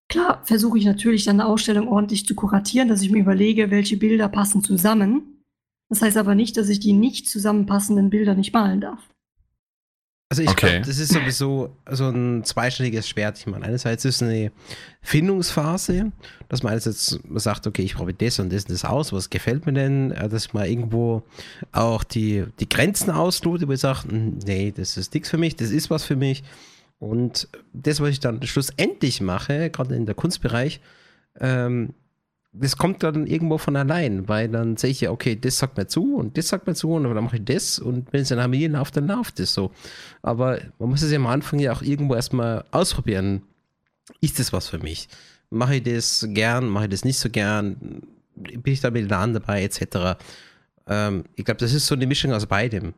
[0.08, 3.98] Klar versuche ich natürlich dann eine Ausstellung ordentlich zu kuratieren, dass ich mir überlege, welche
[3.98, 5.44] Bilder passen zusammen.
[5.90, 9.08] Das heißt aber nicht, dass ich die nicht zusammenpassenden Bilder nicht malen darf.
[10.30, 10.72] Also ich Okay.
[10.72, 13.38] glaube, das ist sowieso so ein zweischneidiges Schwert.
[13.38, 14.52] Ich meine, einerseits ist es eine
[15.00, 16.12] Findungsphase,
[16.50, 19.64] dass man einerseits sagt, okay, ich probiere das und das und das aus, was gefällt
[19.64, 21.22] mir denn, äh, dass man irgendwo
[21.72, 25.56] auch die, die Grenzen auslotet, wo ich sage, "Hm, nee, das ist nichts für mich,
[25.56, 26.44] das ist was für mich.
[26.98, 30.80] Und das, was ich dann schlussendlich mache, gerade in der Kunstbereich,
[31.40, 31.94] ähm,
[32.52, 35.86] das kommt dann irgendwo von allein, weil dann sehe ich ja, okay, das sagt mir
[35.86, 38.40] zu und das sagt mir zu und dann mache ich das und wenn es in
[38.40, 39.70] Harmonie läuft, dann läuft es so.
[40.22, 43.42] Aber man muss es ja am Anfang ja auch irgendwo erstmal ausprobieren.
[44.20, 45.08] Ist das was für mich?
[45.50, 48.02] Mache ich das gern, mache ich das nicht so gern?
[48.34, 50.18] Bin ich da mit der Hand dabei, etc.
[50.86, 52.94] Ähm, ich glaube, das ist so eine Mischung aus beidem.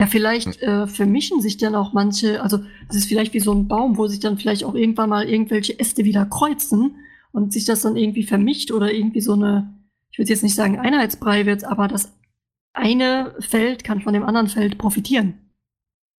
[0.00, 3.66] Ja, vielleicht äh, vermischen sich dann auch manche, also das ist vielleicht wie so ein
[3.68, 6.96] Baum, wo sich dann vielleicht auch irgendwann mal irgendwelche Äste wieder kreuzen
[7.32, 9.72] und sich das dann irgendwie vermischt oder irgendwie so eine,
[10.10, 12.12] ich würde jetzt nicht sagen Einheitsbrei wird, aber das
[12.72, 15.34] eine Feld kann von dem anderen Feld profitieren.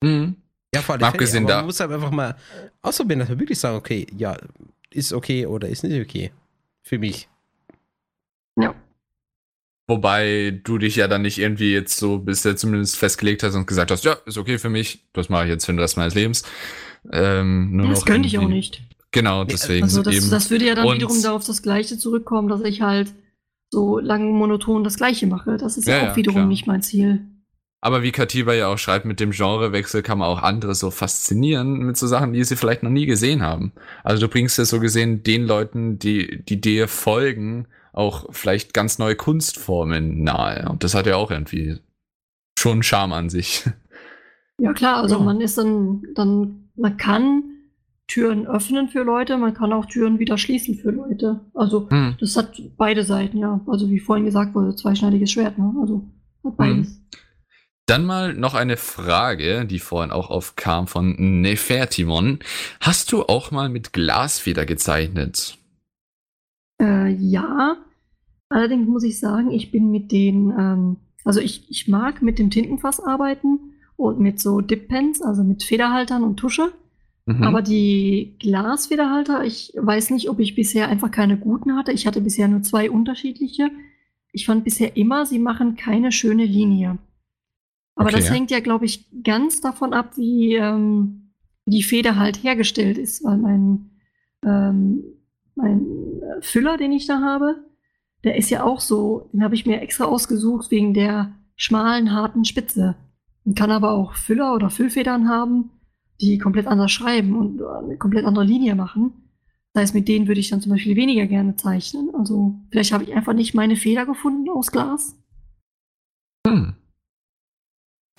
[0.03, 0.35] Mhm.
[0.73, 1.03] Ja, vor allem.
[1.03, 2.35] Abgesehen aber da- man muss halt einfach mal
[2.81, 4.37] ausprobieren, dass wir wirklich sagen, okay, ja,
[4.91, 6.31] ist okay oder ist nicht okay.
[6.83, 7.27] Für mich.
[8.59, 8.73] Ja.
[9.87, 13.89] Wobei du dich ja dann nicht irgendwie jetzt so bisher zumindest festgelegt hast und gesagt
[13.89, 16.43] hast, ja, ist okay für mich, das mache ich jetzt für den Rest meines Lebens.
[17.11, 18.83] Ähm, nur das noch könnte ich auch nicht.
[19.11, 20.29] Genau, deswegen Also das, eben.
[20.29, 23.11] das würde ja dann Und- wiederum darauf das Gleiche zurückkommen, dass ich halt
[23.71, 25.57] so lang monoton das Gleiche mache.
[25.57, 26.47] Das ist ja, Ja, auch wiederum klar.
[26.47, 27.21] nicht mein Ziel.
[27.81, 31.79] Aber wie Katiba ja auch schreibt, mit dem Genrewechsel kann man auch andere so faszinieren
[31.79, 33.71] mit so Sachen, die sie vielleicht noch nie gesehen haben.
[34.03, 38.99] Also du bringst ja so gesehen den Leuten, die, die dir folgen, auch vielleicht ganz
[38.99, 40.67] neue Kunstformen nahe.
[40.69, 41.77] Und das hat ja auch irgendwie
[42.59, 43.65] schon Charme an sich.
[44.59, 45.21] Ja klar, also Ja.
[45.23, 47.43] man ist dann, dann, man kann
[48.09, 51.41] Türen öffnen für Leute, man kann auch Türen wieder schließen für Leute.
[51.53, 52.15] Also Hm.
[52.19, 53.61] das hat beide Seiten, ja.
[53.67, 55.73] Also wie vorhin gesagt wurde, zweischneidiges Schwert, ne?
[55.79, 56.09] Also
[56.43, 56.99] hat beides.
[57.85, 62.39] Dann mal noch eine Frage, die vorhin auch aufkam von Nefertimon.
[62.81, 65.57] Hast du auch mal mit Glasfeder gezeichnet?
[66.81, 67.77] Äh, ja,
[68.49, 72.49] allerdings muss ich sagen, ich bin mit den, ähm, also ich, ich mag mit dem
[72.49, 76.71] Tintenfass arbeiten und mit so Dip-Pens, also mit Federhaltern und Tusche.
[77.29, 77.43] Mhm.
[77.43, 81.91] Aber die Glasfederhalter, ich weiß nicht, ob ich bisher einfach keine guten hatte.
[81.91, 83.69] Ich hatte bisher nur zwei unterschiedliche.
[84.31, 86.97] Ich fand bisher immer, sie machen keine schöne Linie.
[87.95, 88.33] Aber das Okay.
[88.33, 91.33] hängt ja, glaube ich, ganz davon ab, wie ähm,
[91.65, 93.23] die Feder halt hergestellt ist.
[93.23, 93.91] Weil mein,
[94.43, 95.03] ähm,
[95.53, 95.81] mein
[96.21, 97.63] äh, Füller, den ich da habe,
[98.23, 102.43] der ist ja auch so, den habe ich mir extra ausgesucht wegen der schmalen, harten
[102.43, 102.95] Spitze.
[103.43, 105.69] Man kann aber auch Füller oder Füllfedern haben,
[106.21, 109.13] die komplett anders schreiben und eine komplett andere Linie machen.
[109.73, 112.09] Das heißt, mit denen würde ich dann zum Beispiel weniger gerne zeichnen.
[112.15, 115.15] Also vielleicht habe ich einfach nicht meine Feder gefunden aus Glas.
[116.47, 116.75] Hm.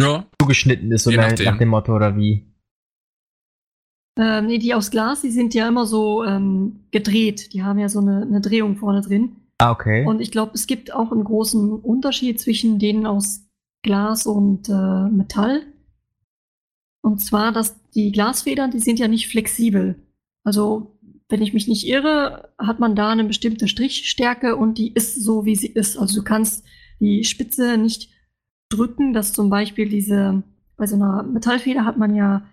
[0.00, 1.46] Ja, Zugeschnitten ist, so Je nach, nachdem.
[1.46, 2.46] nach dem Motto, oder wie?
[4.18, 7.52] Ähm, nee, die aus Glas, die sind ja immer so ähm, gedreht.
[7.52, 9.36] Die haben ja so eine, eine Drehung vorne drin.
[9.58, 10.06] Ah, okay.
[10.06, 13.46] Und ich glaube, es gibt auch einen großen Unterschied zwischen denen aus
[13.82, 15.62] Glas und äh, Metall.
[17.02, 19.96] Und zwar, dass die Glasfedern, die sind ja nicht flexibel.
[20.44, 20.98] Also,
[21.28, 25.44] wenn ich mich nicht irre, hat man da eine bestimmte Strichstärke und die ist so,
[25.44, 25.96] wie sie ist.
[25.96, 26.64] Also du kannst
[26.98, 28.10] die Spitze nicht
[28.68, 30.42] drücken, dass zum Beispiel diese,
[30.76, 32.46] bei so einer Metallfeder hat man ja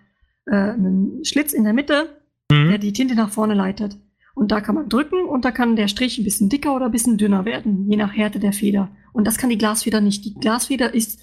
[0.46, 2.08] äh, einen Schlitz in der Mitte,
[2.50, 2.68] Mhm.
[2.70, 3.98] der die Tinte nach vorne leitet.
[4.34, 6.92] Und da kann man drücken und da kann der Strich ein bisschen dicker oder ein
[6.92, 8.90] bisschen dünner werden, je nach Härte der Feder.
[9.12, 10.24] Und das kann die Glasfeder nicht.
[10.24, 11.20] Die Glasfeder ist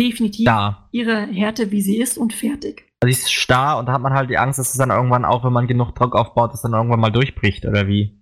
[0.00, 0.88] definitiv Da.
[0.92, 2.86] ihre Härte, wie sie ist und fertig.
[3.00, 5.24] Also die ist starr und da hat man halt die Angst, dass es dann irgendwann
[5.24, 8.20] auch, wenn man genug Druck aufbaut, dass dann irgendwann mal durchbricht, oder wie?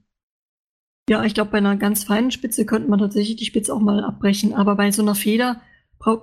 [1.08, 4.04] Ja, ich glaube, bei einer ganz feinen Spitze könnte man tatsächlich die Spitze auch mal
[4.04, 4.52] abbrechen.
[4.52, 5.62] Aber bei so einer Feder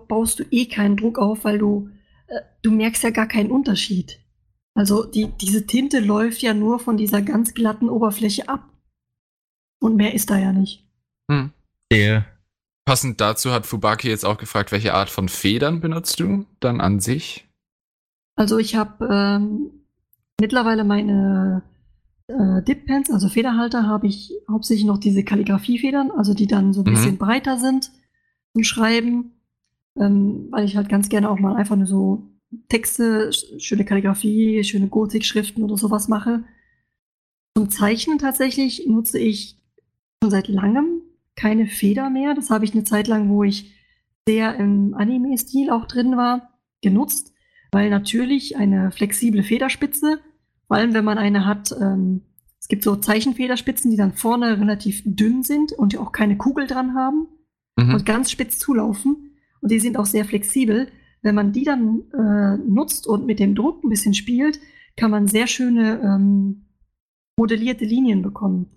[0.08, 1.90] baust du eh keinen Druck auf, weil du,
[2.28, 4.20] äh, du merkst ja gar keinen Unterschied.
[4.76, 8.70] Also die, diese Tinte läuft ja nur von dieser ganz glatten Oberfläche ab.
[9.82, 10.88] Und mehr ist da ja nicht.
[11.32, 11.52] Hm.
[11.92, 12.26] Sehe.
[12.86, 17.00] Passend dazu hat Fubaki jetzt auch gefragt, welche Art von Federn benutzt du dann an
[17.00, 17.48] sich?
[18.36, 19.72] Also ich habe ähm,
[20.40, 21.64] mittlerweile meine
[22.28, 26.86] äh, Dip-Pens, also Federhalter, habe ich hauptsächlich noch diese Kalligrafiefedern, also die dann so ein
[26.88, 26.92] Mhm.
[26.92, 27.92] bisschen breiter sind
[28.54, 29.32] zum Schreiben,
[30.00, 32.28] ähm, weil ich halt ganz gerne auch mal einfach nur so
[32.70, 36.44] Texte, sch- schöne Kalligrafie, schöne Gotik-Schriften oder sowas mache.
[37.58, 39.58] Zum Zeichnen tatsächlich nutze ich
[40.22, 40.95] schon seit langem
[41.36, 42.34] keine Feder mehr.
[42.34, 43.74] Das habe ich eine Zeit lang, wo ich
[44.28, 46.50] sehr im Anime-Stil auch drin war,
[46.82, 47.32] genutzt
[47.72, 50.20] weil natürlich eine flexible Federspitze,
[50.68, 52.22] vor allem wenn man eine hat, ähm,
[52.58, 56.68] es gibt so Zeichenfederspitzen, die dann vorne relativ dünn sind und die auch keine Kugel
[56.68, 57.28] dran haben
[57.78, 57.96] Mhm.
[57.96, 60.88] und ganz spitz zulaufen und die sind auch sehr flexibel.
[61.22, 64.60] wenn man die dann äh, nutzt und mit dem Druck ein bisschen spielt,
[64.96, 66.68] kann man sehr schöne ähm,
[67.36, 68.68] modellierte Linien bekommen.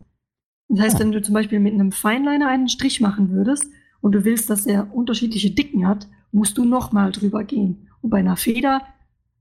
[0.69, 1.01] Das heißt, Oh.
[1.01, 3.71] wenn du zum Beispiel mit einem Feinliner einen Strich machen würdest
[4.01, 7.89] und du willst, dass er unterschiedliche Dicken hat, musst du nochmal drüber gehen.
[8.03, 8.83] Und bei einer Feder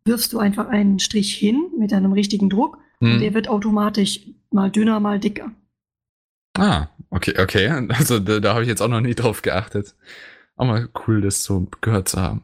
[0.05, 3.19] wirfst du einfach einen Strich hin mit einem richtigen Druck und Hm.
[3.19, 4.21] der wird automatisch
[4.51, 5.51] mal dünner, mal dicker.
[6.57, 7.67] Ah, okay, okay.
[7.89, 9.95] Also da, da habe ich jetzt auch noch nie drauf geachtet.
[10.55, 12.41] Aber mal cool, das so gehört zu haben.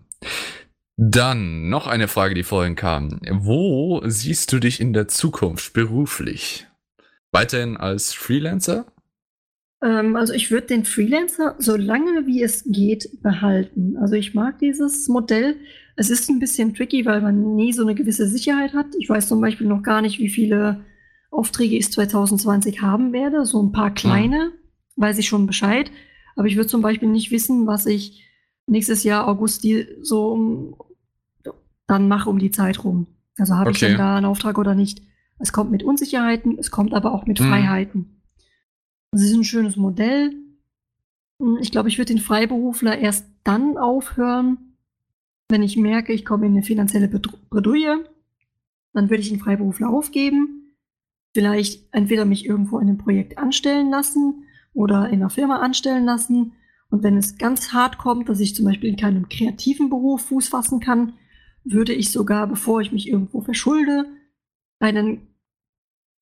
[0.98, 3.20] Dann noch eine Frage, die vorhin kam.
[3.32, 6.68] Wo siehst du dich in der Zukunft beruflich?
[7.34, 8.86] Weiterhin als Freelancer?
[9.82, 13.98] Ähm, also ich würde den Freelancer so lange wie es geht behalten.
[13.98, 15.58] Also ich mag dieses Modell.
[15.96, 18.88] Es ist ein bisschen tricky, weil man nie so eine gewisse Sicherheit hat.
[19.00, 20.86] Ich weiß zum Beispiel noch gar nicht, wie viele
[21.32, 23.46] Aufträge ich 2020 haben werde.
[23.46, 24.52] So ein paar kleine,
[24.96, 25.92] weiß ich schon Bescheid.
[26.36, 28.24] Aber ich würde zum Beispiel nicht wissen, was ich
[28.68, 30.76] nächstes Jahr August die, so um,
[31.88, 33.08] dann mache um die Zeit rum.
[33.38, 33.88] Also habe ich Okay.
[33.90, 35.02] denn da einen Auftrag oder nicht.
[35.40, 37.46] Es kommt mit Unsicherheiten, es kommt aber auch mit Mhm.
[37.46, 38.22] Freiheiten.
[39.12, 40.34] Das ist ein schönes Modell.
[41.40, 44.78] Hm, Ich glaube, ich würde den Freiberufler erst dann aufhören,
[45.50, 48.10] wenn ich merke, ich komme in eine finanzielle Bredouille.
[48.94, 50.76] Dann würde ich den Freiberufler aufgeben.
[51.36, 54.44] Vielleicht entweder mich irgendwo in einem Projekt anstellen lassen
[54.74, 56.54] oder in einer Firma anstellen lassen.
[56.90, 60.48] Und wenn es ganz hart kommt, dass ich zum Beispiel in keinem kreativen Beruf Fuß
[60.50, 61.14] fassen kann,
[61.64, 64.06] würde ich sogar, bevor ich mich irgendwo verschulde,
[64.84, 65.28] einen,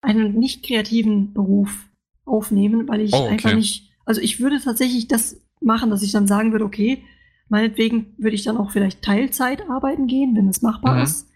[0.01, 1.89] einen nicht kreativen Beruf
[2.25, 3.29] aufnehmen, weil ich Oh, okay.
[3.33, 7.03] einfach nicht, also ich würde tatsächlich das machen, dass ich dann sagen würde, okay,
[7.49, 11.03] meinetwegen würde ich dann auch vielleicht Teilzeit arbeiten gehen, wenn es machbar Mhm.
[11.03, 11.27] ist.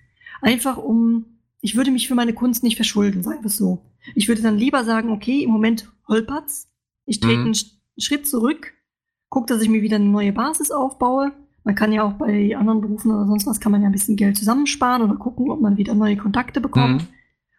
[0.41, 1.26] Einfach um,
[1.61, 3.81] ich würde mich für meine Kunst nicht verschulden, sagen wir es so.
[4.14, 6.69] Ich würde dann lieber sagen, okay, im Moment holpert's.
[7.06, 7.45] Ich trete Mhm.
[7.45, 8.73] einen Sch- Schritt zurück,
[9.30, 11.31] gucke, dass ich mir wieder eine neue Basis aufbaue.
[11.66, 14.16] Man kann ja auch bei anderen Berufen oder sonst was, kann man ja ein bisschen
[14.16, 17.02] Geld zusammensparen oder gucken, ob man wieder neue Kontakte bekommt.
[17.02, 17.08] Mhm.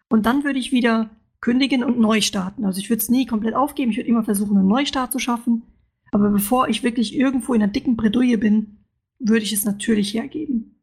[0.09, 1.09] Und dann würde ich wieder
[1.41, 2.65] kündigen und neu starten.
[2.65, 3.91] Also ich würde es nie komplett aufgeben.
[3.91, 5.63] Ich würde immer versuchen, einen Neustart zu schaffen.
[6.11, 8.77] Aber bevor ich wirklich irgendwo in einer dicken Bredouille bin,
[9.19, 10.81] würde ich es natürlich hergeben.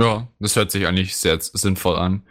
[0.00, 2.22] Ja, das hört sich eigentlich sehr sinnvoll an.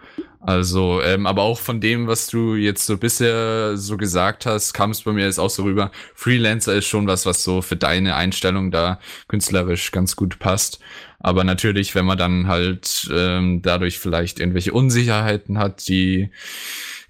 [0.45, 4.91] Also, ähm, aber auch von dem, was du jetzt so bisher so gesagt hast, kam
[4.91, 5.89] es bei mir jetzt auch so rüber.
[6.15, 8.99] Freelancer ist schon was, was so für deine Einstellung da
[9.29, 10.79] künstlerisch ganz gut passt.
[11.19, 16.29] Aber natürlich, wenn man dann halt ähm, dadurch vielleicht irgendwelche Unsicherheiten hat, die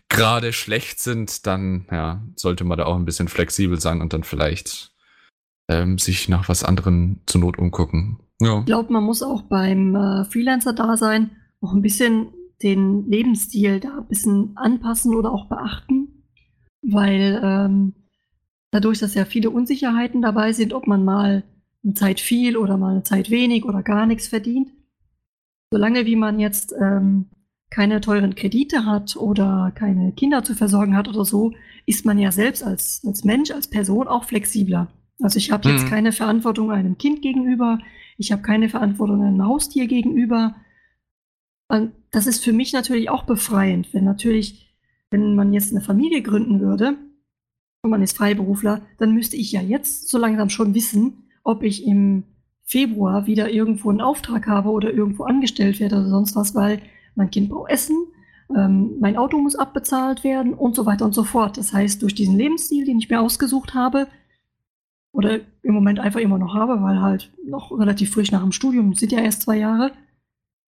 [0.10, 4.24] gerade schlecht sind, dann ja, sollte man da auch ein bisschen flexibel sein und dann
[4.24, 4.92] vielleicht
[5.68, 8.20] ähm, sich nach was anderem zur Not umgucken.
[8.40, 8.60] Ja.
[8.60, 11.32] Ich glaube, man muss auch beim äh, Freelancer-Dasein
[11.62, 12.28] auch ein bisschen
[12.64, 16.24] den Lebensstil da ein bisschen anpassen oder auch beachten,
[16.82, 17.94] weil ähm,
[18.72, 21.44] dadurch, dass ja viele Unsicherheiten dabei sind, ob man mal
[21.84, 24.72] eine Zeit viel oder mal eine Zeit wenig oder gar nichts verdient,
[25.72, 27.26] solange wie man jetzt ähm,
[27.70, 31.54] keine teuren Kredite hat oder keine Kinder zu versorgen hat oder so,
[31.86, 34.88] ist man ja selbst als, als Mensch, als Person auch flexibler.
[35.22, 35.90] Also ich habe jetzt Mhm.
[35.90, 37.80] keine Verantwortung einem Kind gegenüber,
[38.18, 40.56] ich habe keine Verantwortung einem Haustier gegenüber.
[42.12, 44.76] Das ist für mich natürlich auch befreiend, wenn natürlich,
[45.10, 46.96] wenn man jetzt eine Familie gründen würde
[47.82, 51.86] und man ist Freiberufler, dann müsste ich ja jetzt so langsam schon wissen, ob ich
[51.86, 52.24] im
[52.64, 56.82] Februar wieder irgendwo einen Auftrag habe oder irgendwo angestellt werde oder sonst was, weil
[57.16, 57.98] mein Kind braucht Essen,
[58.56, 61.58] ähm, mein Auto muss abbezahlt werden und so weiter und so fort.
[61.58, 64.08] Das heißt, durch diesen Lebensstil, den ich mir ausgesucht habe,
[65.12, 68.94] oder im Moment einfach immer noch habe, weil halt noch relativ frisch nach dem Studium,
[68.96, 69.92] sind ja erst zwei Jahre,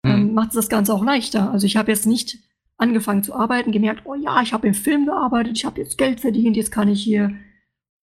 [0.05, 0.33] ähm, Mhm.
[0.33, 1.51] macht es das Ganze auch leichter.
[1.51, 2.37] Also ich habe jetzt nicht
[2.77, 6.19] angefangen zu arbeiten, gemerkt, oh ja, ich habe im Film gearbeitet, ich habe jetzt Geld
[6.19, 7.33] verdient, jetzt kann ich hier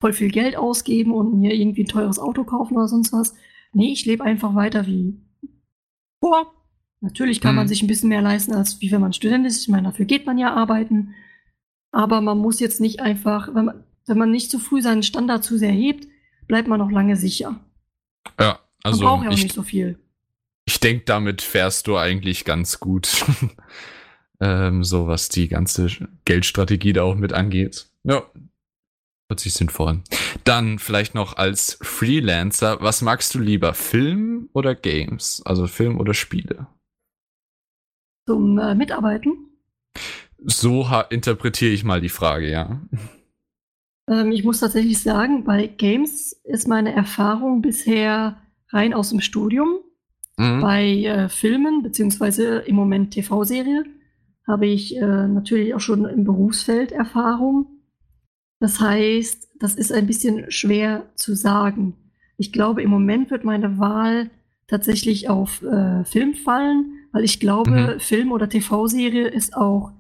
[0.02, 3.34] voll viel Geld ausgeben und mir irgendwie ein teures Auto kaufen oder sonst was.
[3.74, 5.20] Nee, ich lebe einfach weiter wie
[6.20, 6.54] vor.
[7.00, 7.70] Natürlich kann man Mhm.
[7.70, 9.62] sich ein bisschen mehr leisten, als wie wenn man Student ist.
[9.62, 11.14] Ich meine, dafür geht man ja arbeiten.
[11.92, 15.44] Aber man muss jetzt nicht einfach, wenn man, wenn man nicht zu früh seinen Standard
[15.44, 16.08] zu sehr hebt,
[16.48, 17.60] bleibt man noch lange sicher.
[18.40, 20.00] Ja, Man also braucht ja auch ich, nicht so viel.
[20.68, 23.26] Ich denke, damit fährst du eigentlich ganz gut.
[24.42, 25.88] ähm, so was die ganze
[26.26, 27.88] Geldstrategie da auch mit angeht.
[28.04, 28.30] Ja.
[29.30, 30.04] Hört sich sinnvoll an.
[30.44, 33.74] Dann vielleicht noch als Freelancer, was magst du lieber?
[33.74, 35.42] Film oder Games?
[35.46, 36.68] Also Film oder Spiele?
[38.26, 39.50] Zum äh, Mitarbeiten.
[40.44, 42.82] So interpretiere ich mal die Frage, ja.
[44.10, 49.80] Ähm, ich muss tatsächlich sagen, bei Games ist meine Erfahrung bisher rein aus dem Studium.
[50.38, 50.62] Mhm.
[50.62, 53.86] Bei äh, Filmen, beziehungsweise im Moment TV-Serie,
[54.48, 57.68] habe ich äh, natürlich auch schon im Berufsfeld Erfahrung.
[58.60, 61.96] Das heißt, das ist ein bisschen schwer zu sagen.
[62.38, 64.30] Ich glaube, im Moment wird meine Wahl
[64.68, 68.00] tatsächlich auf äh, Film fallen, weil ich glaube, Mhm.
[68.00, 69.92] Film- oder TV-Serie ist auch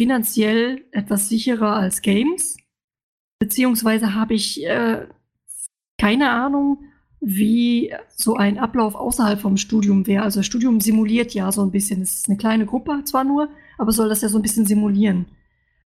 [0.00, 2.56] finanziell etwas sicherer als Games.
[3.40, 5.06] Beziehungsweise habe ich äh,
[5.98, 6.84] keine Ahnung,
[7.20, 10.22] wie so ein Ablauf außerhalb vom Studium wäre.
[10.22, 12.02] Also das Studium simuliert ja so ein bisschen.
[12.02, 15.26] Es ist eine kleine Gruppe zwar nur, aber soll das ja so ein bisschen simulieren.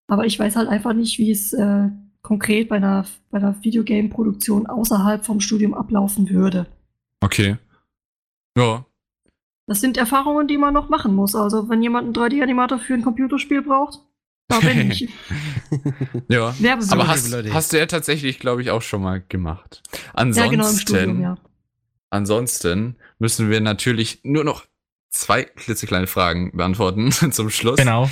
[0.08, 1.88] Aber ich weiß halt einfach nicht, wie es äh,
[2.22, 6.66] konkret bei einer, bei einer Videogame-Produktion außerhalb vom Studium ablaufen würde.
[7.20, 7.56] Okay.
[8.56, 8.84] Ja.
[9.66, 11.36] Das sind Erfahrungen, die man noch machen muss.
[11.36, 14.00] Also wenn jemand einen 3D-Animator für ein Computerspiel braucht,
[14.50, 15.08] da bin ich.
[16.28, 16.54] Ja.
[16.58, 16.92] Werbeblöcke.
[16.92, 19.82] Aber hast, hast du ja tatsächlich, glaube ich, auch schon mal gemacht.
[19.94, 21.38] ja, Ansonsten, genau im Studium, ja.
[22.10, 24.66] ansonsten müssen wir natürlich nur noch
[25.10, 27.76] zwei klitzekleine Fragen beantworten zum Schluss.
[27.76, 28.10] Genau.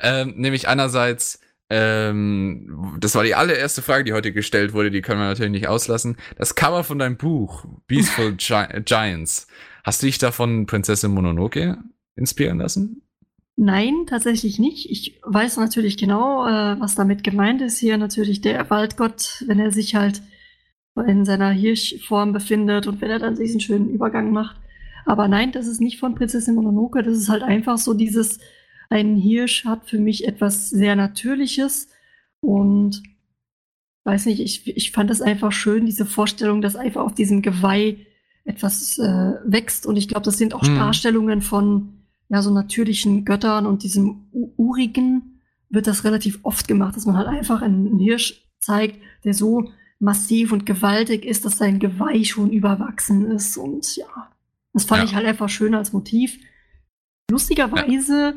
[0.00, 1.40] Ähm, nämlich einerseits,
[1.70, 5.68] ähm, das war die allererste Frage, die heute gestellt wurde, die können wir natürlich nicht
[5.68, 6.16] auslassen.
[6.36, 9.46] Das Cover von deinem Buch, Beastful Gi Giants.
[9.84, 11.78] Hast du dich davon Prinzessin Mononoke
[12.16, 13.02] inspirieren lassen?
[13.60, 14.88] Nein, tatsächlich nicht.
[14.88, 17.78] Ich weiß natürlich genau, äh, was damit gemeint ist.
[17.78, 20.22] Hier natürlich der Waldgott, wenn er sich halt
[20.94, 24.60] in seiner Hirschform befindet und wenn er dann diesen schönen Übergang macht.
[25.06, 27.02] Aber nein, das ist nicht von Prinzessin Mononoke.
[27.02, 28.38] Das ist halt einfach so dieses,
[28.90, 31.88] ein Hirsch hat für mich etwas sehr Natürliches
[32.40, 33.02] und
[34.04, 37.96] weiß nicht, ich, ich fand es einfach schön, diese Vorstellung, dass einfach auf diesem Geweih
[38.44, 40.76] etwas äh, wächst und ich glaube, das sind auch Hm.
[40.76, 41.97] Darstellungen von
[42.28, 45.40] ja, so natürlichen Göttern und diesem Urigen
[45.70, 50.52] wird das relativ oft gemacht, dass man halt einfach einen Hirsch zeigt, der so massiv
[50.52, 53.56] und gewaltig ist, dass sein Geweih schon überwachsen ist.
[53.56, 54.06] Und ja,
[54.72, 55.04] das fand Ja.
[55.08, 56.38] ich halt einfach schön als Motiv.
[57.30, 58.34] Lustigerweise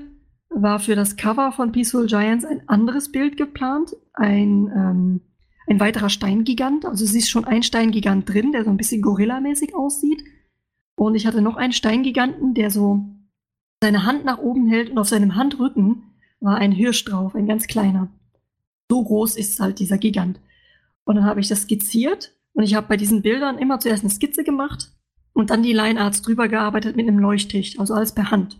[0.49, 3.95] war für das Cover von Peaceful Giants ein anderes Bild geplant.
[4.13, 5.21] Ein, ähm,
[5.67, 6.85] ein weiterer Steingigant.
[6.85, 10.23] Also es ist schon ein Steingigant drin, der so ein bisschen Gorilla-mäßig aussieht.
[10.97, 13.05] Und ich hatte noch einen Steingiganten, der so
[13.81, 16.03] seine Hand nach oben hält und auf seinem Handrücken
[16.39, 18.09] war ein Hirsch drauf, ein ganz kleiner.
[18.89, 20.39] So groß ist halt dieser Gigant.
[21.03, 24.11] Und dann habe ich das skizziert und ich habe bei diesen Bildern immer zuerst eine
[24.11, 24.91] Skizze gemacht
[25.33, 28.59] und dann die Linearts drüber gearbeitet mit einem Leuchtticht, also alles per Hand.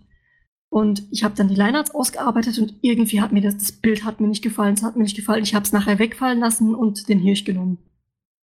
[0.69, 4.21] Und ich habe dann die Linearts ausgearbeitet und irgendwie hat mir das, das Bild hat
[4.21, 5.43] mir nicht gefallen, es hat mir nicht gefallen.
[5.43, 7.77] Ich habe es nachher wegfallen lassen und den Hirsch genommen.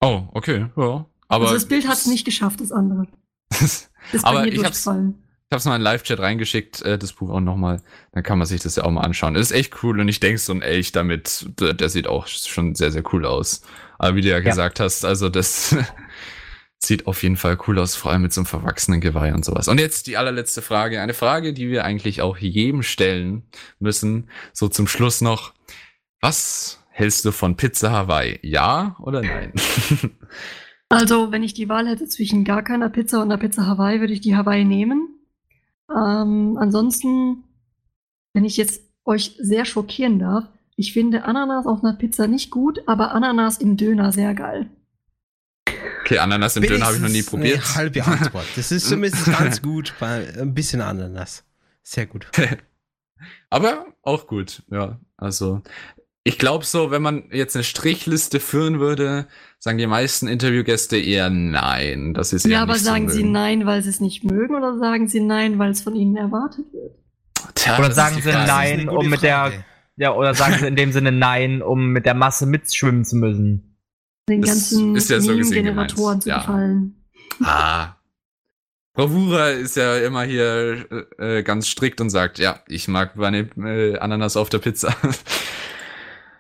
[0.03, 1.07] Oh, okay, ja.
[1.29, 3.09] Aber also das Bild hat es nicht geschafft, das andere.
[4.11, 4.89] Das ist Aber ich hab's-.
[5.49, 7.81] Ich habe es mal in den Live-Chat reingeschickt, äh, das Buch auch nochmal.
[8.13, 9.33] Dann kann man sich das ja auch mal anschauen.
[9.33, 12.27] Das ist echt cool und ich denke, so ein Elch damit, der, der sieht auch
[12.27, 13.63] schon sehr, sehr cool aus.
[13.99, 15.75] Aber wie du ja, gesagt hast, also das
[16.79, 19.69] sieht auf jeden Fall cool aus, vor allem mit so einem verwachsenen Geweih und sowas.
[19.69, 21.01] Und jetzt die allerletzte Frage.
[21.01, 23.45] Eine Frage, die wir eigentlich auch jedem stellen
[23.79, 24.29] müssen.
[24.53, 25.55] So zum Schluss noch.
[26.21, 28.39] Was hältst du von Pizza Hawaii?
[28.43, 29.55] Ja oder nein?
[30.91, 34.15] Also, wenn ich die Wahl hätte zwischen gar keiner Pizza und einer Pizza Hawaii, würde
[34.15, 35.18] ich die Hawaii nehmen.
[35.91, 37.45] Ähm, ansonsten,
[38.35, 40.45] wenn ich jetzt euch sehr schockieren darf,
[40.77, 44.71] ich finde Ananas auf einer Pizza nicht gut, aber Ananas im Döner sehr geil.
[46.03, 47.59] Okay, Ananas im Döner habe ich noch nie probiert.
[47.59, 48.47] Eine halbe Antwort.
[48.57, 51.45] Das ist zumindest ganz gut bei ein bisschen Ananas.
[51.83, 52.31] Sehr gut.
[53.51, 55.01] Aber auch gut, ja.
[55.17, 55.63] Also,
[56.29, 59.27] ich glaube so, wenn man jetzt eine Strichliste führen würde,
[59.59, 62.13] sagen die meisten Interviewgäste eher nein.
[62.13, 64.79] Das ist eher Ja, aber sagen so sie nein, weil sie es nicht mögen oder
[64.79, 66.93] sagen sie nein, weil es von ihnen erwartet wird?
[67.55, 68.31] Tja, Oder das sagen sie.
[68.31, 69.65] Das nein, um mit der, Frage.
[69.97, 73.79] ja, oder sagen sie in dem Sinne nein, um mit der Masse mitschwimmen zu müssen.
[74.29, 76.41] Den Das ganzen ist ja so gemeint, zu ja.
[76.41, 77.07] gefallen.
[77.43, 77.95] Ah.
[78.93, 80.87] Bravura ist ja immer hier
[81.19, 84.95] äh, ganz strikt und sagt, ja, ich mag meine äh, Ananas auf der Pizza.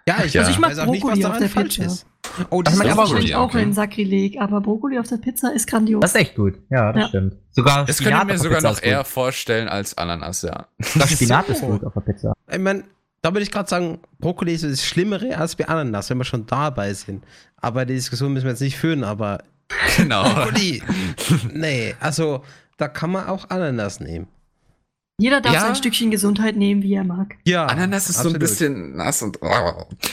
[0.08, 0.40] Ja, ich, Ja.
[0.42, 1.86] Also ich mag weiß auch nicht, was Brokkoli auf daran der falsch Pizza.
[1.92, 2.06] ist.
[2.50, 3.62] Oh, Das das mag ist ich Das aber ja, auch okay.
[3.62, 6.00] ein Sakrileg, aber Brokkoli auf der Pizza ist grandios.
[6.00, 6.54] Das ist echt gut.
[6.70, 7.08] Ja, das Ja.
[7.08, 7.36] stimmt.
[7.50, 10.66] Sogar Das könnte ich mir sogar Pizza noch eher vorstellen als Ananas, ja.
[10.78, 11.52] Sogar Spinat So.
[11.52, 12.32] ist gut auf der Pizza.
[12.50, 12.84] Ich meine,
[13.22, 16.46] da würde ich gerade sagen, Brokkoli ist das Schlimmere als bei Ananas, wenn wir schon
[16.46, 17.24] dabei sind.
[17.56, 19.42] Aber die Diskussion müssen wir jetzt nicht führen, aber
[19.96, 20.22] Genau.
[20.22, 20.82] Brokkoli,
[21.52, 22.42] nee, also
[22.76, 24.28] da kann man auch Ananas nehmen.
[25.20, 25.60] Jeder darf Ja.
[25.62, 27.34] sein Stückchen Gesundheit nehmen, wie er mag.
[27.44, 28.38] Ja, Ananas ist so ein absolut.
[28.38, 29.40] bisschen nass und.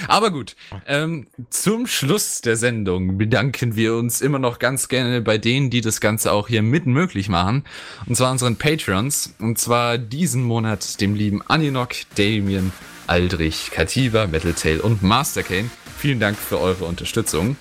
[0.08, 0.56] Aber gut.
[0.88, 5.82] Ähm, zum Schluss der Sendung bedanken wir uns immer noch ganz gerne bei denen, die
[5.82, 7.66] das Ganze auch hier mitten möglich machen.
[8.08, 9.36] Und zwar unseren Patreons.
[9.38, 12.72] Und zwar diesen Monat dem lieben Aninok, Damien,
[13.06, 15.70] Aldrich, Kativa, Metaltail und Mastercane.
[16.00, 17.58] Vielen Dank für eure Unterstützung.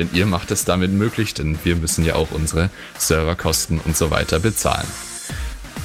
[0.00, 4.10] Denn ihr macht es damit möglich, denn wir müssen ja auch unsere Serverkosten und so
[4.10, 4.86] weiter bezahlen.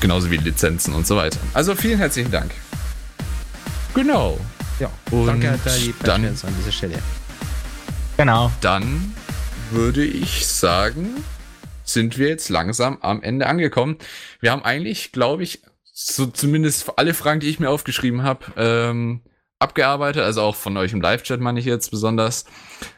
[0.03, 1.39] Genauso wie Lizenzen und so weiter.
[1.53, 2.51] Also vielen herzlichen Dank.
[3.95, 4.37] Genau.
[4.77, 5.57] Ja, Und danke
[6.03, 6.99] dann- an dieser Stelle.
[8.17, 8.51] Genau.
[8.59, 9.13] Dann
[9.71, 11.23] würde ich sagen,
[11.85, 13.95] sind wir jetzt langsam am Ende angekommen.
[14.41, 15.61] Wir haben eigentlich, glaube ich,
[15.93, 19.21] so zumindest alle Fragen, die ich mir aufgeschrieben habe, ähm,
[19.59, 20.23] abgearbeitet.
[20.23, 22.43] Also auch von euch im Live-Chat meine ich jetzt besonders.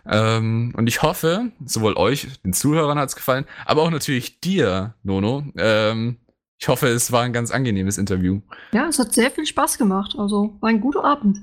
[0.09, 4.95] Ähm, und ich hoffe, sowohl euch, den Zuhörern hat es gefallen, aber auch natürlich dir,
[5.03, 5.43] Nono.
[5.55, 6.17] Ähm,
[6.57, 8.41] ich hoffe, es war ein ganz angenehmes Interview.
[8.71, 10.15] Ja, es hat sehr viel Spaß gemacht.
[10.17, 11.39] Also war ein guter Abend.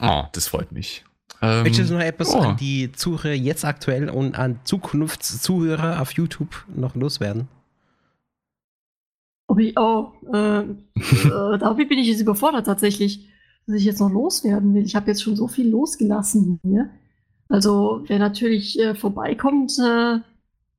[0.00, 1.04] Oh, das freut mich.
[1.42, 2.38] Ähm, Möchtest du noch etwas oh.
[2.38, 7.48] an die Zuhörer jetzt aktuell und an Zukunftszuhörer auf YouTube noch loswerden?
[9.46, 13.28] Ob ich, oh, äh, äh, damit bin ich jetzt überfordert tatsächlich,
[13.66, 14.84] dass ich jetzt noch loswerden will.
[14.84, 16.90] Ich habe jetzt schon so viel losgelassen hier.
[17.48, 20.18] Also, wer natürlich äh, vorbeikommt äh,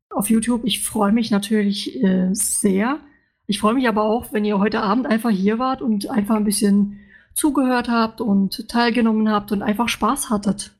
[0.09, 2.99] auf YouTube, ich freue mich natürlich äh, sehr.
[3.47, 6.45] Ich freue mich aber auch, wenn ihr heute Abend einfach hier wart und einfach ein
[6.45, 6.99] bisschen
[7.33, 10.71] zugehört habt und teilgenommen habt und einfach Spaß hattet.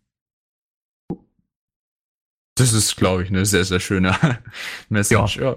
[2.55, 4.15] Das ist, glaube ich, eine sehr, sehr schöne
[4.89, 5.37] Message.
[5.37, 5.53] Ja.
[5.53, 5.55] ja.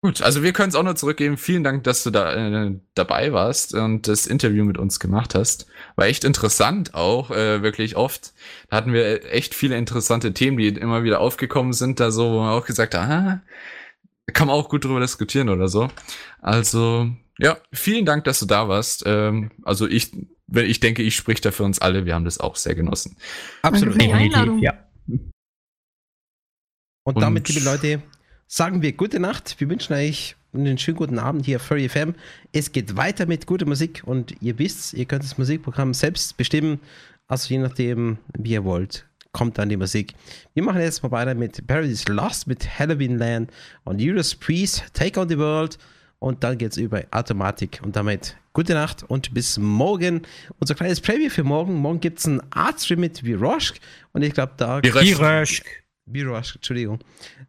[0.00, 1.36] Gut, also wir können es auch nur zurückgeben.
[1.36, 5.66] Vielen Dank, dass du da äh, dabei warst und das Interview mit uns gemacht hast.
[5.96, 8.32] War echt interessant auch, äh, wirklich oft.
[8.70, 12.40] Da hatten wir echt viele interessante Themen, die immer wieder aufgekommen sind, da so, wo
[12.42, 13.40] man auch gesagt hat, ah,
[14.32, 15.88] kann man auch gut drüber diskutieren oder so.
[16.40, 19.04] Also, ja, vielen Dank, dass du da warst.
[19.06, 20.10] Ähm, also ich,
[20.46, 22.04] wenn ich denke, ich spreche da für uns alle.
[22.04, 23.16] Wir haben das auch sehr genossen.
[23.62, 24.00] Absolut.
[24.00, 24.74] Definitiv, ja.
[27.04, 28.02] Und, Und damit, liebe Leute,
[28.46, 29.58] sagen wir gute Nacht.
[29.58, 32.14] Wir wünschen euch einen schönen guten Abend hier auf Furry FM.
[32.52, 36.80] Es geht weiter mit guter Musik und ihr wisst, ihr könnt das Musikprogramm selbst bestimmen.
[37.26, 40.14] Also je nachdem, wie ihr wollt, kommt dann die Musik.
[40.54, 43.50] Wir machen jetzt mal weiter mit Paradise Lost, mit Halloween Land
[43.84, 45.78] und Judas Priest, Take on the World
[46.18, 47.80] und dann geht es über Automatik.
[47.82, 50.22] Und damit gute Nacht und bis morgen.
[50.58, 51.74] Unser kleines Preview für morgen.
[51.74, 53.76] Morgen gibt es ein Artstream mit Viroshk
[54.12, 54.82] und ich glaube, da.
[54.82, 55.64] Viroshk.
[56.06, 56.98] Viroshk, Entschuldigung.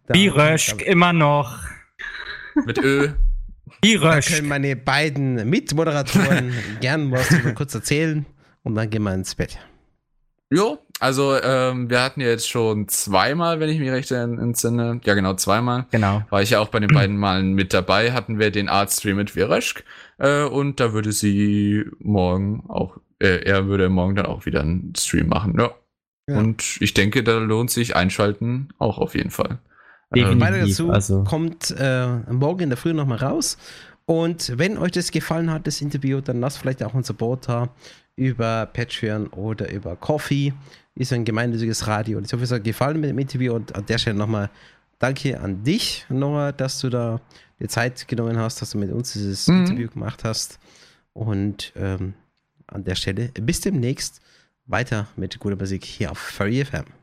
[0.08, 1.58] Viroshk, immer noch.
[2.66, 3.14] Mit Ö.
[3.82, 8.25] Da können meine beiden Mitmoderatoren gern was kurz erzählen
[8.64, 9.58] und dann gehen wir ins Bett.
[10.51, 15.35] Jo, also ähm, wir hatten jetzt schon zweimal, wenn ich mich recht entsinne, ja genau,
[15.35, 15.85] zweimal.
[15.91, 16.23] Genau.
[16.29, 19.35] War ich ja auch bei den beiden Malen mit dabei, hatten wir den Artstream mit
[19.35, 19.83] Vireschk
[20.17, 24.93] äh, und da würde sie morgen auch, äh, er würde morgen dann auch wieder einen
[24.97, 25.71] Stream machen, ja.
[26.27, 26.39] ja.
[26.39, 29.59] Und ich denke, da lohnt sich einschalten auch auf jeden Fall.
[30.15, 31.23] Ähm, weiter dazu also.
[31.23, 33.57] kommt äh, morgen in der Früh nochmal raus.
[34.05, 37.69] Und wenn euch das gefallen hat, das Interview, dann lasst vielleicht auch unser Board da
[38.19, 40.53] über Patreon oder über Coffee.
[40.95, 42.17] Ist ein gemeinnütziges Radio.
[42.17, 43.53] Und ich hoffe, es hat gefallen mit dem Interview.
[43.53, 44.49] Und an der Stelle nochmal
[44.99, 47.22] danke an dich, Nora, dass du da
[47.59, 49.61] die Zeit genommen hast, dass du mit uns dieses mhm.
[49.61, 50.59] Interview gemacht hast.
[51.14, 52.14] Und ähm,
[52.67, 54.22] an der Stelle bis demnächst
[54.65, 56.98] weiter mit guter Musik hier auf Furry FM.